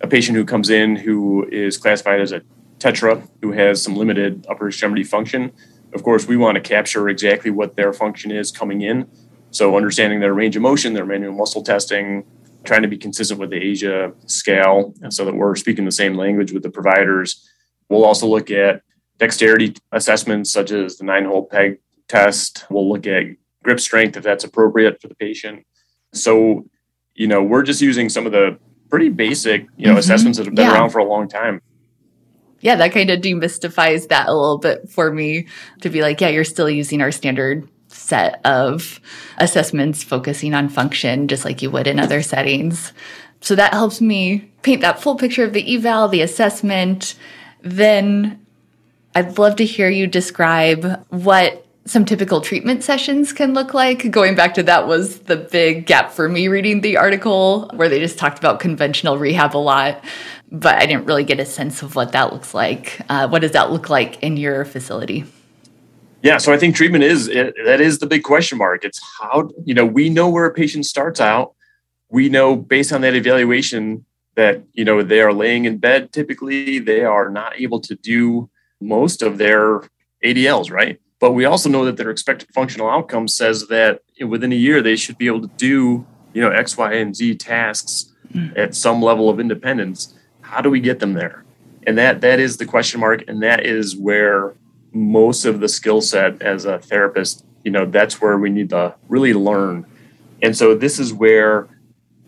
A 0.00 0.06
patient 0.06 0.38
who 0.38 0.46
comes 0.46 0.70
in 0.70 0.96
who 0.96 1.46
is 1.52 1.76
classified 1.76 2.22
as 2.22 2.32
a 2.32 2.40
tetra, 2.78 3.28
who 3.42 3.52
has 3.52 3.82
some 3.82 3.94
limited 3.94 4.46
upper 4.48 4.68
extremity 4.68 5.04
function, 5.04 5.52
of 5.92 6.02
course, 6.02 6.26
we 6.26 6.38
want 6.38 6.54
to 6.54 6.62
capture 6.62 7.10
exactly 7.10 7.50
what 7.50 7.76
their 7.76 7.92
function 7.92 8.30
is 8.30 8.50
coming 8.50 8.80
in. 8.80 9.06
So, 9.50 9.76
understanding 9.76 10.20
their 10.20 10.32
range 10.32 10.56
of 10.56 10.62
motion, 10.62 10.94
their 10.94 11.06
manual 11.06 11.34
muscle 11.34 11.62
testing, 11.62 12.24
trying 12.64 12.82
to 12.82 12.88
be 12.88 12.98
consistent 12.98 13.38
with 13.38 13.50
the 13.50 13.60
ASIA 13.60 14.12
scale 14.30 14.94
so 15.10 15.24
that 15.24 15.34
we're 15.34 15.54
speaking 15.54 15.84
the 15.84 15.92
same 15.92 16.14
language 16.14 16.52
with 16.52 16.62
the 16.62 16.70
providers. 16.70 17.48
We'll 17.88 18.04
also 18.04 18.26
look 18.26 18.50
at 18.50 18.82
dexterity 19.18 19.76
assessments 19.92 20.52
such 20.52 20.70
as 20.70 20.96
the 20.96 21.04
nine 21.04 21.24
hole 21.24 21.46
peg 21.46 21.80
test. 22.08 22.66
We'll 22.70 22.88
look 22.88 23.06
at 23.06 23.24
grip 23.62 23.80
strength 23.80 24.16
if 24.16 24.22
that's 24.22 24.44
appropriate 24.44 25.00
for 25.00 25.08
the 25.08 25.14
patient. 25.14 25.66
So, 26.12 26.64
you 27.14 27.26
know, 27.26 27.42
we're 27.42 27.62
just 27.62 27.80
using 27.80 28.08
some 28.08 28.26
of 28.26 28.32
the 28.32 28.58
pretty 28.90 29.08
basic, 29.08 29.66
you 29.76 29.86
know, 29.86 29.92
mm-hmm. 29.92 29.98
assessments 29.98 30.38
that 30.38 30.46
have 30.46 30.54
been 30.54 30.66
yeah. 30.66 30.74
around 30.74 30.90
for 30.90 30.98
a 30.98 31.04
long 31.04 31.28
time. 31.28 31.60
Yeah, 32.60 32.76
that 32.76 32.92
kind 32.92 33.10
of 33.10 33.20
demystifies 33.20 34.08
that 34.08 34.28
a 34.28 34.32
little 34.32 34.58
bit 34.58 34.88
for 34.88 35.12
me 35.12 35.48
to 35.82 35.90
be 35.90 36.00
like, 36.00 36.20
yeah, 36.20 36.28
you're 36.28 36.44
still 36.44 36.70
using 36.70 37.02
our 37.02 37.12
standard 37.12 37.68
set 38.04 38.40
of 38.44 39.00
assessments 39.38 40.04
focusing 40.04 40.54
on 40.54 40.68
function, 40.68 41.26
just 41.26 41.44
like 41.44 41.62
you 41.62 41.70
would 41.70 41.86
in 41.86 41.98
other 41.98 42.22
settings. 42.22 42.92
So 43.40 43.54
that 43.54 43.72
helps 43.72 44.00
me 44.00 44.50
paint 44.62 44.82
that 44.82 45.00
full 45.00 45.16
picture 45.16 45.44
of 45.44 45.52
the 45.52 45.74
eval, 45.74 46.08
the 46.08 46.20
assessment. 46.20 47.14
Then 47.62 48.44
I'd 49.14 49.38
love 49.38 49.56
to 49.56 49.64
hear 49.64 49.88
you 49.88 50.06
describe 50.06 51.04
what 51.08 51.64
some 51.86 52.04
typical 52.04 52.40
treatment 52.40 52.82
sessions 52.82 53.32
can 53.32 53.52
look 53.52 53.74
like. 53.74 54.10
Going 54.10 54.34
back 54.34 54.54
to 54.54 54.62
that 54.62 54.86
was 54.86 55.20
the 55.20 55.36
big 55.36 55.86
gap 55.86 56.12
for 56.12 56.28
me 56.28 56.48
reading 56.48 56.80
the 56.80 56.96
article 56.96 57.70
where 57.74 57.88
they 57.88 58.00
just 58.00 58.18
talked 58.18 58.38
about 58.38 58.60
conventional 58.60 59.18
rehab 59.18 59.54
a 59.54 59.58
lot, 59.58 60.02
but 60.50 60.76
I 60.76 60.86
didn't 60.86 61.04
really 61.04 61.24
get 61.24 61.40
a 61.40 61.44
sense 61.44 61.82
of 61.82 61.94
what 61.94 62.12
that 62.12 62.32
looks 62.32 62.54
like. 62.54 63.00
Uh, 63.08 63.28
what 63.28 63.40
does 63.40 63.52
that 63.52 63.70
look 63.70 63.90
like 63.90 64.22
in 64.22 64.36
your 64.38 64.64
facility? 64.64 65.24
Yeah, 66.24 66.38
so 66.38 66.54
I 66.54 66.56
think 66.56 66.74
treatment 66.74 67.04
is 67.04 67.28
it, 67.28 67.54
that 67.66 67.82
is 67.82 67.98
the 67.98 68.06
big 68.06 68.22
question 68.22 68.56
mark. 68.56 68.82
It's 68.82 68.98
how 69.20 69.50
you 69.66 69.74
know 69.74 69.84
we 69.84 70.08
know 70.08 70.30
where 70.30 70.46
a 70.46 70.54
patient 70.54 70.86
starts 70.86 71.20
out. 71.20 71.54
We 72.08 72.30
know 72.30 72.56
based 72.56 72.94
on 72.94 73.02
that 73.02 73.14
evaluation 73.14 74.06
that 74.34 74.62
you 74.72 74.86
know 74.86 75.02
they 75.02 75.20
are 75.20 75.34
laying 75.34 75.66
in 75.66 75.76
bed. 75.76 76.14
Typically, 76.14 76.78
they 76.78 77.04
are 77.04 77.28
not 77.28 77.60
able 77.60 77.78
to 77.82 77.94
do 77.94 78.48
most 78.80 79.20
of 79.20 79.36
their 79.36 79.82
ADLs, 80.24 80.70
right? 80.70 80.98
But 81.20 81.32
we 81.32 81.44
also 81.44 81.68
know 81.68 81.84
that 81.84 81.98
their 81.98 82.08
expected 82.08 82.48
functional 82.54 82.88
outcome 82.88 83.28
says 83.28 83.68
that 83.68 84.00
within 84.26 84.50
a 84.50 84.56
year 84.56 84.80
they 84.80 84.96
should 84.96 85.18
be 85.18 85.26
able 85.26 85.42
to 85.42 85.50
do 85.58 86.06
you 86.32 86.40
know 86.40 86.50
X, 86.50 86.78
Y, 86.78 86.94
and 86.94 87.14
Z 87.14 87.34
tasks 87.34 88.14
mm. 88.32 88.56
at 88.56 88.74
some 88.74 89.02
level 89.02 89.28
of 89.28 89.38
independence. 89.38 90.14
How 90.40 90.62
do 90.62 90.70
we 90.70 90.80
get 90.80 91.00
them 91.00 91.12
there? 91.12 91.44
And 91.86 91.98
that 91.98 92.22
that 92.22 92.40
is 92.40 92.56
the 92.56 92.64
question 92.64 93.00
mark, 93.00 93.24
and 93.28 93.42
that 93.42 93.66
is 93.66 93.94
where 93.94 94.54
most 94.94 95.44
of 95.44 95.60
the 95.60 95.68
skill 95.68 96.00
set 96.00 96.40
as 96.40 96.64
a 96.64 96.78
therapist, 96.78 97.44
you 97.64 97.70
know, 97.70 97.84
that's 97.84 98.20
where 98.20 98.38
we 98.38 98.48
need 98.48 98.70
to 98.70 98.94
really 99.08 99.34
learn. 99.34 99.84
And 100.40 100.56
so 100.56 100.74
this 100.74 100.98
is 100.98 101.12
where 101.12 101.68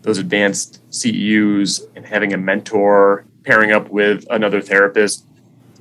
those 0.01 0.17
advanced 0.17 0.81
CEUs 0.89 1.81
and 1.95 2.05
having 2.05 2.33
a 2.33 2.37
mentor, 2.37 3.25
pairing 3.43 3.71
up 3.71 3.89
with 3.89 4.25
another 4.29 4.61
therapist, 4.61 5.25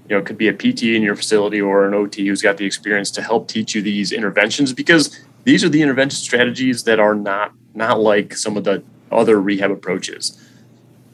you 0.08 0.14
know, 0.14 0.20
it 0.20 0.26
could 0.26 0.38
be 0.38 0.48
a 0.48 0.52
PT 0.52 0.84
in 0.84 1.02
your 1.02 1.16
facility 1.16 1.60
or 1.60 1.86
an 1.86 1.94
OT 1.94 2.28
who's 2.28 2.42
got 2.42 2.56
the 2.56 2.64
experience 2.64 3.10
to 3.12 3.22
help 3.22 3.48
teach 3.48 3.74
you 3.74 3.82
these 3.82 4.12
interventions 4.12 4.72
because 4.72 5.24
these 5.44 5.64
are 5.64 5.68
the 5.68 5.82
intervention 5.82 6.18
strategies 6.18 6.84
that 6.84 7.00
are 7.00 7.14
not 7.14 7.52
not 7.74 8.00
like 8.00 8.34
some 8.34 8.56
of 8.56 8.64
the 8.64 8.82
other 9.10 9.40
rehab 9.40 9.70
approaches. 9.70 10.40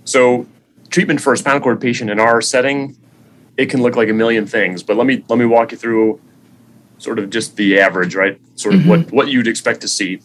So 0.04 0.46
treatment 0.90 1.20
for 1.20 1.32
a 1.32 1.36
spinal 1.36 1.60
cord 1.60 1.80
patient 1.80 2.10
in 2.10 2.20
our 2.20 2.40
setting 2.40 2.96
it 3.56 3.66
can 3.66 3.82
look 3.82 3.96
like 3.96 4.08
a 4.08 4.12
million 4.12 4.46
things. 4.46 4.82
But 4.82 4.96
let 4.96 5.06
me 5.06 5.24
let 5.28 5.38
me 5.38 5.46
walk 5.46 5.72
you 5.72 5.78
through 5.78 6.20
sort 6.98 7.18
of 7.18 7.30
just 7.30 7.56
the 7.56 7.78
average, 7.80 8.14
right? 8.14 8.40
Sort 8.54 8.74
of 8.74 8.80
mm-hmm. 8.80 8.90
what 8.90 9.12
what 9.12 9.28
you'd 9.28 9.48
expect 9.48 9.80
to 9.82 9.88
see. 9.88 10.20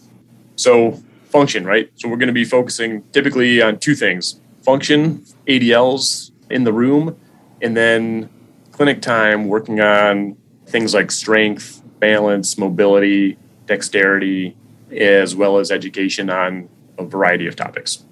So 0.56 1.04
function, 1.26 1.66
right? 1.66 1.92
So 1.96 2.08
we're 2.08 2.18
going 2.18 2.28
to 2.28 2.34
be 2.34 2.46
focusing 2.46 3.04
typically 3.12 3.62
on 3.62 3.80
two 3.80 3.96
things: 3.96 4.40
function, 4.62 5.26
ADLs 5.48 6.32
in 6.50 6.64
the 6.64 6.74
room, 6.74 7.18
and 7.62 7.76
then 7.76 8.30
clinic 8.72 9.02
time 9.02 9.48
working 9.48 9.82
on 9.82 10.38
things 10.68 10.94
like 10.94 11.12
strength, 11.12 11.82
balance, 12.00 12.58
mobility, 12.58 13.38
dexterity, 13.66 14.56
as 14.92 15.36
well 15.36 15.58
as 15.58 15.72
education 15.72 16.30
on 16.30 16.70
a 16.98 17.04
variety 17.04 17.48
of 17.48 17.56
topics. 17.56 18.06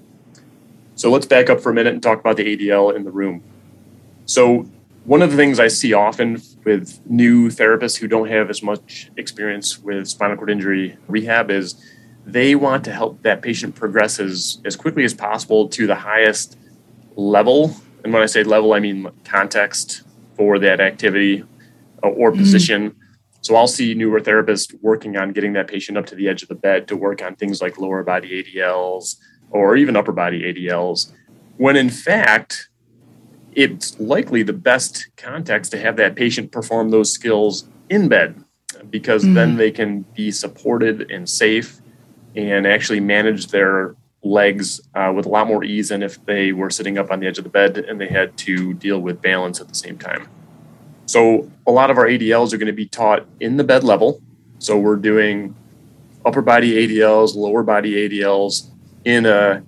So 0.96 1.12
let's 1.12 1.26
back 1.26 1.50
up 1.50 1.60
for 1.60 1.70
a 1.70 1.74
minute 1.74 1.94
and 1.94 2.02
talk 2.02 2.20
about 2.20 2.38
the 2.38 2.58
ADL 2.58 2.96
in 2.96 3.04
the 3.04 3.12
room. 3.12 3.44
So 4.26 4.68
one 5.06 5.22
of 5.22 5.30
the 5.30 5.38
things 5.38 5.60
I 5.60 5.68
see 5.68 5.94
often 5.94 6.42
with 6.64 7.00
new 7.06 7.50
therapists 7.50 7.98
who 7.98 8.08
don't 8.08 8.28
have 8.28 8.50
as 8.50 8.64
much 8.64 9.12
experience 9.18 9.80
with 9.80 10.08
spinal 10.08 10.36
cord 10.36 10.50
injury 10.50 10.98
rehab 11.08 11.52
is 11.52 11.76
they 12.26 12.56
want 12.56 12.84
to 12.86 12.92
help 12.92 13.22
that 13.22 13.44
patient 13.44 13.76
progress 13.76 14.20
as, 14.20 14.60
as 14.66 14.76
quickly 14.76 15.04
as 15.04 15.14
possible 15.14 15.70
to 15.70 15.86
the 15.86 15.96
highest 15.96 16.58
level. 17.16 17.76
And 18.04 18.12
when 18.12 18.24
I 18.24 18.26
say 18.26 18.44
level, 18.44 18.74
I 18.74 18.80
mean 18.80 19.08
context 19.24 20.02
for 20.36 20.58
that 20.60 20.82
activity 20.82 21.44
uh, 22.04 22.08
or 22.08 22.32
mm-hmm. 22.32 22.40
position. 22.40 22.90
Mm-hmm. 22.90 23.00
So 23.42 23.56
I'll 23.56 23.68
see 23.68 23.94
newer 23.94 24.20
therapists 24.20 24.76
working 24.82 25.18
on 25.18 25.34
getting 25.34 25.54
that 25.54 25.68
patient 25.68 26.00
up 26.00 26.08
to 26.08 26.16
the 26.16 26.28
edge 26.28 26.42
of 26.42 26.50
the 26.50 26.56
bed 26.56 26.88
to 26.88 26.98
work 26.98 27.22
on 27.22 27.36
things 27.36 27.62
like 27.62 27.78
lower 27.78 28.02
body 28.02 28.44
ADLs 28.44 29.18
or 29.52 29.76
even 29.76 29.96
upper 29.96 30.12
body 30.12 30.52
ADLs. 30.52 31.12
When 31.58 31.76
in 31.76 31.92
fact, 31.92 32.70
it's 33.56 34.00
likely 34.00 34.44
the 34.44 34.54
best 34.54 35.08
context 35.18 35.72
to 35.72 35.80
have 35.80 35.96
that 35.98 36.16
patient 36.16 36.52
perform 36.52 36.90
those 36.90 37.12
skills 37.12 37.68
in 37.90 38.08
bed 38.08 38.44
because 38.90 39.24
mm-hmm. 39.24 39.34
then 39.34 39.58
they 39.58 39.72
can 39.72 40.02
be 40.16 40.32
supported 40.32 41.10
and 41.10 41.28
safe 41.28 41.82
and 42.36 42.68
actually 42.68 43.00
manage 43.00 43.48
their 43.48 43.96
legs 44.24 44.82
uh, 44.96 45.12
with 45.16 45.26
a 45.26 45.30
lot 45.30 45.48
more 45.48 45.64
ease 45.64 45.90
than 45.90 46.04
if 46.04 46.24
they 46.26 46.52
were 46.52 46.70
sitting 46.70 46.98
up 46.98 47.12
on 47.12 47.20
the 47.20 47.28
edge 47.28 47.38
of 47.38 47.44
the 47.44 47.50
bed 47.50 47.78
and 47.78 48.02
they 48.02 48.08
had 48.08 48.36
to 48.38 48.74
deal 48.74 49.00
with 49.00 49.22
balance 49.22 49.62
at 49.62 49.68
the 49.70 49.76
same 49.76 49.98
time. 49.98 50.28
So, 51.06 51.50
a 51.68 51.72
lot 51.72 51.92
of 51.92 51.98
our 51.98 52.06
ADLs 52.06 52.52
are 52.52 52.58
going 52.58 52.68
to 52.68 52.74
be 52.74 52.88
taught 52.88 53.26
in 53.40 53.58
the 53.58 53.64
bed 53.64 53.84
level. 53.84 54.22
So, 54.58 54.78
we're 54.78 54.96
doing 54.96 55.56
upper 56.26 56.42
body 56.42 56.88
ADLs, 56.88 57.36
lower 57.36 57.62
body 57.62 58.10
ADLs 58.10 58.72
in 59.06 59.28
a 59.28 59.64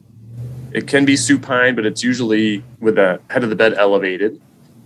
it 0.78 0.86
can 0.86 1.05
be 1.05 1.15
supine, 1.15 1.73
but 1.73 1.88
it's 1.88 2.03
usually 2.03 2.63
with 2.80 2.95
the 2.95 3.19
head 3.32 3.43
of 3.43 3.49
the 3.49 3.55
bed 3.55 3.73
elevated. 3.73 4.39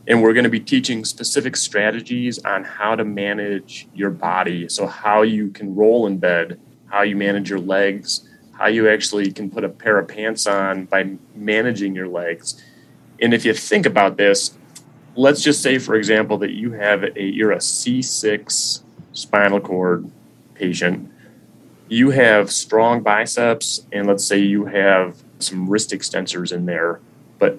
And 0.07 0.23
we're 0.23 0.33
going 0.33 0.45
to 0.45 0.49
be 0.49 0.59
teaching 0.59 1.03
specific 1.03 1.55
strategies 1.55 2.39
on 2.39 2.63
how 2.63 2.95
to 2.95 3.03
manage 3.03 3.87
your 3.93 4.09
body. 4.09 4.69
So, 4.69 4.87
how 4.87 5.21
you 5.21 5.49
can 5.51 5.75
roll 5.75 6.07
in 6.07 6.17
bed, 6.17 6.59
how 6.87 7.01
you 7.03 7.15
manage 7.15 7.49
your 7.49 7.59
legs, 7.59 8.27
how 8.53 8.67
you 8.67 8.89
actually 8.89 9.31
can 9.31 9.49
put 9.49 9.63
a 9.63 9.69
pair 9.69 9.99
of 9.99 10.07
pants 10.07 10.47
on 10.47 10.85
by 10.85 11.17
managing 11.35 11.93
your 11.93 12.07
legs. 12.07 12.63
And 13.21 13.33
if 13.33 13.45
you 13.45 13.53
think 13.53 13.85
about 13.85 14.17
this, 14.17 14.57
let's 15.15 15.43
just 15.43 15.61
say, 15.61 15.77
for 15.77 15.95
example, 15.95 16.37
that 16.39 16.51
you 16.51 16.71
have 16.71 17.03
a 17.03 17.21
you're 17.21 17.51
a 17.51 17.57
C6 17.57 18.81
spinal 19.11 19.59
cord 19.59 20.09
patient. 20.55 21.11
You 21.89 22.11
have 22.11 22.49
strong 22.49 23.01
biceps, 23.01 23.85
and 23.91 24.07
let's 24.07 24.25
say 24.25 24.39
you 24.39 24.65
have 24.65 25.21
some 25.43 25.69
wrist 25.69 25.91
extensors 25.91 26.51
in 26.51 26.65
there, 26.65 26.99
but 27.39 27.57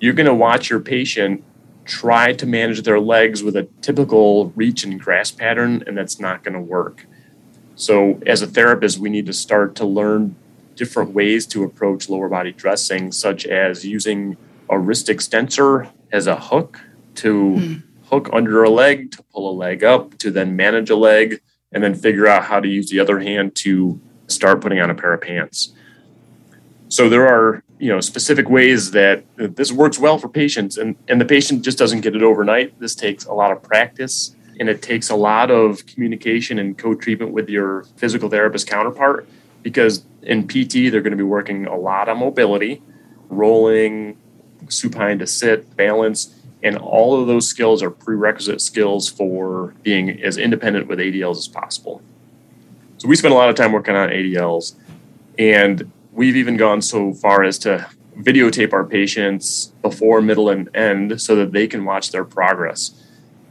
you're 0.00 0.14
going 0.14 0.26
to 0.26 0.34
watch 0.34 0.70
your 0.70 0.80
patient 0.80 1.44
try 1.84 2.32
to 2.32 2.46
manage 2.46 2.82
their 2.82 3.00
legs 3.00 3.42
with 3.42 3.56
a 3.56 3.64
typical 3.80 4.50
reach 4.50 4.84
and 4.84 5.00
grasp 5.00 5.38
pattern, 5.38 5.82
and 5.86 5.96
that's 5.96 6.20
not 6.20 6.44
going 6.44 6.54
to 6.54 6.60
work. 6.60 7.06
So, 7.74 8.20
as 8.26 8.42
a 8.42 8.46
therapist, 8.46 8.98
we 8.98 9.10
need 9.10 9.26
to 9.26 9.32
start 9.32 9.74
to 9.76 9.84
learn 9.84 10.36
different 10.76 11.10
ways 11.10 11.46
to 11.46 11.64
approach 11.64 12.08
lower 12.08 12.28
body 12.28 12.52
dressing, 12.52 13.12
such 13.12 13.46
as 13.46 13.84
using 13.84 14.36
a 14.68 14.78
wrist 14.78 15.08
extensor 15.08 15.88
as 16.12 16.26
a 16.26 16.36
hook 16.36 16.80
to 17.16 17.34
mm. 17.34 17.82
hook 18.04 18.30
under 18.32 18.62
a 18.62 18.70
leg, 18.70 19.10
to 19.12 19.22
pull 19.32 19.50
a 19.50 19.54
leg 19.54 19.82
up, 19.82 20.16
to 20.18 20.30
then 20.30 20.54
manage 20.56 20.90
a 20.90 20.96
leg, 20.96 21.40
and 21.72 21.82
then 21.82 21.94
figure 21.94 22.26
out 22.26 22.44
how 22.44 22.60
to 22.60 22.68
use 22.68 22.90
the 22.90 23.00
other 23.00 23.18
hand 23.20 23.54
to 23.56 24.00
start 24.28 24.60
putting 24.60 24.80
on 24.80 24.90
a 24.90 24.94
pair 24.94 25.12
of 25.12 25.20
pants. 25.20 25.74
So 26.92 27.08
there 27.08 27.26
are 27.26 27.62
you 27.78 27.88
know 27.88 28.00
specific 28.00 28.50
ways 28.50 28.90
that 28.90 29.24
this 29.38 29.72
works 29.72 29.98
well 29.98 30.18
for 30.18 30.28
patients, 30.28 30.76
and 30.76 30.94
and 31.08 31.18
the 31.18 31.24
patient 31.24 31.62
just 31.64 31.78
doesn't 31.78 32.02
get 32.02 32.14
it 32.14 32.22
overnight. 32.22 32.78
This 32.80 32.94
takes 32.94 33.24
a 33.24 33.32
lot 33.32 33.50
of 33.50 33.62
practice, 33.62 34.36
and 34.60 34.68
it 34.68 34.82
takes 34.82 35.08
a 35.08 35.16
lot 35.16 35.50
of 35.50 35.86
communication 35.86 36.58
and 36.58 36.76
co-treatment 36.76 37.32
with 37.32 37.48
your 37.48 37.84
physical 37.96 38.28
therapist 38.28 38.66
counterpart 38.66 39.26
because 39.62 40.04
in 40.20 40.46
PT 40.46 40.92
they're 40.92 41.00
going 41.00 41.12
to 41.12 41.16
be 41.16 41.22
working 41.22 41.64
a 41.64 41.74
lot 41.74 42.10
on 42.10 42.18
mobility, 42.18 42.82
rolling, 43.30 44.18
supine 44.68 45.18
to 45.18 45.26
sit, 45.26 45.74
balance, 45.78 46.38
and 46.62 46.76
all 46.76 47.18
of 47.18 47.26
those 47.26 47.48
skills 47.48 47.82
are 47.82 47.90
prerequisite 47.90 48.60
skills 48.60 49.08
for 49.08 49.72
being 49.82 50.22
as 50.22 50.36
independent 50.36 50.88
with 50.88 50.98
ADLs 50.98 51.38
as 51.38 51.48
possible. 51.48 52.02
So 52.98 53.08
we 53.08 53.16
spend 53.16 53.32
a 53.32 53.36
lot 53.38 53.48
of 53.48 53.56
time 53.56 53.72
working 53.72 53.96
on 53.96 54.10
ADLs, 54.10 54.74
and 55.38 55.90
we've 56.12 56.36
even 56.36 56.56
gone 56.56 56.82
so 56.82 57.12
far 57.12 57.42
as 57.42 57.58
to 57.58 57.88
videotape 58.18 58.72
our 58.72 58.84
patients 58.84 59.72
before, 59.80 60.20
middle, 60.20 60.48
and 60.48 60.74
end 60.76 61.20
so 61.20 61.34
that 61.36 61.52
they 61.52 61.66
can 61.66 61.84
watch 61.84 62.10
their 62.10 62.24
progress. 62.24 63.02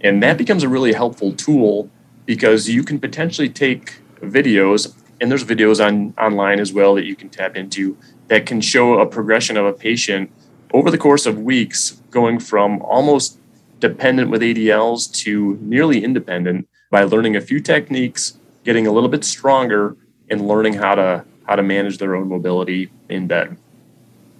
And 0.01 0.22
that 0.24 0.38
becomes 0.38 0.64
a 0.64 0.70
really 0.70 0.93
helpful 0.93 1.34
tool 1.34 1.89
because 2.26 2.70
you 2.70 2.84
can 2.84 2.99
potentially 2.99 3.49
take 3.49 3.99
videos, 4.22 4.95
and 5.20 5.32
there's 5.32 5.43
videos 5.43 5.84
on 5.86 6.14
online 6.18 6.59
as 6.59 6.72
well 6.72 6.95
that 6.95 7.05
you 7.05 7.16
can 7.16 7.30
tap 7.30 7.55
into 7.55 7.97
that 8.28 8.45
can 8.45 8.62
show 8.62 8.99
a 8.99 9.05
progression 9.05 9.57
of 9.57 9.66
a 9.66 9.74
patient 9.74 10.32
over 10.74 10.89
the 10.89 10.97
course 10.97 11.26
of 11.26 11.39
weeks, 11.39 12.01
going 12.12 12.39
from 12.39 12.82
almost 12.84 13.38
dependent 13.80 14.30
with 14.30 14.41
ADLs 14.41 15.12
to 15.14 15.57
nearly 15.62 16.03
independent 16.03 16.68
by 16.89 17.03
learning 17.03 17.36
a 17.36 17.41
few 17.41 17.59
techniques, 17.59 18.38
getting 18.64 18.88
a 18.88 18.91
little 18.91 19.09
bit 19.09 19.24
stronger, 19.24 19.97
and 20.30 20.47
learning 20.47 20.76
how 20.76 20.95
to 20.95 21.26
how 21.45 21.55
to 21.55 21.63
manage 21.63 21.97
their 21.97 22.15
own 22.15 22.29
mobility 22.29 22.91
in 23.09 23.27
bed. 23.27 23.57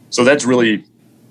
So 0.10 0.24
that's 0.24 0.46
really 0.46 0.86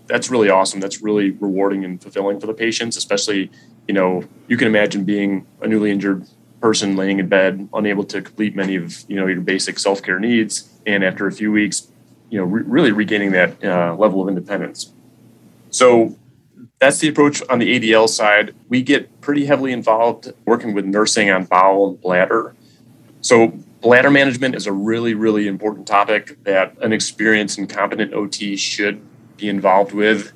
that's 0.06 0.28
really 0.28 0.50
awesome. 0.50 0.80
That's 0.80 1.00
really 1.00 1.30
rewarding 1.30 1.84
and 1.84 2.02
fulfilling 2.02 2.40
for 2.40 2.46
the 2.48 2.54
patients, 2.54 2.96
especially, 2.96 3.50
you 3.86 3.94
know, 3.94 4.24
you 4.48 4.56
can 4.56 4.66
imagine 4.66 5.04
being 5.04 5.46
a 5.62 5.68
newly 5.68 5.90
injured 5.92 6.26
person 6.60 6.96
laying 6.96 7.20
in 7.20 7.28
bed, 7.28 7.68
unable 7.72 8.04
to 8.04 8.20
complete 8.20 8.56
many 8.56 8.74
of, 8.74 9.04
you 9.08 9.16
know, 9.16 9.26
your 9.26 9.40
basic 9.40 9.78
self-care 9.78 10.18
needs. 10.18 10.68
And 10.84 11.04
after 11.04 11.26
a 11.28 11.32
few 11.32 11.52
weeks, 11.52 11.88
you 12.28 12.38
know, 12.38 12.44
re- 12.44 12.64
really 12.66 12.90
regaining 12.90 13.30
that 13.32 13.64
uh, 13.64 13.94
level 13.94 14.20
of 14.20 14.28
independence. 14.28 14.92
So 15.70 16.16
that's 16.80 16.98
the 16.98 17.08
approach 17.08 17.42
on 17.48 17.60
the 17.60 17.78
ADL 17.78 18.08
side. 18.08 18.54
We 18.68 18.82
get 18.82 19.20
pretty 19.20 19.46
heavily 19.46 19.72
involved 19.72 20.32
working 20.44 20.74
with 20.74 20.84
nursing 20.84 21.30
on 21.30 21.44
bowel 21.44 21.90
and 21.90 22.00
bladder. 22.00 22.54
So 23.20 23.52
bladder 23.80 24.10
management 24.10 24.54
is 24.54 24.66
a 24.66 24.72
really, 24.72 25.14
really 25.14 25.46
important 25.46 25.86
topic 25.86 26.42
that 26.44 26.76
an 26.82 26.92
experienced 26.92 27.58
and 27.58 27.68
competent 27.68 28.12
OT 28.12 28.56
should 28.56 29.00
be 29.36 29.48
involved 29.48 29.92
with 29.92 30.32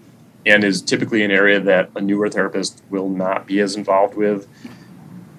and 0.47 0.65
is 0.65 0.83
typically 0.83 1.23
an 1.23 1.31
area 1.31 1.61
that 1.61 1.91
a 1.95 2.01
newer 2.01 2.29
therapist 2.29 2.83
will 2.91 3.09
not 3.09 3.47
be 3.47 3.61
as 3.61 3.77
involved 3.77 4.15
with. 4.15 4.47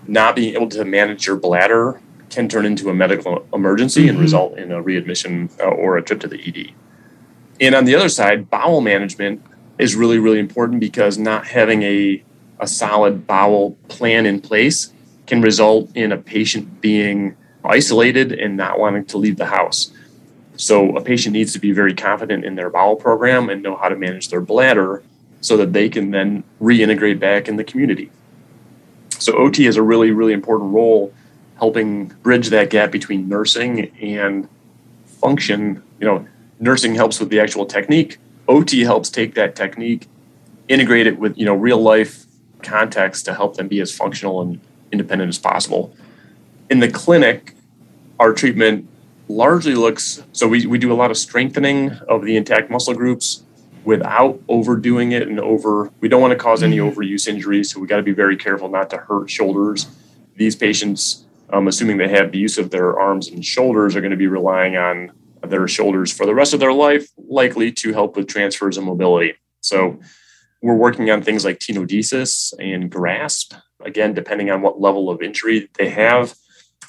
Not 0.07 0.35
being 0.35 0.55
able 0.55 0.69
to 0.69 0.85
manage 0.85 1.27
your 1.27 1.35
bladder 1.35 1.99
can 2.29 2.49
turn 2.49 2.65
into 2.65 2.89
a 2.89 2.93
medical 2.93 3.47
emergency 3.53 4.01
mm-hmm. 4.01 4.09
and 4.09 4.19
result 4.19 4.57
in 4.57 4.71
a 4.71 4.81
readmission 4.81 5.49
uh, 5.59 5.65
or 5.65 5.97
a 5.97 6.01
trip 6.01 6.19
to 6.21 6.27
the 6.27 6.39
ED. 6.39 6.73
And 7.61 7.75
on 7.75 7.85
the 7.85 7.95
other 7.95 8.09
side, 8.09 8.49
bowel 8.49 8.81
management 8.81 9.41
is 9.77 9.95
really, 9.95 10.19
really 10.19 10.39
important 10.39 10.79
because 10.79 11.17
not 11.17 11.47
having 11.47 11.83
a, 11.83 12.23
a 12.59 12.67
solid 12.67 13.25
bowel 13.27 13.71
plan 13.87 14.25
in 14.25 14.41
place 14.41 14.91
can 15.27 15.41
result 15.41 15.89
in 15.95 16.11
a 16.11 16.17
patient 16.17 16.81
being 16.81 17.35
isolated 17.67 18.31
and 18.31 18.55
not 18.57 18.79
wanting 18.79 19.05
to 19.05 19.17
leave 19.17 19.37
the 19.37 19.47
house. 19.47 19.91
So 20.57 20.95
a 20.95 21.01
patient 21.01 21.33
needs 21.33 21.53
to 21.53 21.59
be 21.59 21.71
very 21.71 21.93
confident 21.93 22.45
in 22.45 22.55
their 22.55 22.69
bowel 22.69 22.95
program 22.95 23.49
and 23.49 23.61
know 23.61 23.75
how 23.75 23.89
to 23.89 23.95
manage 23.95 24.29
their 24.29 24.41
bladder 24.41 25.03
so 25.41 25.57
that 25.57 25.73
they 25.73 25.89
can 25.89 26.11
then 26.11 26.43
reintegrate 26.61 27.19
back 27.19 27.47
in 27.47 27.57
the 27.57 27.63
community. 27.63 28.09
So 29.19 29.33
OT 29.33 29.65
has 29.65 29.77
a 29.77 29.81
really, 29.81 30.11
really 30.11 30.33
important 30.33 30.73
role 30.73 31.13
helping 31.57 32.07
bridge 32.23 32.49
that 32.49 32.69
gap 32.69 32.91
between 32.91 33.29
nursing 33.29 33.91
and 34.01 34.47
function. 35.05 35.81
You 35.99 36.07
know, 36.07 36.27
nursing 36.59 36.95
helps 36.95 37.19
with 37.19 37.29
the 37.29 37.39
actual 37.39 37.65
technique. 37.65 38.17
OT 38.47 38.81
helps 38.81 39.09
take 39.09 39.35
that 39.35 39.55
technique, 39.55 40.07
integrate 40.67 41.07
it 41.07 41.17
with, 41.17 41.37
you 41.37 41.45
know, 41.45 41.55
real 41.55 41.81
life 41.81 42.25
context 42.61 43.25
to 43.25 43.33
help 43.33 43.55
them 43.55 43.67
be 43.67 43.79
as 43.79 43.95
functional 43.95 44.41
and 44.41 44.59
independent 44.91 45.29
as 45.29 45.39
possible. 45.39 45.95
In 46.69 46.79
the 46.79 46.89
clinic, 46.89 47.54
our 48.19 48.33
treatment 48.33 48.87
largely 49.27 49.75
looks 49.75 50.23
so 50.33 50.47
we, 50.47 50.65
we 50.65 50.77
do 50.77 50.91
a 50.91 50.95
lot 50.95 51.11
of 51.11 51.17
strengthening 51.17 51.91
of 52.07 52.23
the 52.23 52.35
intact 52.35 52.69
muscle 52.69 52.93
groups 52.93 53.43
without 53.83 54.39
overdoing 54.47 55.11
it 55.11 55.27
and 55.27 55.39
over 55.39 55.91
we 55.99 56.07
don't 56.07 56.21
want 56.21 56.31
to 56.31 56.37
cause 56.37 56.63
any 56.63 56.77
mm-hmm. 56.77 56.99
overuse 56.99 57.27
injuries 57.27 57.71
so 57.71 57.79
we 57.79 57.87
got 57.87 57.97
to 57.97 58.03
be 58.03 58.11
very 58.11 58.37
careful 58.37 58.69
not 58.69 58.89
to 58.89 58.97
hurt 58.97 59.29
shoulders. 59.29 59.87
These 60.35 60.55
patients 60.55 61.25
um, 61.51 61.67
assuming 61.67 61.97
they 61.97 62.09
have 62.09 62.31
the 62.31 62.39
use 62.39 62.57
of 62.57 62.71
their 62.71 62.99
arms 62.99 63.27
and 63.29 63.45
shoulders 63.45 63.95
are 63.95 64.01
going 64.01 64.11
to 64.11 64.17
be 64.17 64.27
relying 64.27 64.75
on 64.75 65.11
their 65.47 65.67
shoulders 65.67 66.11
for 66.11 66.25
the 66.25 66.33
rest 66.33 66.53
of 66.53 66.59
their 66.59 66.73
life 66.73 67.07
likely 67.17 67.71
to 67.71 67.93
help 67.93 68.17
with 68.17 68.27
transfers 68.27 68.77
and 68.77 68.85
mobility. 68.85 69.35
So 69.61 69.99
we're 70.61 70.75
working 70.75 71.11
on 71.11 71.21
things 71.21 71.45
like 71.45 71.59
tenodesis 71.59 72.53
and 72.59 72.89
grasp 72.89 73.53
again 73.83 74.13
depending 74.13 74.49
on 74.49 74.61
what 74.61 74.81
level 74.81 75.09
of 75.09 75.21
injury 75.21 75.69
they 75.77 75.89
have 75.89 76.35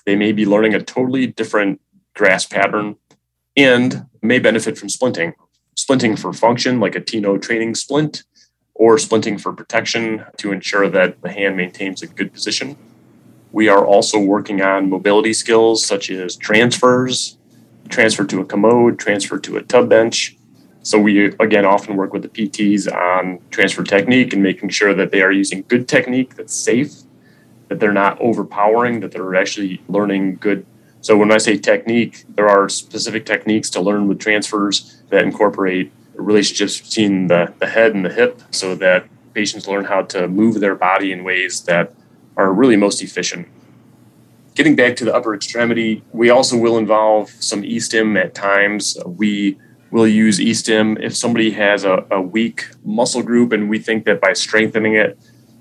they 0.06 0.16
may 0.16 0.32
be 0.32 0.46
learning 0.46 0.74
a 0.74 0.82
totally 0.82 1.26
different 1.26 1.80
grasp 2.14 2.50
pattern 2.50 2.96
and 3.56 4.06
may 4.22 4.38
benefit 4.38 4.78
from 4.78 4.88
splinting. 4.88 5.34
Splinting 5.76 6.18
for 6.18 6.32
function, 6.32 6.80
like 6.80 6.94
a 6.94 7.00
Tino 7.00 7.36
training 7.36 7.74
splint, 7.74 8.24
or 8.74 8.96
splinting 8.96 9.40
for 9.40 9.52
protection 9.52 10.24
to 10.36 10.52
ensure 10.52 10.88
that 10.88 11.20
the 11.22 11.30
hand 11.30 11.56
maintains 11.56 12.02
a 12.02 12.06
good 12.06 12.32
position. 12.32 12.76
We 13.52 13.68
are 13.68 13.84
also 13.84 14.18
working 14.18 14.62
on 14.62 14.90
mobility 14.90 15.32
skills 15.32 15.84
such 15.84 16.10
as 16.10 16.36
transfers, 16.36 17.38
transfer 17.88 18.24
to 18.24 18.40
a 18.40 18.44
commode, 18.44 18.98
transfer 18.98 19.38
to 19.38 19.56
a 19.56 19.62
tub 19.62 19.88
bench. 19.88 20.36
So 20.82 20.98
we 20.98 21.26
again 21.40 21.64
often 21.64 21.96
work 21.96 22.12
with 22.12 22.22
the 22.22 22.28
PTs 22.28 22.92
on 22.92 23.40
transfer 23.50 23.82
technique 23.82 24.32
and 24.32 24.42
making 24.42 24.68
sure 24.68 24.94
that 24.94 25.10
they 25.10 25.22
are 25.22 25.32
using 25.32 25.64
good 25.68 25.88
technique 25.88 26.36
that's 26.36 26.54
safe 26.54 27.05
that 27.68 27.80
they're 27.80 27.92
not 27.92 28.20
overpowering, 28.20 29.00
that 29.00 29.12
they're 29.12 29.34
actually 29.34 29.82
learning 29.88 30.36
good. 30.36 30.66
So 31.00 31.16
when 31.16 31.32
I 31.32 31.38
say 31.38 31.56
technique, 31.56 32.24
there 32.28 32.48
are 32.48 32.68
specific 32.68 33.26
techniques 33.26 33.70
to 33.70 33.80
learn 33.80 34.08
with 34.08 34.18
transfers 34.18 35.02
that 35.10 35.22
incorporate 35.22 35.92
relationships 36.14 36.80
between 36.80 37.28
the, 37.28 37.52
the 37.58 37.66
head 37.66 37.94
and 37.94 38.04
the 38.04 38.12
hip 38.12 38.42
so 38.50 38.74
that 38.76 39.06
patients 39.34 39.68
learn 39.68 39.84
how 39.84 40.02
to 40.02 40.26
move 40.26 40.60
their 40.60 40.74
body 40.74 41.12
in 41.12 41.22
ways 41.24 41.62
that 41.62 41.92
are 42.36 42.52
really 42.52 42.76
most 42.76 43.02
efficient. 43.02 43.46
Getting 44.54 44.74
back 44.74 44.96
to 44.96 45.04
the 45.04 45.14
upper 45.14 45.34
extremity, 45.34 46.02
we 46.12 46.30
also 46.30 46.56
will 46.56 46.78
involve 46.78 47.30
some 47.40 47.62
e-stim 47.64 48.16
at 48.16 48.34
times. 48.34 48.96
We 49.04 49.58
will 49.90 50.08
use 50.08 50.40
e-stim 50.40 50.96
if 50.98 51.14
somebody 51.14 51.50
has 51.50 51.84
a, 51.84 52.06
a 52.10 52.20
weak 52.20 52.66
muscle 52.84 53.22
group 53.22 53.52
and 53.52 53.68
we 53.68 53.78
think 53.78 54.04
that 54.06 54.20
by 54.20 54.32
strengthening 54.32 54.94
it, 54.94 55.18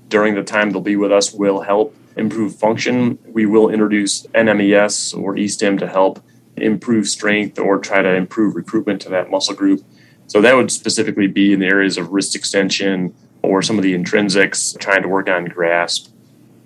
during 0.10 0.36
the 0.36 0.43
time 0.43 0.72
they'll 0.72 0.82
be 0.82 0.95
with 0.95 1.12
us 1.12 1.34
will 1.34 1.62
help 1.62 1.95
improve 2.16 2.56
function. 2.56 3.18
We 3.26 3.45
will 3.45 3.70
introduce 3.70 4.24
NMES 4.28 5.18
or 5.22 5.36
eStim 5.36 5.78
to 5.80 5.88
help 5.88 6.24
improve 6.56 7.08
strength 7.08 7.60
or 7.60 7.80
try 7.80 8.01
to 8.01 8.14
improve 8.14 8.56
recruitment 8.56 9.01
to 9.01 9.10
that 9.10 9.30
muscle 9.30 9.56
group. 9.56 9.84
So 10.28 10.41
that 10.41 10.56
would 10.56 10.72
specifically 10.72 11.28
be 11.28 11.53
in 11.53 11.60
the 11.60 11.68
areas 11.68 11.97
of 11.97 12.12
wrist 12.12 12.36
extension 12.36 13.14
or 13.41 13.62
some 13.62 13.78
of 13.78 13.84
the 13.84 13.93
intrinsics, 13.93 14.78
trying 14.80 15.03
to 15.03 15.08
work 15.08 15.30
on 15.30 15.45
grasp. 15.45 16.12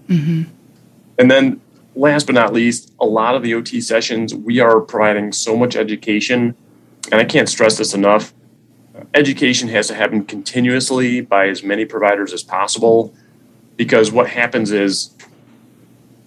Mm-hmm. 0.08 0.44
And 1.18 1.32
then 1.32 1.60
last 1.96 2.26
but 2.26 2.36
not 2.36 2.54
least, 2.54 2.94
a 3.00 3.06
lot 3.06 3.36
of 3.36 3.44
the 3.44 3.54
OT 3.54 3.82
sessions, 3.82 4.34
we 4.34 4.60
are 4.60 4.80
providing 4.80 5.34
so 5.34 5.58
much 5.58 5.76
education, 5.76 6.56
and 7.12 7.20
I 7.20 7.26
can't 7.26 7.50
stress 7.50 7.78
this 7.78 7.94
enough. 7.94 8.34
Education 9.14 9.68
has 9.70 9.88
to 9.88 9.96
happen 9.96 10.24
continuously 10.26 11.22
by 11.22 11.48
as 11.48 11.64
many 11.64 11.84
providers 11.84 12.32
as 12.32 12.44
possible 12.44 13.14
because 13.80 14.12
what 14.12 14.28
happens 14.28 14.72
is 14.72 15.12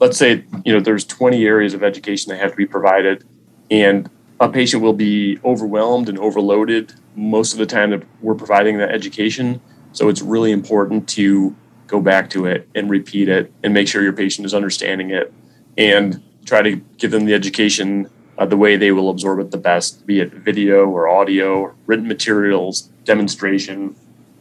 let's 0.01 0.17
say 0.17 0.43
you 0.65 0.73
know 0.73 0.81
there's 0.81 1.05
20 1.05 1.45
areas 1.45 1.75
of 1.75 1.83
education 1.83 2.31
that 2.31 2.41
have 2.41 2.53
to 2.53 2.57
be 2.57 2.65
provided 2.65 3.25
and 3.71 4.09
a 4.41 4.49
patient 4.49 4.83
will 4.83 4.95
be 4.95 5.39
overwhelmed 5.45 6.09
and 6.09 6.19
overloaded 6.19 6.95
most 7.15 7.53
of 7.53 7.59
the 7.59 7.67
time 7.67 7.91
that 7.91 8.03
we're 8.23 8.35
providing 8.35 8.79
that 8.79 8.91
education. 8.91 9.61
So 9.93 10.09
it's 10.09 10.23
really 10.23 10.51
important 10.51 11.09
to 11.11 11.55
go 11.87 12.01
back 12.01 12.31
to 12.31 12.47
it 12.47 12.69
and 12.75 12.91
repeat 12.91 13.29
it 13.29 13.53
and 13.63 13.73
make 13.73 13.87
sure 13.87 14.03
your 14.03 14.15
patient 14.15 14.47
is 14.47 14.55
understanding 14.55 15.11
it 15.11 15.33
and 15.79 16.23
try 16.47 16.63
to 16.63 16.77
give 16.97 17.11
them 17.11 17.27
the 17.27 17.35
education 17.35 18.11
uh, 18.39 18.47
the 18.47 18.57
way 18.57 18.77
they 18.77 18.91
will 18.91 19.11
absorb 19.11 19.39
it 19.41 19.51
the 19.51 19.59
best 19.59 20.07
be 20.07 20.21
it 20.21 20.33
video 20.33 20.87
or 20.87 21.07
audio 21.07 21.73
written 21.87 22.09
materials 22.09 22.91
demonstration. 23.05 23.95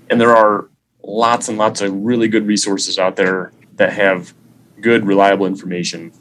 And 0.09 0.20
there 0.20 0.36
are 0.36 0.71
lots 1.04 1.47
and 1.47 1.58
lots 1.58 1.82
of 1.82 1.93
really 1.93 2.28
good 2.28 2.45
resources 2.45 2.99
out 2.99 3.16
there 3.16 3.52
that 3.76 3.93
have 3.93 4.34
good, 4.80 5.06
reliable 5.06 5.45
information. 5.45 6.12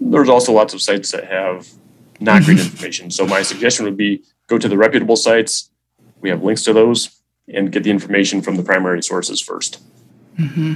There's 0.00 0.28
also 0.28 0.52
lots 0.52 0.74
of 0.74 0.82
sites 0.82 1.12
that 1.12 1.24
have 1.24 1.68
not 2.20 2.42
great 2.44 2.58
information. 2.60 3.10
So 3.10 3.26
my 3.26 3.42
suggestion 3.42 3.84
would 3.84 3.96
be 3.96 4.22
go 4.48 4.58
to 4.58 4.68
the 4.68 4.76
reputable 4.76 5.16
sites. 5.16 5.70
We 6.20 6.30
have 6.30 6.42
links 6.42 6.62
to 6.64 6.72
those 6.72 7.20
and 7.48 7.72
get 7.72 7.82
the 7.82 7.90
information 7.90 8.40
from 8.40 8.56
the 8.56 8.62
primary 8.62 9.02
sources 9.02 9.42
1st 9.42 9.78
mm-hmm. 10.38 10.74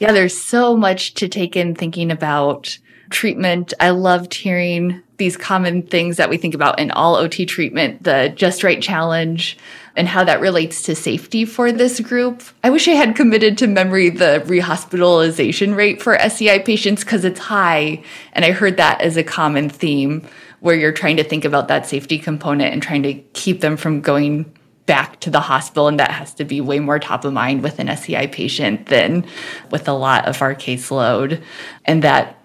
Yeah, 0.00 0.12
there's 0.12 0.36
so 0.36 0.76
much 0.76 1.14
to 1.14 1.28
take 1.28 1.56
in 1.56 1.74
thinking 1.74 2.10
about 2.10 2.78
treatment. 3.10 3.74
I 3.80 3.90
loved 3.90 4.34
hearing 4.34 5.02
these 5.16 5.36
common 5.36 5.82
things 5.82 6.16
that 6.16 6.28
we 6.28 6.36
think 6.36 6.54
about 6.54 6.78
in 6.78 6.90
all 6.90 7.14
OT 7.14 7.46
treatment, 7.46 8.02
the 8.02 8.32
just 8.34 8.64
right 8.64 8.82
challenge, 8.82 9.56
and 9.96 10.08
how 10.08 10.24
that 10.24 10.40
relates 10.40 10.82
to 10.82 10.94
safety 10.94 11.44
for 11.44 11.70
this 11.70 12.00
group. 12.00 12.42
I 12.64 12.70
wish 12.70 12.88
I 12.88 12.92
had 12.92 13.14
committed 13.14 13.58
to 13.58 13.66
memory 13.66 14.10
the 14.10 14.42
rehospitalization 14.46 15.76
rate 15.76 16.02
for 16.02 16.16
SCI 16.16 16.60
patients 16.60 17.04
because 17.04 17.24
it's 17.24 17.38
high. 17.38 18.02
And 18.32 18.44
I 18.44 18.50
heard 18.50 18.76
that 18.78 19.00
as 19.00 19.16
a 19.16 19.22
common 19.22 19.68
theme 19.68 20.26
where 20.60 20.74
you're 20.74 20.92
trying 20.92 21.18
to 21.18 21.24
think 21.24 21.44
about 21.44 21.68
that 21.68 21.86
safety 21.86 22.18
component 22.18 22.72
and 22.72 22.82
trying 22.82 23.02
to 23.04 23.14
keep 23.34 23.60
them 23.60 23.76
from 23.76 24.00
going 24.00 24.52
back 24.86 25.20
to 25.20 25.30
the 25.30 25.40
hospital. 25.40 25.88
And 25.88 26.00
that 26.00 26.10
has 26.10 26.34
to 26.34 26.44
be 26.44 26.60
way 26.60 26.80
more 26.80 26.98
top 26.98 27.24
of 27.24 27.32
mind 27.32 27.62
with 27.62 27.78
an 27.78 27.88
SCI 27.88 28.26
patient 28.26 28.86
than 28.86 29.26
with 29.70 29.88
a 29.88 29.92
lot 29.92 30.26
of 30.26 30.42
our 30.42 30.54
caseload. 30.54 31.42
And 31.84 32.02
that 32.02 32.38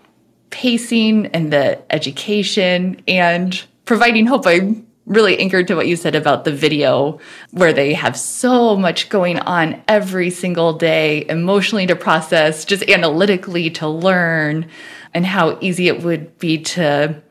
pacing 0.50 1.28
and 1.28 1.52
the 1.54 1.82
education 1.92 3.02
and 3.08 3.64
providing 3.86 4.26
hope. 4.26 4.46
I'm 4.46 4.88
really 5.06 5.40
anchored 5.40 5.68
to 5.68 5.76
what 5.76 5.88
you 5.88 5.96
said 5.96 6.16
about 6.16 6.46
the 6.46 6.52
video, 6.52 7.20
where 7.52 7.74
they 7.74 7.94
have 7.94 8.16
so 8.16 8.76
much 8.76 9.10
going 9.10 9.40
on 9.40 9.82
every 9.88 10.30
single 10.30 10.74
day, 10.74 11.26
emotionally 11.28 11.88
to 11.88 11.96
process, 11.96 12.64
just 12.64 12.84
analytically 12.84 13.72
to 13.72 13.88
learn, 13.88 14.68
and 15.14 15.26
how 15.26 15.58
easy 15.62 15.88
it 15.88 16.04
would 16.04 16.38
be 16.38 16.60
to 16.60 17.22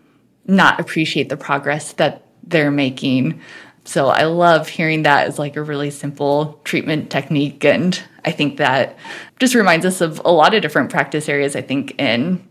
not 0.46 0.80
appreciate 0.80 1.28
the 1.28 1.36
progress 1.36 1.92
that 1.92 2.26
they're 2.42 2.70
making. 2.70 3.40
So 3.84 4.08
I 4.08 4.24
love 4.24 4.68
hearing 4.68 5.04
that 5.04 5.28
as 5.28 5.38
like 5.38 5.56
a 5.56 5.62
really 5.62 5.90
simple 5.90 6.60
treatment 6.64 7.10
technique. 7.10 7.64
And 7.64 8.02
I 8.24 8.32
think 8.32 8.56
that 8.56 8.98
just 9.38 9.54
reminds 9.54 9.86
us 9.86 10.00
of 10.00 10.20
a 10.24 10.32
lot 10.32 10.52
of 10.52 10.62
different 10.62 10.90
practice 10.90 11.28
areas, 11.28 11.54
I 11.54 11.62
think, 11.62 11.94
in 11.98 12.46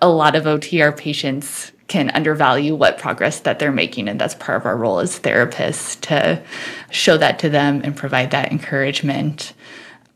a 0.00 0.08
lot 0.08 0.36
of 0.36 0.44
OTR 0.44 0.96
patients 0.96 1.72
can 1.88 2.10
undervalue 2.10 2.74
what 2.74 2.98
progress 2.98 3.40
that 3.40 3.58
they're 3.58 3.72
making. 3.72 4.08
And 4.08 4.20
that's 4.20 4.34
part 4.34 4.60
of 4.60 4.66
our 4.66 4.76
role 4.76 4.98
as 4.98 5.20
therapists 5.20 6.00
to 6.02 6.42
show 6.90 7.16
that 7.16 7.38
to 7.40 7.48
them 7.48 7.80
and 7.84 7.96
provide 7.96 8.32
that 8.32 8.50
encouragement. 8.50 9.52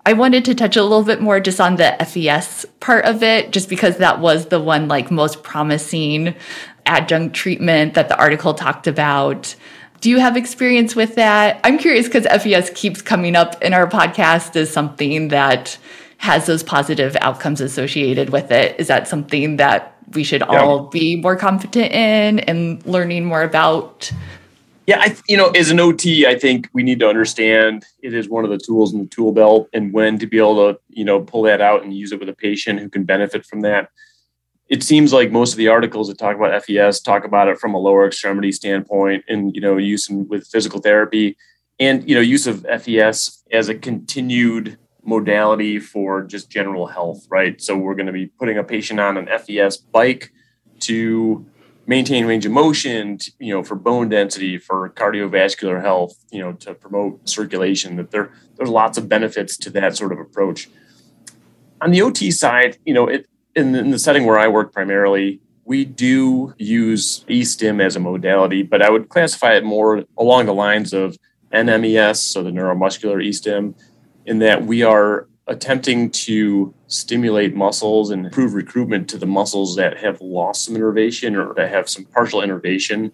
I 0.05 0.15
wanted 0.15 0.45
to 0.47 0.55
touch 0.55 0.77
a 0.77 0.83
little 0.83 1.05
bit 1.05 1.21
more 1.21 1.41
just 1.41 1.61
on 1.61 1.77
the 1.77 1.95
FES 2.05 2.65
part 2.81 3.05
of 3.05 3.23
it, 3.23 3.53
just 3.53 3.69
because 3.69 3.99
that 3.99 4.19
was 4.19 4.47
the 4.47 4.61
one 4.61 4.89
like 4.89 5.11
most 5.11 5.43
promising 5.43 6.35
adjunct 6.87 7.37
treatment 7.37 7.95
that 7.95 8.09
the 8.09 8.19
article 8.19 8.55
talked 8.55 8.87
about. 8.87 9.55
Do 10.01 10.09
you 10.09 10.19
have 10.19 10.37
experience 10.37 10.97
with 10.97 11.17
that? 11.17 11.61
I'm 11.63 11.77
curious 11.79 12.07
because 12.07 12.27
FES 12.43 12.71
keeps 12.71 13.03
coming 13.03 13.37
up 13.37 13.63
in 13.63 13.75
our 13.75 13.87
podcast 13.87 14.57
as 14.57 14.73
something 14.73 15.29
that 15.29 15.79
has 16.21 16.45
those 16.45 16.63
positive 16.63 17.17
outcomes 17.23 17.63
associated 17.63 18.29
with 18.29 18.53
it. 18.53 18.79
Is 18.79 18.89
that 18.89 19.09
something 19.09 19.57
that 19.57 19.97
we 20.13 20.23
should 20.23 20.43
yeah. 20.43 20.61
all 20.61 20.81
be 20.89 21.17
more 21.17 21.35
confident 21.35 21.93
in 21.93 22.41
and 22.41 22.85
learning 22.85 23.25
more 23.25 23.43
about? 23.43 24.13
Yeah, 24.87 24.99
I, 25.01 25.17
you 25.31 25.39
know, 25.39 25.49
as 25.53 25.71
an 25.71 25.81
OT, 25.81 26.27
I 26.27 26.39
think 26.39 26.69
we 26.75 26.83
need 26.83 27.01
to 27.01 27.09
understand 27.09 27.87
it 28.03 28.13
is 28.13 28.29
one 28.29 28.45
of 28.45 28.51
the 28.51 28.59
tools 28.59 28.93
in 28.93 29.01
the 29.01 29.07
tool 29.07 29.33
belt, 29.33 29.71
and 29.73 29.95
when 29.95 30.19
to 30.19 30.27
be 30.27 30.37
able 30.37 30.75
to, 30.75 30.79
you 30.91 31.07
know, 31.07 31.21
pull 31.21 31.41
that 31.45 31.63
out 31.63 31.85
and 31.85 31.97
use 31.97 32.13
it 32.13 32.21
with 32.21 32.29
a 32.29 32.35
patient 32.35 32.81
who 32.81 32.91
can 32.91 33.05
benefit 33.05 33.47
from 33.47 33.63
that. 33.63 33.89
It 34.69 34.83
seems 34.83 35.15
like 35.15 35.33
most 35.33 35.53
of 35.53 35.57
the 35.57 35.69
articles 35.69 36.09
that 36.09 36.19
talk 36.19 36.37
about 36.37 36.63
FES 36.65 37.01
talk 37.01 37.25
about 37.25 37.49
it 37.49 37.59
from 37.59 37.73
a 37.73 37.79
lower 37.79 38.07
extremity 38.07 38.53
standpoint, 38.53 39.25
and 39.27 39.55
you 39.55 39.63
know, 39.63 39.79
use 39.79 40.11
in, 40.11 40.29
with 40.29 40.47
physical 40.49 40.81
therapy, 40.81 41.39
and 41.79 42.07
you 42.07 42.15
know, 42.15 42.21
use 42.21 42.47
of 42.47 42.67
FES 42.83 43.43
as 43.51 43.71
a 43.71 43.75
continued 43.75 44.77
modality 45.05 45.79
for 45.79 46.23
just 46.23 46.51
general 46.51 46.87
health, 46.87 47.27
right? 47.31 47.61
So 47.61 47.77
we're 47.77 47.95
going 47.95 48.07
to 48.07 48.13
be 48.13 48.27
putting 48.27 48.59
a 48.59 48.65
patient 48.65 49.01
on 49.01 49.17
an 49.17 49.29
FES 49.39 49.77
bike 49.77 50.33
to 50.81 51.47
maintain 51.87 52.27
range 52.27 52.47
of 52.47 52.53
motion, 52.53 53.19
to, 53.19 53.33
you 53.39 53.53
know, 53.53 53.63
for 53.63 53.75
bone 53.75 54.09
density, 54.09 54.59
for 54.59 54.91
cardiovascular 54.91 55.83
health, 55.83 56.15
you 56.31 56.41
know, 56.41 56.53
to 56.53 56.75
promote 56.75 57.29
circulation. 57.29 57.97
That 57.97 58.11
there 58.11 58.33
there's 58.57 58.71
lots 58.71 58.99
of 58.99 59.09
benefits 59.09 59.57
to 59.59 59.71
that 59.71 59.97
sort 59.97 60.13
of 60.13 60.19
approach. 60.19 60.69
On 61.81 61.91
the 61.91 62.03
OT 62.03 62.31
side, 62.31 62.79
you 62.85 62.95
know, 62.95 63.09
it 63.09 63.27
in, 63.55 63.75
in 63.75 63.91
the 63.91 63.99
setting 63.99 64.27
where 64.27 64.39
I 64.39 64.49
work 64.49 64.73
primarily, 64.73 65.41
we 65.65 65.85
do 65.85 66.55
use 66.59 67.25
eSTIM 67.29 67.83
as 67.83 67.97
a 67.97 68.01
modality, 68.01 68.63
but 68.63 68.83
I 68.83 68.91
would 68.91 69.09
classify 69.09 69.55
it 69.55 69.65
more 69.65 70.05
along 70.17 70.47
the 70.47 70.55
lines 70.55 70.93
of 70.93 71.17
NMES, 71.53 72.17
so 72.17 72.43
the 72.43 72.51
neuromuscular 72.51 73.27
eSTIM, 73.27 73.75
in 74.31 74.39
that 74.39 74.65
we 74.65 74.85
are 74.85 75.27
attempting 75.49 76.09
to 76.09 76.73
stimulate 76.87 77.53
muscles 77.53 78.11
and 78.11 78.27
improve 78.27 78.55
recruitment 78.55 79.11
to 79.11 79.19
the 79.19 79.27
muscles 79.27 79.75
that 79.75 79.99
have 79.99 80.21
lost 80.21 80.65
some 80.65 80.77
innervation 80.77 81.35
or 81.35 81.53
that 81.55 81.69
have 81.69 81.89
some 81.89 82.05
partial 82.05 82.41
innervation. 82.41 83.11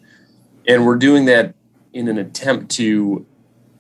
And 0.69 0.85
we're 0.85 0.97
doing 0.97 1.25
that 1.25 1.55
in 1.95 2.09
an 2.09 2.19
attempt 2.19 2.71
to 2.73 3.25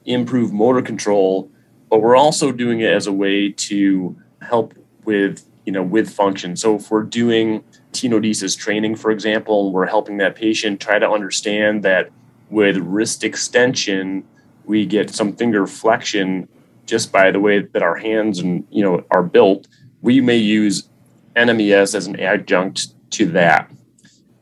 improve 0.06 0.50
motor 0.50 0.80
control, 0.80 1.50
but 1.90 2.00
we're 2.00 2.16
also 2.16 2.52
doing 2.52 2.80
it 2.80 2.90
as 2.90 3.06
a 3.06 3.12
way 3.12 3.52
to 3.52 4.16
help 4.40 4.72
with, 5.04 5.44
you 5.66 5.72
know, 5.72 5.82
with 5.82 6.08
function. 6.08 6.56
So 6.56 6.76
if 6.76 6.90
we're 6.90 7.02
doing 7.02 7.64
tenodesis 7.92 8.56
training, 8.56 8.96
for 8.96 9.10
example, 9.10 9.72
we're 9.72 9.84
helping 9.84 10.16
that 10.18 10.36
patient 10.36 10.80
try 10.80 10.98
to 10.98 11.10
understand 11.10 11.82
that 11.82 12.10
with 12.48 12.78
wrist 12.78 13.24
extension, 13.24 14.24
we 14.64 14.86
get 14.86 15.10
some 15.10 15.34
finger 15.34 15.66
flexion 15.66 16.48
just 16.86 17.12
by 17.12 17.30
the 17.30 17.40
way 17.40 17.60
that 17.60 17.82
our 17.82 17.96
hands 17.96 18.38
and 18.38 18.66
you 18.70 18.82
know 18.82 19.04
are 19.10 19.22
built, 19.22 19.68
we 20.00 20.20
may 20.20 20.36
use 20.36 20.88
NMES 21.34 21.94
as 21.94 22.06
an 22.06 22.18
adjunct 22.18 22.94
to 23.10 23.26
that. 23.32 23.70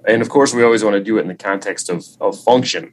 And 0.07 0.23
of 0.23 0.29
course, 0.29 0.55
we 0.55 0.63
always 0.63 0.85
want 0.85 0.95
to 0.95 1.03
do 1.03 1.19
it 1.19 1.23
in 1.23 1.29
the 1.29 1.35
context 1.35 1.89
of, 1.89 2.05
of 2.21 2.39
function. 2.39 2.93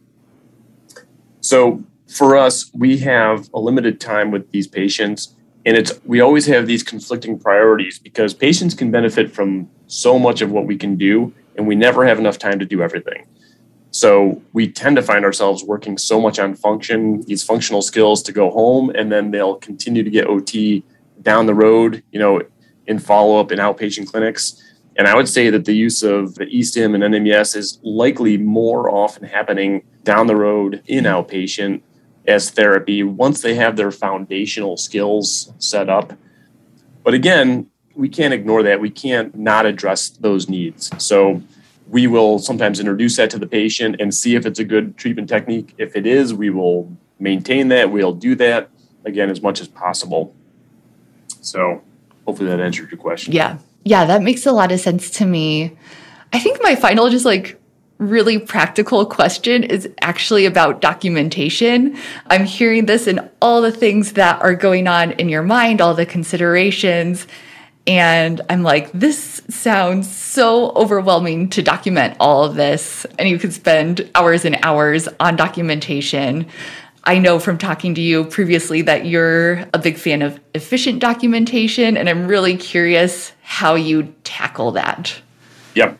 So 1.41 1.83
for 2.07 2.37
us, 2.37 2.71
we 2.73 2.97
have 2.99 3.49
a 3.53 3.59
limited 3.59 3.99
time 3.99 4.31
with 4.31 4.51
these 4.51 4.67
patients, 4.67 5.35
and 5.65 5.77
it's 5.77 5.99
we 6.05 6.21
always 6.21 6.45
have 6.47 6.67
these 6.67 6.83
conflicting 6.83 7.39
priorities 7.39 7.99
because 7.99 8.33
patients 8.33 8.73
can 8.73 8.91
benefit 8.91 9.31
from 9.31 9.69
so 9.87 10.17
much 10.17 10.41
of 10.41 10.51
what 10.51 10.65
we 10.65 10.77
can 10.77 10.95
do, 10.95 11.33
and 11.55 11.67
we 11.67 11.75
never 11.75 12.05
have 12.05 12.19
enough 12.19 12.37
time 12.37 12.59
to 12.59 12.65
do 12.65 12.81
everything. 12.81 13.25
So 13.91 14.41
we 14.53 14.71
tend 14.71 14.95
to 14.95 15.01
find 15.01 15.25
ourselves 15.25 15.63
working 15.63 15.97
so 15.97 16.19
much 16.19 16.39
on 16.39 16.55
function, 16.55 17.21
these 17.23 17.43
functional 17.43 17.81
skills 17.81 18.23
to 18.23 18.31
go 18.31 18.49
home, 18.49 18.89
and 18.89 19.11
then 19.11 19.31
they'll 19.31 19.55
continue 19.55 20.01
to 20.03 20.09
get 20.09 20.27
OT 20.27 20.83
down 21.21 21.45
the 21.45 21.53
road, 21.53 22.01
you 22.11 22.19
know, 22.19 22.41
in 22.87 22.99
follow 22.99 23.39
up 23.39 23.51
in 23.51 23.59
outpatient 23.59 24.07
clinics. 24.07 24.61
And 24.95 25.07
I 25.07 25.15
would 25.15 25.27
say 25.27 25.49
that 25.49 25.65
the 25.65 25.73
use 25.73 26.03
of 26.03 26.35
the 26.35 26.45
eSTIM 26.45 26.95
and 26.95 27.03
NMES 27.03 27.55
is 27.55 27.79
likely 27.83 28.37
more 28.37 28.89
often 28.89 29.23
happening 29.23 29.83
down 30.03 30.27
the 30.27 30.35
road 30.35 30.81
in 30.87 31.03
outpatient 31.03 31.81
as 32.27 32.49
therapy 32.49 33.03
once 33.03 33.41
they 33.41 33.55
have 33.55 33.75
their 33.75 33.91
foundational 33.91 34.77
skills 34.77 35.53
set 35.59 35.89
up. 35.89 36.13
But 37.03 37.13
again, 37.13 37.69
we 37.95 38.09
can't 38.09 38.33
ignore 38.33 38.63
that. 38.63 38.79
We 38.79 38.89
can't 38.89 39.35
not 39.35 39.65
address 39.65 40.09
those 40.09 40.47
needs. 40.47 40.91
So 41.03 41.41
we 41.91 42.07
will 42.07 42.39
sometimes 42.39 42.79
introduce 42.79 43.17
that 43.17 43.29
to 43.29 43.37
the 43.37 43.45
patient 43.45 43.97
and 43.99 44.15
see 44.15 44.35
if 44.35 44.45
it's 44.45 44.59
a 44.59 44.63
good 44.63 44.95
treatment 44.95 45.27
technique. 45.27 45.75
If 45.77 45.97
it 45.97 46.07
is, 46.07 46.33
we 46.33 46.49
will 46.49 46.89
maintain 47.19 47.67
that. 47.67 47.91
We'll 47.91 48.13
do 48.13 48.33
that 48.35 48.69
again 49.03 49.29
as 49.29 49.41
much 49.41 49.59
as 49.59 49.67
possible. 49.67 50.33
So 51.41 51.83
hopefully 52.25 52.49
that 52.49 52.61
answered 52.61 52.89
your 52.91 52.97
question. 52.97 53.33
Yeah, 53.33 53.57
Yeah, 53.83 54.05
that 54.05 54.21
makes 54.21 54.45
a 54.45 54.53
lot 54.53 54.71
of 54.71 54.79
sense 54.79 55.09
to 55.11 55.25
me. 55.25 55.77
I 56.31 56.39
think 56.39 56.63
my 56.63 56.75
final 56.75 57.09
just 57.09 57.25
like 57.25 57.59
really 57.97 58.39
practical 58.39 59.05
question 59.05 59.63
is 59.63 59.89
actually 60.01 60.45
about 60.45 60.79
documentation. 60.79 61.97
I'm 62.27 62.45
hearing 62.45 62.85
this 62.85 63.05
and 63.05 63.29
all 63.41 63.61
the 63.61 63.71
things 63.71 64.13
that 64.13 64.41
are 64.41 64.55
going 64.55 64.87
on 64.87 65.11
in 65.13 65.27
your 65.27 65.43
mind, 65.43 65.81
all 65.81 65.93
the 65.93 66.05
considerations. 66.05 67.27
And 67.87 68.41
I'm 68.49 68.61
like, 68.61 68.91
this 68.91 69.41
sounds 69.49 70.09
so 70.09 70.71
overwhelming 70.71 71.49
to 71.49 71.63
document 71.63 72.15
all 72.19 72.43
of 72.43 72.55
this. 72.55 73.05
And 73.17 73.27
you 73.27 73.39
could 73.39 73.53
spend 73.53 74.09
hours 74.13 74.45
and 74.45 74.57
hours 74.61 75.07
on 75.19 75.35
documentation. 75.35 76.45
I 77.03 77.17
know 77.17 77.39
from 77.39 77.57
talking 77.57 77.95
to 77.95 78.01
you 78.01 78.25
previously 78.25 78.83
that 78.83 79.07
you're 79.07 79.65
a 79.73 79.79
big 79.79 79.97
fan 79.97 80.21
of 80.21 80.39
efficient 80.53 80.99
documentation, 80.99 81.97
and 81.97 82.07
I'm 82.07 82.27
really 82.27 82.55
curious 82.55 83.31
how 83.41 83.73
you 83.73 84.13
tackle 84.23 84.71
that. 84.73 85.19
Yep. 85.73 85.97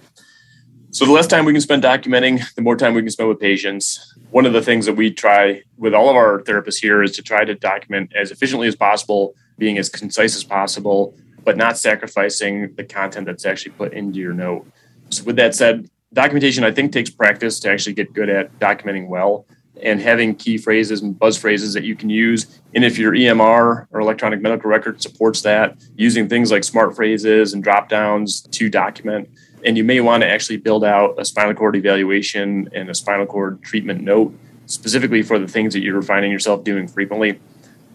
So 0.92 1.06
the 1.06 1.12
less 1.12 1.26
time 1.26 1.46
we 1.46 1.54
can 1.54 1.62
spend 1.62 1.82
documenting, 1.82 2.44
the 2.54 2.62
more 2.62 2.76
time 2.76 2.94
we 2.94 3.02
can 3.02 3.10
spend 3.10 3.30
with 3.30 3.40
patients. 3.40 4.14
One 4.30 4.46
of 4.46 4.54
the 4.54 4.62
things 4.62 4.86
that 4.86 4.94
we 4.94 5.12
try 5.12 5.64
with 5.78 5.96
all 5.96 6.10
of 6.10 6.16
our 6.16 6.42
therapists 6.44 6.80
here 6.80 7.02
is 7.02 7.16
to 7.16 7.24
try 7.24 7.46
to 7.46 7.56
document 7.56 8.12
as 8.16 8.30
efficiently 8.30 8.68
as 8.68 8.76
possible, 8.76 9.34
being 9.58 9.80
as 9.80 9.90
concise 9.90 10.36
as 10.36 10.44
possible, 10.44 11.16
but 11.44 11.58
not 11.58 11.78
sacrificing 11.78 12.74
the 12.76 12.84
content 12.84 13.26
that's 13.26 13.46
actually 13.46 13.72
put 13.74 13.94
into 13.94 14.20
your 14.20 14.34
note. 14.34 14.66
So 15.10 15.24
with 15.24 15.36
that 15.38 15.56
said, 15.56 15.90
documentation 16.14 16.64
I 16.64 16.72
think 16.72 16.92
takes 16.92 17.10
practice 17.10 17.60
to 17.62 17.72
actually 17.72 17.94
get 17.94 18.14
good 18.14 18.30
at 18.30 18.58
documenting 18.60 19.08
well 19.08 19.46
and 19.82 20.00
having 20.00 20.36
key 20.36 20.58
phrases 20.58 21.02
and 21.02 21.18
buzz 21.18 21.38
phrases 21.38 21.74
that 21.74 21.84
you 21.84 21.96
can 21.96 22.10
use. 22.10 22.60
And 22.76 22.84
if 22.84 22.98
your 22.98 23.14
EMR 23.14 23.88
or 23.92 24.00
electronic 24.00 24.42
medical 24.42 24.70
record 24.70 25.02
supports 25.02 25.42
that, 25.42 25.78
using 25.96 26.28
things 26.28 26.52
like 26.52 26.64
smart 26.64 26.96
phrases 26.96 27.54
and 27.54 27.64
drop 27.64 27.90
downs 27.90 28.42
to 28.42 28.70
document. 28.70 29.30
And 29.66 29.78
you 29.78 29.84
may 29.84 30.02
want 30.02 30.22
to 30.22 30.30
actually 30.30 30.58
build 30.58 30.84
out 30.84 31.20
a 31.20 31.26
spinal 31.26 31.54
cord 31.54 31.76
evaluation 31.76 32.70
and 32.74 32.90
a 32.90 32.96
spinal 32.96 33.26
cord 33.26 33.62
treatment 33.64 34.02
note 34.02 34.34
specifically 34.66 35.22
for 35.22 35.38
the 35.38 35.48
things 35.48 35.74
that 35.74 35.82
you're 35.82 36.02
finding 36.02 36.32
yourself 36.32 36.64
doing 36.64 36.88
frequently. 36.88 37.40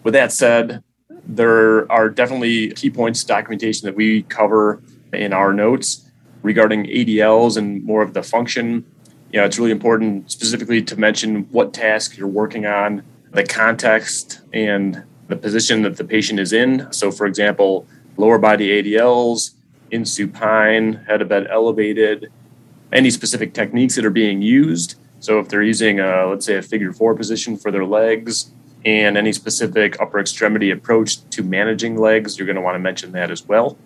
With 0.03 0.13
that 0.13 0.31
said, 0.31 0.83
there 1.27 1.91
are 1.91 2.09
definitely 2.09 2.71
key 2.71 2.89
points 2.89 3.23
documentation 3.23 3.85
that 3.85 3.95
we 3.95 4.23
cover 4.23 4.81
in 5.13 5.33
our 5.33 5.53
notes 5.53 6.09
regarding 6.41 6.85
ADLs 6.85 7.57
and 7.57 7.83
more 7.83 8.01
of 8.01 8.13
the 8.13 8.23
function 8.23 8.85
you 9.31 9.39
know, 9.39 9.45
it's 9.45 9.57
really 9.57 9.71
important 9.71 10.31
specifically 10.31 10.81
to 10.81 10.97
mention 10.97 11.43
what 11.51 11.73
task 11.73 12.17
you're 12.17 12.27
working 12.27 12.65
on, 12.65 13.03
the 13.31 13.43
context, 13.43 14.41
and 14.53 15.03
the 15.27 15.35
position 15.35 15.81
that 15.81 15.97
the 15.97 16.03
patient 16.03 16.39
is 16.39 16.53
in. 16.53 16.91
So, 16.91 17.11
for 17.11 17.25
example, 17.25 17.85
lower 18.15 18.37
body 18.37 18.81
ADLs, 18.81 19.51
in 19.91 20.05
supine, 20.05 20.93
head 21.07 21.21
of 21.21 21.29
bed 21.29 21.47
elevated, 21.49 22.31
any 22.91 23.09
specific 23.09 23.53
techniques 23.53 23.95
that 23.95 24.05
are 24.05 24.09
being 24.09 24.41
used. 24.41 24.95
So, 25.19 25.39
if 25.39 25.49
they're 25.49 25.63
using, 25.63 25.99
a, 25.99 26.27
let's 26.27 26.45
say, 26.45 26.55
a 26.55 26.61
figure 26.61 26.93
four 26.93 27.13
position 27.13 27.57
for 27.57 27.69
their 27.69 27.85
legs, 27.85 28.51
and 28.87 29.17
any 29.17 29.33
specific 29.33 29.99
upper 29.99 30.17
extremity 30.17 30.71
approach 30.71 31.29
to 31.29 31.43
managing 31.43 31.97
legs, 31.97 32.37
you're 32.37 32.45
going 32.45 32.55
to 32.55 32.61
want 32.61 32.75
to 32.75 32.79
mention 32.79 33.11
that 33.11 33.29
as 33.29 33.45
well. 33.45 33.77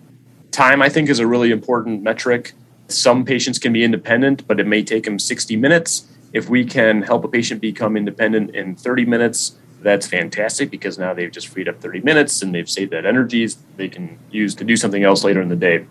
Time, 0.52 0.80
I 0.80 0.88
think, 0.88 1.10
is 1.10 1.18
a 1.18 1.26
really 1.26 1.50
important 1.50 2.04
metric. 2.04 2.52
Some 2.86 3.24
patients 3.24 3.58
can 3.58 3.72
be 3.72 3.82
independent, 3.82 4.46
but 4.46 4.60
it 4.60 4.66
may 4.68 4.84
take 4.84 5.02
them 5.02 5.18
60 5.18 5.56
minutes. 5.56 6.06
If 6.32 6.48
we 6.48 6.64
can 6.64 7.02
help 7.02 7.24
a 7.24 7.28
patient 7.28 7.60
become 7.60 7.96
independent 7.96 8.54
in 8.54 8.76
30 8.76 9.04
minutes, 9.06 9.56
that's 9.80 10.06
fantastic 10.06 10.70
because 10.70 11.00
now 11.00 11.12
they've 11.12 11.32
just 11.32 11.48
freed 11.48 11.68
up 11.68 11.80
30 11.80 12.02
minutes 12.02 12.40
and 12.40 12.54
they've 12.54 12.70
saved 12.70 12.92
that 12.92 13.04
energy 13.04 13.48
they 13.76 13.88
can 13.88 14.20
use 14.30 14.54
to 14.54 14.62
do 14.62 14.76
something 14.76 15.02
else 15.02 15.24
later 15.24 15.42
in 15.42 15.48
the 15.48 15.56
day. 15.56 15.84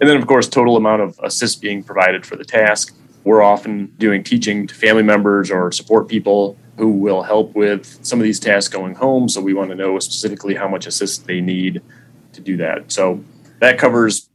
And 0.00 0.08
then, 0.08 0.16
of 0.16 0.28
course, 0.28 0.46
total 0.46 0.76
amount 0.76 1.02
of 1.02 1.18
assist 1.20 1.60
being 1.60 1.82
provided 1.82 2.24
for 2.24 2.36
the 2.36 2.44
task. 2.44 2.94
We're 3.24 3.42
often 3.42 3.86
doing 3.98 4.22
teaching 4.22 4.68
to 4.68 4.74
family 4.76 5.02
members 5.02 5.50
or 5.50 5.72
support 5.72 6.06
people 6.06 6.56
who 6.78 6.90
will 6.90 7.22
help 7.22 7.54
with 7.54 7.98
some 8.02 8.20
of 8.20 8.24
these 8.24 8.40
tasks 8.40 8.72
going 8.72 8.94
home. 8.94 9.28
So 9.28 9.40
we 9.40 9.52
want 9.52 9.70
to 9.70 9.76
know 9.76 9.98
specifically 9.98 10.54
how 10.54 10.68
much 10.68 10.86
assist 10.86 11.26
they 11.26 11.40
need 11.40 11.82
to 12.32 12.40
do 12.40 12.56
that. 12.58 12.90
So 12.92 13.22
that 13.58 13.78
covers 13.78 14.30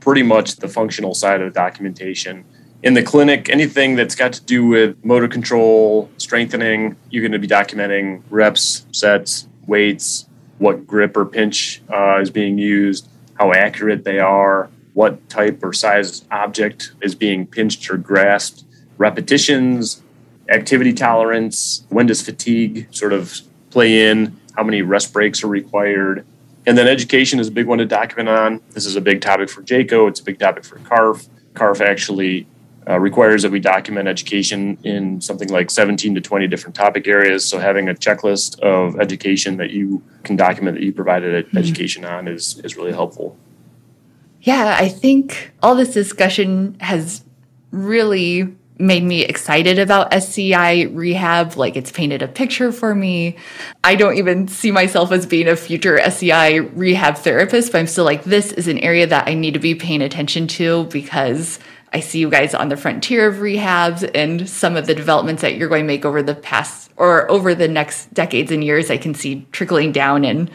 pretty 0.00 0.22
much 0.22 0.56
the 0.56 0.68
functional 0.68 1.14
side 1.14 1.42
of 1.42 1.52
the 1.52 1.58
documentation. 1.58 2.44
In 2.84 2.94
the 2.94 3.02
clinic, 3.02 3.48
anything 3.50 3.96
that's 3.96 4.14
got 4.14 4.32
to 4.34 4.42
do 4.42 4.64
with 4.64 5.04
motor 5.04 5.26
control, 5.26 6.08
strengthening, 6.16 6.96
you're 7.10 7.22
going 7.22 7.32
to 7.32 7.40
be 7.40 7.48
documenting 7.48 8.22
reps, 8.30 8.86
sets, 8.92 9.48
weights, 9.66 10.26
what 10.58 10.86
grip 10.86 11.16
or 11.16 11.24
pinch 11.24 11.82
uh, 11.92 12.20
is 12.20 12.30
being 12.30 12.58
used, 12.58 13.08
how 13.34 13.52
accurate 13.52 14.04
they 14.04 14.20
are, 14.20 14.70
what 14.94 15.28
type 15.28 15.62
or 15.64 15.72
size 15.72 16.24
object 16.30 16.92
is 17.02 17.16
being 17.16 17.46
pinched 17.46 17.90
or 17.90 17.96
grasped, 17.96 18.64
repetitions, 18.98 20.02
activity 20.48 20.92
tolerance, 20.92 21.84
when 21.88 22.06
does 22.06 22.22
fatigue 22.22 22.88
sort 22.90 23.12
of 23.12 23.40
play 23.70 24.08
in, 24.08 24.38
how 24.56 24.62
many 24.62 24.82
rest 24.82 25.12
breaks 25.12 25.44
are 25.44 25.48
required, 25.48 26.24
and 26.66 26.76
then 26.76 26.86
education 26.86 27.40
is 27.40 27.48
a 27.48 27.50
big 27.50 27.66
one 27.66 27.78
to 27.78 27.86
document 27.86 28.28
on. 28.28 28.60
This 28.72 28.84
is 28.84 28.94
a 28.94 29.00
big 29.00 29.22
topic 29.22 29.48
for 29.48 29.62
JCAHO. 29.62 30.08
It's 30.08 30.20
a 30.20 30.24
big 30.24 30.38
topic 30.38 30.64
for 30.64 30.78
CARF. 30.80 31.26
CARF 31.54 31.80
actually 31.80 32.46
uh, 32.86 32.98
requires 32.98 33.42
that 33.42 33.50
we 33.50 33.58
document 33.58 34.06
education 34.06 34.76
in 34.82 35.20
something 35.20 35.48
like 35.48 35.70
17 35.70 36.14
to 36.14 36.20
20 36.20 36.46
different 36.46 36.76
topic 36.76 37.08
areas. 37.08 37.46
So 37.46 37.58
having 37.58 37.88
a 37.88 37.94
checklist 37.94 38.58
of 38.60 39.00
education 39.00 39.56
that 39.56 39.70
you 39.70 40.02
can 40.24 40.36
document 40.36 40.76
that 40.76 40.82
you 40.82 40.92
provided 40.92 41.46
mm-hmm. 41.46 41.56
education 41.56 42.04
on 42.04 42.28
is, 42.28 42.60
is 42.64 42.76
really 42.76 42.92
helpful. 42.92 43.36
Yeah, 44.42 44.76
I 44.78 44.88
think 44.88 45.52
all 45.62 45.74
this 45.74 45.94
discussion 45.94 46.76
has 46.80 47.24
really 47.70 48.54
made 48.78 49.02
me 49.02 49.22
excited 49.22 49.78
about 49.78 50.12
SCI 50.12 50.82
rehab. 50.82 51.56
Like 51.56 51.76
it's 51.76 51.90
painted 51.90 52.22
a 52.22 52.28
picture 52.28 52.72
for 52.72 52.94
me. 52.94 53.36
I 53.82 53.96
don't 53.96 54.16
even 54.16 54.48
see 54.48 54.70
myself 54.70 55.10
as 55.12 55.26
being 55.26 55.48
a 55.48 55.56
future 55.56 55.98
SCI 55.98 56.56
rehab 56.56 57.16
therapist, 57.16 57.72
but 57.72 57.78
I'm 57.78 57.86
still 57.86 58.04
like, 58.04 58.24
this 58.24 58.52
is 58.52 58.68
an 58.68 58.78
area 58.78 59.06
that 59.06 59.28
I 59.28 59.34
need 59.34 59.54
to 59.54 59.60
be 59.60 59.74
paying 59.74 60.02
attention 60.02 60.46
to 60.48 60.84
because 60.84 61.58
I 61.92 62.00
see 62.00 62.18
you 62.18 62.28
guys 62.28 62.54
on 62.54 62.68
the 62.68 62.76
frontier 62.76 63.28
of 63.28 63.36
rehabs 63.36 64.08
and 64.14 64.48
some 64.48 64.76
of 64.76 64.86
the 64.86 64.94
developments 64.94 65.42
that 65.42 65.56
you're 65.56 65.68
going 65.68 65.84
to 65.84 65.86
make 65.86 66.04
over 66.04 66.22
the 66.22 66.34
past 66.34 66.90
or 66.96 67.30
over 67.30 67.54
the 67.54 67.68
next 67.68 68.12
decades 68.12 68.52
and 68.52 68.62
years, 68.62 68.90
I 68.90 68.98
can 68.98 69.14
see 69.14 69.46
trickling 69.52 69.92
down 69.92 70.24
and 70.24 70.50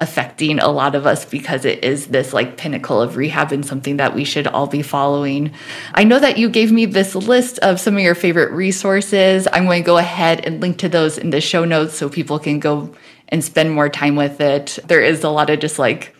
affecting 0.00 0.58
a 0.58 0.68
lot 0.68 0.94
of 0.94 1.06
us 1.06 1.24
because 1.24 1.64
it 1.64 1.84
is 1.84 2.08
this 2.08 2.32
like 2.32 2.56
pinnacle 2.56 3.00
of 3.00 3.16
rehab 3.16 3.52
and 3.52 3.64
something 3.64 3.96
that 3.98 4.14
we 4.14 4.24
should 4.24 4.46
all 4.46 4.66
be 4.66 4.82
following. 4.82 5.52
I 5.94 6.04
know 6.04 6.18
that 6.18 6.36
you 6.36 6.48
gave 6.48 6.72
me 6.72 6.84
this 6.86 7.14
list 7.14 7.58
of 7.60 7.78
some 7.78 7.96
of 7.96 8.02
your 8.02 8.14
favorite 8.14 8.50
resources. 8.52 9.46
I'm 9.52 9.66
going 9.66 9.82
to 9.82 9.86
go 9.86 9.96
ahead 9.96 10.44
and 10.44 10.60
link 10.60 10.78
to 10.78 10.88
those 10.88 11.16
in 11.16 11.30
the 11.30 11.40
show 11.40 11.64
notes 11.64 11.94
so 11.94 12.08
people 12.08 12.38
can 12.38 12.58
go 12.58 12.92
and 13.28 13.42
spend 13.44 13.70
more 13.72 13.88
time 13.88 14.16
with 14.16 14.40
it. 14.40 14.78
There 14.84 15.02
is 15.02 15.22
a 15.22 15.30
lot 15.30 15.48
of 15.48 15.60
just 15.60 15.78
like 15.78 16.14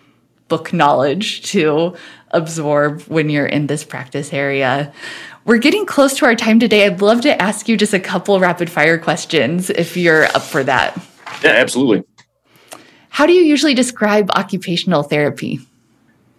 book 0.48 0.72
knowledge 0.72 1.42
to 1.50 1.96
absorb 2.30 3.02
when 3.02 3.28
you're 3.28 3.46
in 3.46 3.66
this 3.66 3.84
practice 3.84 4.32
area. 4.32 4.92
We're 5.44 5.58
getting 5.58 5.84
close 5.84 6.16
to 6.18 6.26
our 6.26 6.34
time 6.34 6.58
today. 6.58 6.86
I'd 6.86 7.02
love 7.02 7.22
to 7.22 7.42
ask 7.42 7.68
you 7.68 7.76
just 7.76 7.92
a 7.92 8.00
couple 8.00 8.38
rapid 8.40 8.70
fire 8.70 8.98
questions 8.98 9.68
if 9.68 9.96
you're 9.96 10.24
up 10.24 10.42
for 10.42 10.64
that. 10.64 10.96
Yeah, 11.42 11.50
absolutely. 11.50 12.04
How 13.14 13.26
do 13.26 13.32
you 13.32 13.42
usually 13.42 13.74
describe 13.74 14.28
occupational 14.32 15.04
therapy? 15.04 15.60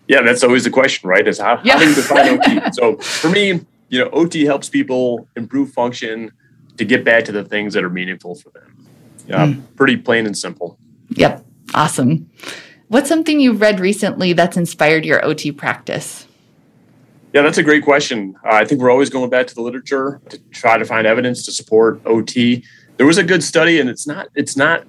Yeah, 0.09 0.23
that's 0.23 0.43
always 0.43 0.65
the 0.65 0.69
question, 0.69 1.07
right? 1.07 1.25
Is 1.25 1.39
how, 1.39 1.61
yeah. 1.63 1.75
how 1.75 1.79
do 1.79 1.87
you 1.87 1.95
define 1.95 2.27
OT? 2.27 2.59
so 2.73 2.97
for 2.97 3.29
me, 3.29 3.61
you 3.87 3.99
know, 3.99 4.09
OT 4.09 4.43
helps 4.43 4.67
people 4.67 5.25
improve 5.37 5.71
function 5.71 6.33
to 6.75 6.83
get 6.83 7.05
back 7.05 7.23
to 7.25 7.31
the 7.31 7.45
things 7.45 7.75
that 7.75 7.85
are 7.85 7.89
meaningful 7.89 8.35
for 8.35 8.49
them. 8.49 8.87
Yeah, 9.25 9.45
mm. 9.45 9.61
pretty 9.77 9.95
plain 9.95 10.25
and 10.25 10.37
simple. 10.37 10.77
Yep. 11.11 11.45
Awesome. 11.73 12.29
What's 12.89 13.07
something 13.07 13.39
you've 13.39 13.61
read 13.61 13.79
recently 13.79 14.33
that's 14.33 14.57
inspired 14.57 15.05
your 15.05 15.23
OT 15.23 15.53
practice? 15.53 16.27
Yeah, 17.31 17.43
that's 17.43 17.57
a 17.57 17.63
great 17.63 17.85
question. 17.85 18.35
Uh, 18.43 18.49
I 18.55 18.65
think 18.65 18.81
we're 18.81 18.91
always 18.91 19.09
going 19.09 19.29
back 19.29 19.47
to 19.47 19.55
the 19.55 19.61
literature 19.61 20.19
to 20.27 20.37
try 20.51 20.77
to 20.77 20.83
find 20.83 21.07
evidence 21.07 21.45
to 21.45 21.53
support 21.53 22.01
OT. 22.05 22.65
There 22.97 23.05
was 23.05 23.17
a 23.17 23.23
good 23.23 23.45
study, 23.45 23.79
and 23.79 23.89
it's 23.89 24.05
not 24.05 24.27
it's 24.35 24.57
not 24.57 24.85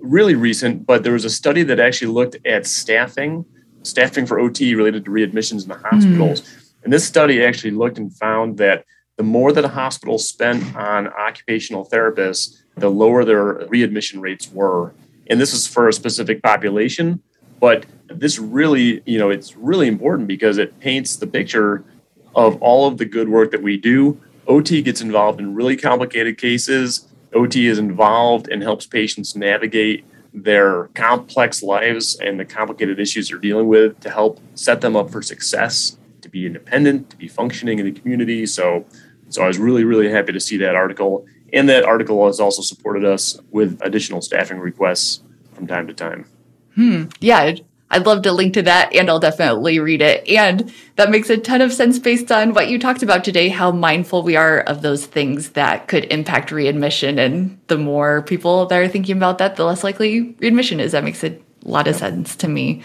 really 0.00 0.34
recent, 0.34 0.86
but 0.86 1.02
there 1.04 1.12
was 1.12 1.24
a 1.24 1.30
study 1.30 1.62
that 1.64 1.80
actually 1.80 2.12
looked 2.12 2.36
at 2.46 2.66
staffing, 2.66 3.44
staffing 3.82 4.26
for 4.26 4.38
OT 4.38 4.74
related 4.74 5.04
to 5.04 5.10
readmissions 5.10 5.62
in 5.62 5.68
the 5.68 5.78
hospitals. 5.78 6.40
Mm. 6.40 6.70
And 6.84 6.92
this 6.92 7.06
study 7.06 7.44
actually 7.44 7.72
looked 7.72 7.98
and 7.98 8.14
found 8.16 8.58
that 8.58 8.84
the 9.16 9.22
more 9.22 9.52
that 9.52 9.64
a 9.64 9.68
hospital 9.68 10.18
spent 10.18 10.74
on 10.74 11.08
occupational 11.08 11.86
therapists, 11.86 12.62
the 12.76 12.90
lower 12.90 13.24
their 13.24 13.66
readmission 13.68 14.20
rates 14.20 14.50
were. 14.50 14.94
And 15.28 15.40
this 15.40 15.52
is 15.52 15.66
for 15.66 15.88
a 15.88 15.92
specific 15.92 16.42
population, 16.42 17.22
but 17.60 17.84
this 18.08 18.38
really, 18.38 19.02
you 19.04 19.18
know, 19.18 19.28
it's 19.28 19.56
really 19.56 19.88
important 19.88 20.26
because 20.26 20.56
it 20.56 20.80
paints 20.80 21.16
the 21.16 21.26
picture 21.26 21.84
of 22.34 22.60
all 22.62 22.88
of 22.88 22.96
the 22.96 23.04
good 23.04 23.28
work 23.28 23.50
that 23.50 23.62
we 23.62 23.76
do. 23.76 24.18
OT 24.46 24.80
gets 24.80 25.00
involved 25.00 25.38
in 25.38 25.54
really 25.54 25.76
complicated 25.76 26.38
cases 26.38 27.09
OT 27.34 27.66
is 27.66 27.78
involved 27.78 28.48
and 28.48 28.62
helps 28.62 28.86
patients 28.86 29.36
navigate 29.36 30.04
their 30.32 30.86
complex 30.88 31.62
lives 31.62 32.18
and 32.20 32.38
the 32.38 32.44
complicated 32.44 33.00
issues 33.00 33.28
they're 33.28 33.38
dealing 33.38 33.66
with 33.66 33.98
to 34.00 34.10
help 34.10 34.40
set 34.54 34.80
them 34.80 34.96
up 34.96 35.10
for 35.10 35.22
success, 35.22 35.98
to 36.22 36.28
be 36.28 36.46
independent, 36.46 37.10
to 37.10 37.16
be 37.16 37.28
functioning 37.28 37.78
in 37.78 37.86
the 37.86 37.92
community. 37.92 38.46
So, 38.46 38.84
so 39.28 39.42
I 39.42 39.48
was 39.48 39.58
really, 39.58 39.84
really 39.84 40.10
happy 40.10 40.32
to 40.32 40.40
see 40.40 40.56
that 40.58 40.74
article. 40.74 41.26
And 41.52 41.68
that 41.68 41.84
article 41.84 42.26
has 42.26 42.38
also 42.38 42.62
supported 42.62 43.04
us 43.04 43.40
with 43.50 43.78
additional 43.82 44.22
staffing 44.22 44.58
requests 44.58 45.22
from 45.52 45.66
time 45.66 45.88
to 45.88 45.94
time. 45.94 46.26
Hmm. 46.76 47.04
Yeah, 47.20 47.56
I'd 47.90 48.06
love 48.06 48.22
to 48.22 48.32
link 48.32 48.54
to 48.54 48.62
that 48.62 48.94
and 48.94 49.10
I'll 49.10 49.18
definitely 49.18 49.80
read 49.80 50.00
it. 50.00 50.28
And 50.28 50.72
that 50.96 51.10
makes 51.10 51.28
a 51.28 51.36
ton 51.36 51.60
of 51.60 51.72
sense 51.72 51.98
based 51.98 52.30
on 52.30 52.54
what 52.54 52.68
you 52.68 52.78
talked 52.78 53.02
about 53.02 53.24
today, 53.24 53.48
how 53.48 53.72
mindful 53.72 54.22
we 54.22 54.36
are 54.36 54.60
of 54.60 54.82
those 54.82 55.06
things 55.06 55.50
that 55.50 55.88
could 55.88 56.04
impact 56.04 56.52
readmission. 56.52 57.18
And 57.18 57.58
the 57.66 57.78
more 57.78 58.22
people 58.22 58.66
that 58.66 58.76
are 58.76 58.88
thinking 58.88 59.16
about 59.16 59.38
that, 59.38 59.56
the 59.56 59.64
less 59.64 59.82
likely 59.82 60.36
readmission 60.40 60.78
is. 60.78 60.92
That 60.92 61.04
makes 61.04 61.24
a 61.24 61.36
lot 61.64 61.88
of 61.88 61.96
sense 61.96 62.36
to 62.36 62.48
me. 62.48 62.82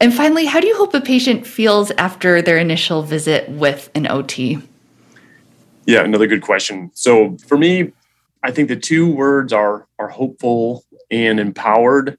And 0.00 0.14
finally, 0.14 0.46
how 0.46 0.60
do 0.60 0.66
you 0.66 0.76
hope 0.76 0.94
a 0.94 1.00
patient 1.00 1.46
feels 1.46 1.90
after 1.92 2.42
their 2.42 2.58
initial 2.58 3.02
visit 3.02 3.48
with 3.48 3.90
an 3.94 4.06
OT? 4.06 4.58
Yeah, 5.86 6.04
another 6.04 6.26
good 6.26 6.42
question. 6.42 6.90
So 6.94 7.36
for 7.46 7.56
me, 7.56 7.92
I 8.42 8.50
think 8.50 8.68
the 8.68 8.76
two 8.76 9.12
words 9.12 9.52
are 9.52 9.86
are 9.98 10.08
hopeful 10.08 10.84
and 11.10 11.40
empowered 11.40 12.18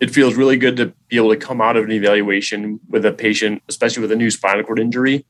it 0.00 0.10
feels 0.10 0.34
really 0.34 0.56
good 0.56 0.76
to 0.76 0.92
be 1.08 1.16
able 1.16 1.30
to 1.30 1.36
come 1.36 1.60
out 1.60 1.76
of 1.76 1.84
an 1.84 1.92
evaluation 1.92 2.80
with 2.88 3.04
a 3.04 3.12
patient, 3.12 3.62
especially 3.68 4.00
with 4.00 4.12
a 4.12 4.16
new 4.16 4.30
spinal 4.30 4.64
cord 4.64 4.78
injury, 4.78 5.24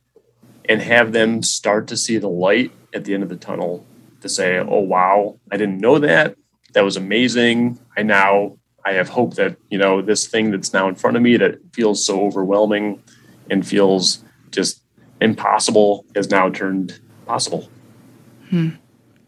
and 0.69 0.83
have 0.83 1.13
them 1.13 1.43
start 1.43 1.87
to 1.89 1.97
see 1.97 2.19
the 2.19 2.29
light 2.29 2.71
at 2.93 3.05
the 3.05 3.15
end 3.15 3.23
of 3.23 3.29
the 3.29 3.37
tunnel 3.37 3.87
to 4.21 4.29
say, 4.29 4.59
oh, 4.59 4.81
wow, 4.81 5.39
I 5.51 5.57
didn't 5.57 5.81
know 5.81 5.99
that. 5.99 6.37
That 6.73 6.85
was 6.85 6.97
amazing. 6.97 7.79
I 7.97 8.03
now 8.03 8.59
I 8.85 8.93
have 8.93 9.09
hope 9.09 9.35
that, 9.35 9.57
you 9.71 9.79
know, 9.79 10.03
this 10.03 10.27
thing 10.27 10.51
that's 10.51 10.73
now 10.73 10.89
in 10.89 10.95
front 10.95 11.17
of 11.17 11.23
me 11.23 11.37
that 11.37 11.59
feels 11.73 12.05
so 12.05 12.23
overwhelming 12.23 13.03
and 13.51 13.67
feels 13.67 14.23
just 14.51 14.83
impossible 15.21 16.05
has 16.15 16.31
now 16.31 16.49
turned 16.49 16.99
possible. 17.27 17.71
Hmm. 18.51 18.71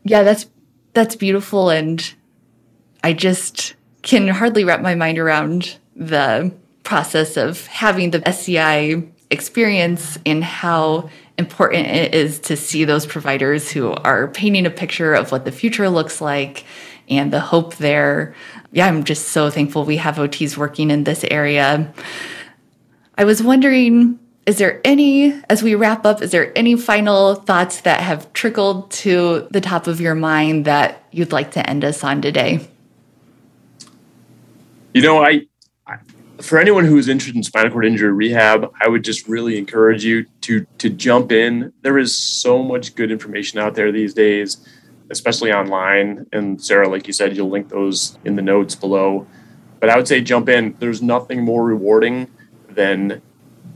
Yeah, 0.05 0.23
that's 0.23 0.47
that's 0.93 1.17
beautiful 1.17 1.71
and 1.71 2.15
I 3.03 3.13
just 3.13 3.75
can 4.03 4.29
hardly 4.29 4.65
wrap 4.65 4.81
my 4.81 4.95
mind 4.95 5.19
around 5.19 5.77
the 5.95 6.53
process 6.83 7.37
of 7.37 7.67
having 7.67 8.11
the 8.11 8.27
SCI 8.27 9.03
experience 9.31 10.19
and 10.27 10.43
how 10.43 11.09
important 11.39 11.87
it 11.87 12.15
is 12.15 12.39
to 12.41 12.57
see 12.57 12.85
those 12.85 13.07
providers 13.07 13.71
who 13.71 13.93
are 13.93 14.29
painting 14.29 14.67
a 14.67 14.71
picture 14.71 15.15
of 15.15 15.33
what 15.33 15.45
the 15.45 15.53
future 15.53 15.89
looks 15.89 16.21
like 16.21 16.65
and 17.09 17.33
the 17.33 17.41
hope 17.41 17.77
there. 17.77 18.35
Yeah, 18.73 18.87
I'm 18.87 19.05
just 19.05 19.29
so 19.29 19.51
thankful 19.51 19.85
we 19.85 19.97
have 19.97 20.17
OTs 20.17 20.57
working 20.57 20.91
in 20.91 21.05
this 21.05 21.25
area. 21.31 21.93
I 23.17 23.25
was 23.25 23.43
wondering 23.43 24.19
is 24.47 24.59
there 24.59 24.81
any, 24.85 25.33
as 25.49 25.63
we 25.63 25.75
wrap 25.75 26.05
up, 26.05 26.23
is 26.23 26.33
there 26.33 26.51
any 26.57 26.75
final 26.75 27.37
thoughts 27.37 27.83
that 27.83 28.01
have 28.01 28.33
trickled 28.33 28.91
to 28.91 29.47
the 29.51 29.61
top 29.61 29.87
of 29.87 30.01
your 30.01 30.15
mind 30.15 30.65
that 30.65 31.05
you'd 31.13 31.31
like 31.31 31.53
to 31.53 31.71
end 31.71 31.85
us 31.85 32.03
on 32.03 32.21
today? 32.21 32.67
You 34.93 35.03
know, 35.03 35.23
I, 35.23 35.47
I 35.87 35.99
for 36.41 36.59
anyone 36.59 36.85
who 36.85 36.97
is 36.97 37.09
interested 37.09 37.37
in 37.37 37.43
spinal 37.43 37.71
cord 37.71 37.87
injury 37.87 38.13
rehab, 38.13 38.73
I 38.81 38.89
would 38.89 39.05
just 39.05 39.29
really 39.29 39.57
encourage 39.59 40.05
you 40.05 40.27
to 40.43 40.67
to 40.79 40.91
jump 40.91 41.33
in. 41.33 41.73
There 41.83 41.99
is 41.99 42.15
so 42.15 42.63
much 42.63 42.95
good 42.95 43.13
information 43.13 43.59
out 43.59 43.75
there 43.75 43.93
these 43.93 44.15
days, 44.15 44.67
especially 45.11 45.53
online. 45.53 46.27
And 46.33 46.63
Sarah, 46.63 46.89
like 46.89 47.07
you 47.07 47.13
said, 47.13 47.37
you'll 47.37 47.51
link 47.51 47.69
those 47.69 48.19
in 48.25 48.37
the 48.37 48.43
notes 48.43 48.75
below. 48.75 49.27
But 49.79 49.91
I 49.91 49.97
would 49.97 50.09
say 50.09 50.21
jump 50.21 50.49
in. 50.49 50.77
There's 50.79 51.03
nothing 51.03 51.45
more 51.45 51.65
rewarding 51.65 52.29
than 52.69 53.23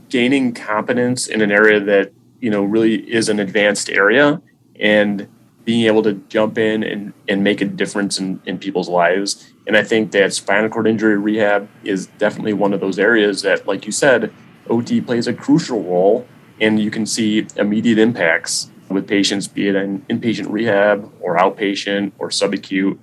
gaining 0.09 0.53
competence 0.53 1.27
in 1.27 1.41
an 1.41 1.51
area 1.51 1.79
that 1.79 2.11
you 2.41 2.49
know 2.49 2.63
really 2.63 2.95
is 3.11 3.29
an 3.29 3.39
advanced 3.39 3.89
area 3.89 4.41
and 4.77 5.27
being 5.63 5.85
able 5.87 6.03
to 6.03 6.13
jump 6.29 6.57
in 6.57 6.83
and, 6.83 7.13
and 7.27 7.43
make 7.43 7.59
a 7.59 7.65
difference 7.65 8.19
in, 8.19 8.39
in 8.45 8.57
people's 8.59 8.87
lives. 8.87 9.51
And 9.67 9.75
I 9.75 9.83
think 9.83 10.11
that 10.11 10.33
spinal 10.33 10.69
cord 10.69 10.87
injury 10.87 11.17
rehab 11.17 11.67
is 11.83 12.07
definitely 12.17 12.53
one 12.53 12.73
of 12.73 12.79
those 12.79 12.99
areas 12.99 13.41
that, 13.41 13.65
like 13.65 13.85
you 13.85 13.91
said, 13.91 14.31
OT 14.69 15.01
plays 15.01 15.27
a 15.27 15.33
crucial 15.33 15.81
role 15.81 16.27
and 16.61 16.79
you 16.79 16.91
can 16.91 17.05
see 17.05 17.47
immediate 17.55 17.97
impacts 17.97 18.69
with 18.89 19.07
patients, 19.07 19.47
be 19.47 19.67
it 19.67 19.75
in 19.75 20.01
inpatient 20.03 20.51
rehab 20.51 21.11
or 21.19 21.37
outpatient 21.37 22.11
or 22.19 22.29
subacute. 22.29 22.97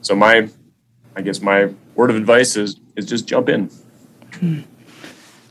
So 0.00 0.14
my, 0.16 0.48
I 1.14 1.22
guess 1.22 1.40
my 1.40 1.74
word 1.94 2.10
of 2.10 2.16
advice 2.16 2.56
is 2.56 2.80
is 2.96 3.06
just 3.06 3.26
jump 3.26 3.48
in. 3.48 3.70
Hmm. 4.34 4.60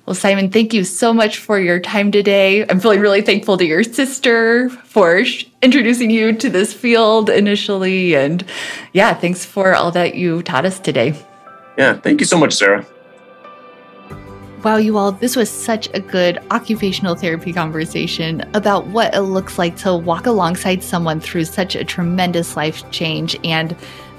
Well, 0.06 0.14
Simon, 0.14 0.52
thank 0.52 0.72
you 0.72 0.84
so 0.84 1.12
much 1.14 1.40
for 1.40 1.60
your 1.60 1.80
time 1.80 2.12
today. 2.12 2.64
I'm 2.70 2.80
feeling 2.80 3.00
really 3.00 3.24
thankful 3.24 3.58
to 3.58 3.66
your 3.66 3.84
sister 3.84 4.70
for 4.70 5.26
sh- 5.26 5.46
introducing 5.64 6.12
you 6.12 6.32
to 6.34 6.48
this 6.48 6.74
field 6.74 7.28
initially. 7.28 8.16
And 8.16 8.46
yeah, 8.94 9.16
thanks 9.16 9.46
for 9.46 9.74
all 9.74 9.90
that 9.92 10.14
you 10.14 10.44
taught 10.44 10.64
us 10.64 10.80
today. 10.80 11.16
Yeah, 11.76 11.96
thank 11.96 12.20
you 12.20 12.28
so 12.28 12.38
much, 12.38 12.54
Sarah. 12.54 12.86
Wow, 14.64 14.78
you 14.78 14.98
all, 14.98 15.12
this 15.12 15.36
was 15.36 15.50
such 15.50 15.90
a 15.96 16.00
good 16.00 16.38
occupational 16.52 17.16
therapy 17.16 17.52
conversation 17.52 18.42
about 18.54 18.86
what 18.88 19.14
it 19.14 19.22
looks 19.22 19.58
like 19.58 19.76
to 19.78 19.96
walk 19.96 20.28
alongside 20.28 20.84
someone 20.84 21.20
through 21.20 21.46
such 21.46 21.76
a 21.76 21.84
tremendous 21.84 22.56
life 22.56 22.88
change 22.92 23.38
and 23.44 23.76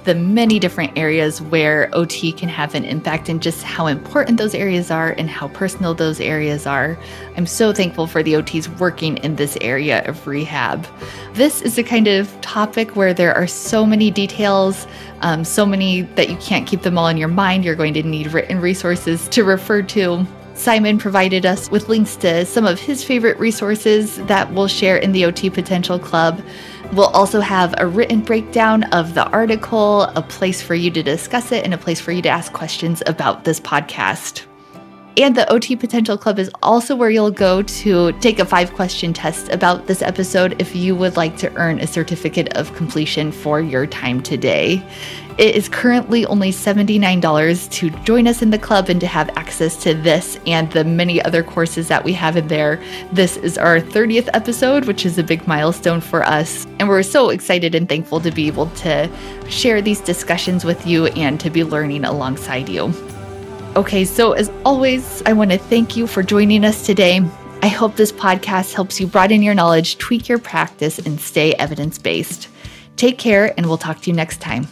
the 0.07 0.15
many 0.15 0.61
different 0.61 0.97
areas 0.97 1.43
where 1.43 1.91
OT 1.93 2.33
can 2.33 2.49
have 2.49 2.77
an 2.77 2.85
impact 2.85 3.29
and 3.29 3.43
just 3.43 3.65
how 3.65 3.89
important 3.89 4.39
those 4.39 4.55
areas 4.55 4.89
are 4.91 5.11
and 5.19 5.29
how 5.29 5.49
personal 5.49 5.95
those 5.95 6.21
areas 6.21 6.65
are. 6.65 6.97
I'm 7.37 7.45
so 7.45 7.73
thankful 7.73 8.07
for 8.07 8.23
the 8.23 8.35
OTs 8.35 8.69
working 8.79 9.17
in 9.19 9.35
this 9.35 9.59
area 9.61 10.05
of 10.07 10.25
rehab. 10.25 10.87
This 11.35 11.61
is 11.61 11.75
the 11.75 11.83
kind 11.83 12.07
of 12.07 12.41
topic 12.41 12.95
where 12.95 13.13
there 13.13 13.35
are 13.35 13.49
so 13.49 13.85
many 13.85 14.13
details, 14.13 14.87
um, 15.23 15.45
so 15.45 15.67
many 15.67 16.03
that 16.03 16.31
you 16.31 16.37
can't 16.37 16.69
keep 16.69 16.83
them 16.83 16.97
all 16.97 17.09
in 17.09 17.17
your 17.17 17.29
mind. 17.29 17.65
You're 17.65 17.75
going 17.75 17.95
to 17.95 18.03
need 18.05 18.33
written 18.33 18.61
resources 18.61 19.27
to 19.31 19.43
refer 19.43 19.83
to. 19.83 20.25
Simon 20.57 20.97
provided 20.99 21.45
us 21.45 21.71
with 21.71 21.89
links 21.89 22.17
to 22.17 22.45
some 22.47 22.67
of 22.67 22.81
his 22.81 23.05
favorite 23.05 23.39
resources 23.39 24.17
that 24.27 24.53
we'll 24.53 24.67
share 24.67 24.97
in 24.97 25.13
the 25.13 25.25
OT 25.25 25.51
Potential 25.51 25.99
Club. 25.99 26.43
We'll 26.93 27.09
also 27.09 27.41
have 27.41 27.75
a 27.79 27.87
written 27.87 28.21
breakdown 28.23 28.85
of 28.85 29.15
the 29.15 29.29
article, 29.29 30.03
a 30.03 30.23
place 30.23 30.63
for 30.63 30.75
you 30.75 30.91
to 30.93 31.03
discuss 31.03 31.53
it, 31.53 31.65
and 31.65 31.75
a 31.75 31.79
place 31.79 32.01
for 32.01 32.11
you 32.11 32.23
to 32.23 32.29
ask 32.29 32.53
questions 32.53 33.03
about 33.07 33.45
this 33.45 33.61
podcast. 33.61 34.47
And 35.19 35.35
the 35.35 35.51
OT 35.51 35.77
Potential 35.77 36.19
Club 36.19 36.39
is 36.39 36.51
also 36.63 36.95
where 36.95 37.09
you'll 37.09 37.31
go 37.31 37.63
to 37.63 38.13
take 38.21 38.39
a 38.39 38.45
five 38.45 38.75
question 38.75 39.15
test 39.15 39.49
about 39.51 39.87
this 39.87 40.03
episode 40.03 40.61
if 40.61 40.77
you 40.77 40.95
would 40.95 41.17
like 41.17 41.39
to 41.39 41.55
earn 41.55 41.81
a 41.81 41.87
certificate 41.87 42.55
of 42.55 42.75
completion 42.75 43.33
for 43.33 43.61
your 43.61 43.87
time 43.87 44.23
today. 44.23 44.87
It 45.39 45.55
is 45.55 45.69
currently 45.69 46.25
only 46.25 46.51
$79 46.51 47.71
to 47.73 47.91
join 48.05 48.27
us 48.27 48.41
in 48.41 48.49
the 48.49 48.59
club 48.59 48.89
and 48.89 48.99
to 49.03 49.07
have 49.07 49.29
access 49.37 49.77
to 49.83 49.93
this 49.93 50.41
and 50.47 50.73
the 50.73 50.83
many 50.83 51.23
other 51.23 51.43
courses 51.43 51.89
that 51.89 52.03
we 52.03 52.15
have 52.15 52.39
in 52.39 52.49
there. 52.49 52.83
This 53.13 53.37
is 53.37 53.59
our 53.59 53.79
30th 53.79 54.31
episode, 54.33 54.87
which 54.87 55.05
is 55.05 55.19
a 55.19 55.23
big 55.23 55.47
milestone 55.47 56.01
for 56.01 56.25
us. 56.25 56.65
And 56.79 56.89
we're 56.89 57.03
so 57.03 57.29
excited 57.29 57.75
and 57.75 57.87
thankful 57.87 58.19
to 58.21 58.31
be 58.31 58.47
able 58.47 58.71
to 58.71 59.11
share 59.47 59.83
these 59.83 60.01
discussions 60.01 60.65
with 60.65 60.87
you 60.87 61.09
and 61.09 61.39
to 61.41 61.51
be 61.51 61.65
learning 61.65 62.07
alongside 62.07 62.71
you. 62.71 62.95
Okay, 63.77 64.07
so 64.07 64.33
as 64.33 64.51
always, 64.65 65.23
I 65.27 65.35
want 65.35 65.51
to 65.51 65.59
thank 65.59 65.99
you 65.99 66.07
for 66.07 66.23
joining 66.23 66.65
us 66.65 66.87
today. 66.87 67.21
I 67.61 67.69
hope 67.69 67.97
this 67.97 68.13
podcast 68.13 68.73
helps 68.73 68.99
you 68.99 69.07
broaden 69.07 69.43
your 69.43 69.55
knowledge, 69.55 69.99
tweak 69.99 70.31
your 70.31 70.39
practice, 70.39 70.99
and 70.99 71.21
stay 71.21 71.53
evidence 71.55 71.99
based. 71.99 72.49
Take 72.97 73.19
care, 73.19 73.53
and 73.59 73.67
we'll 73.67 73.77
talk 73.77 74.01
to 74.01 74.11
you 74.11 74.17
next 74.17 74.41
time. 74.41 74.67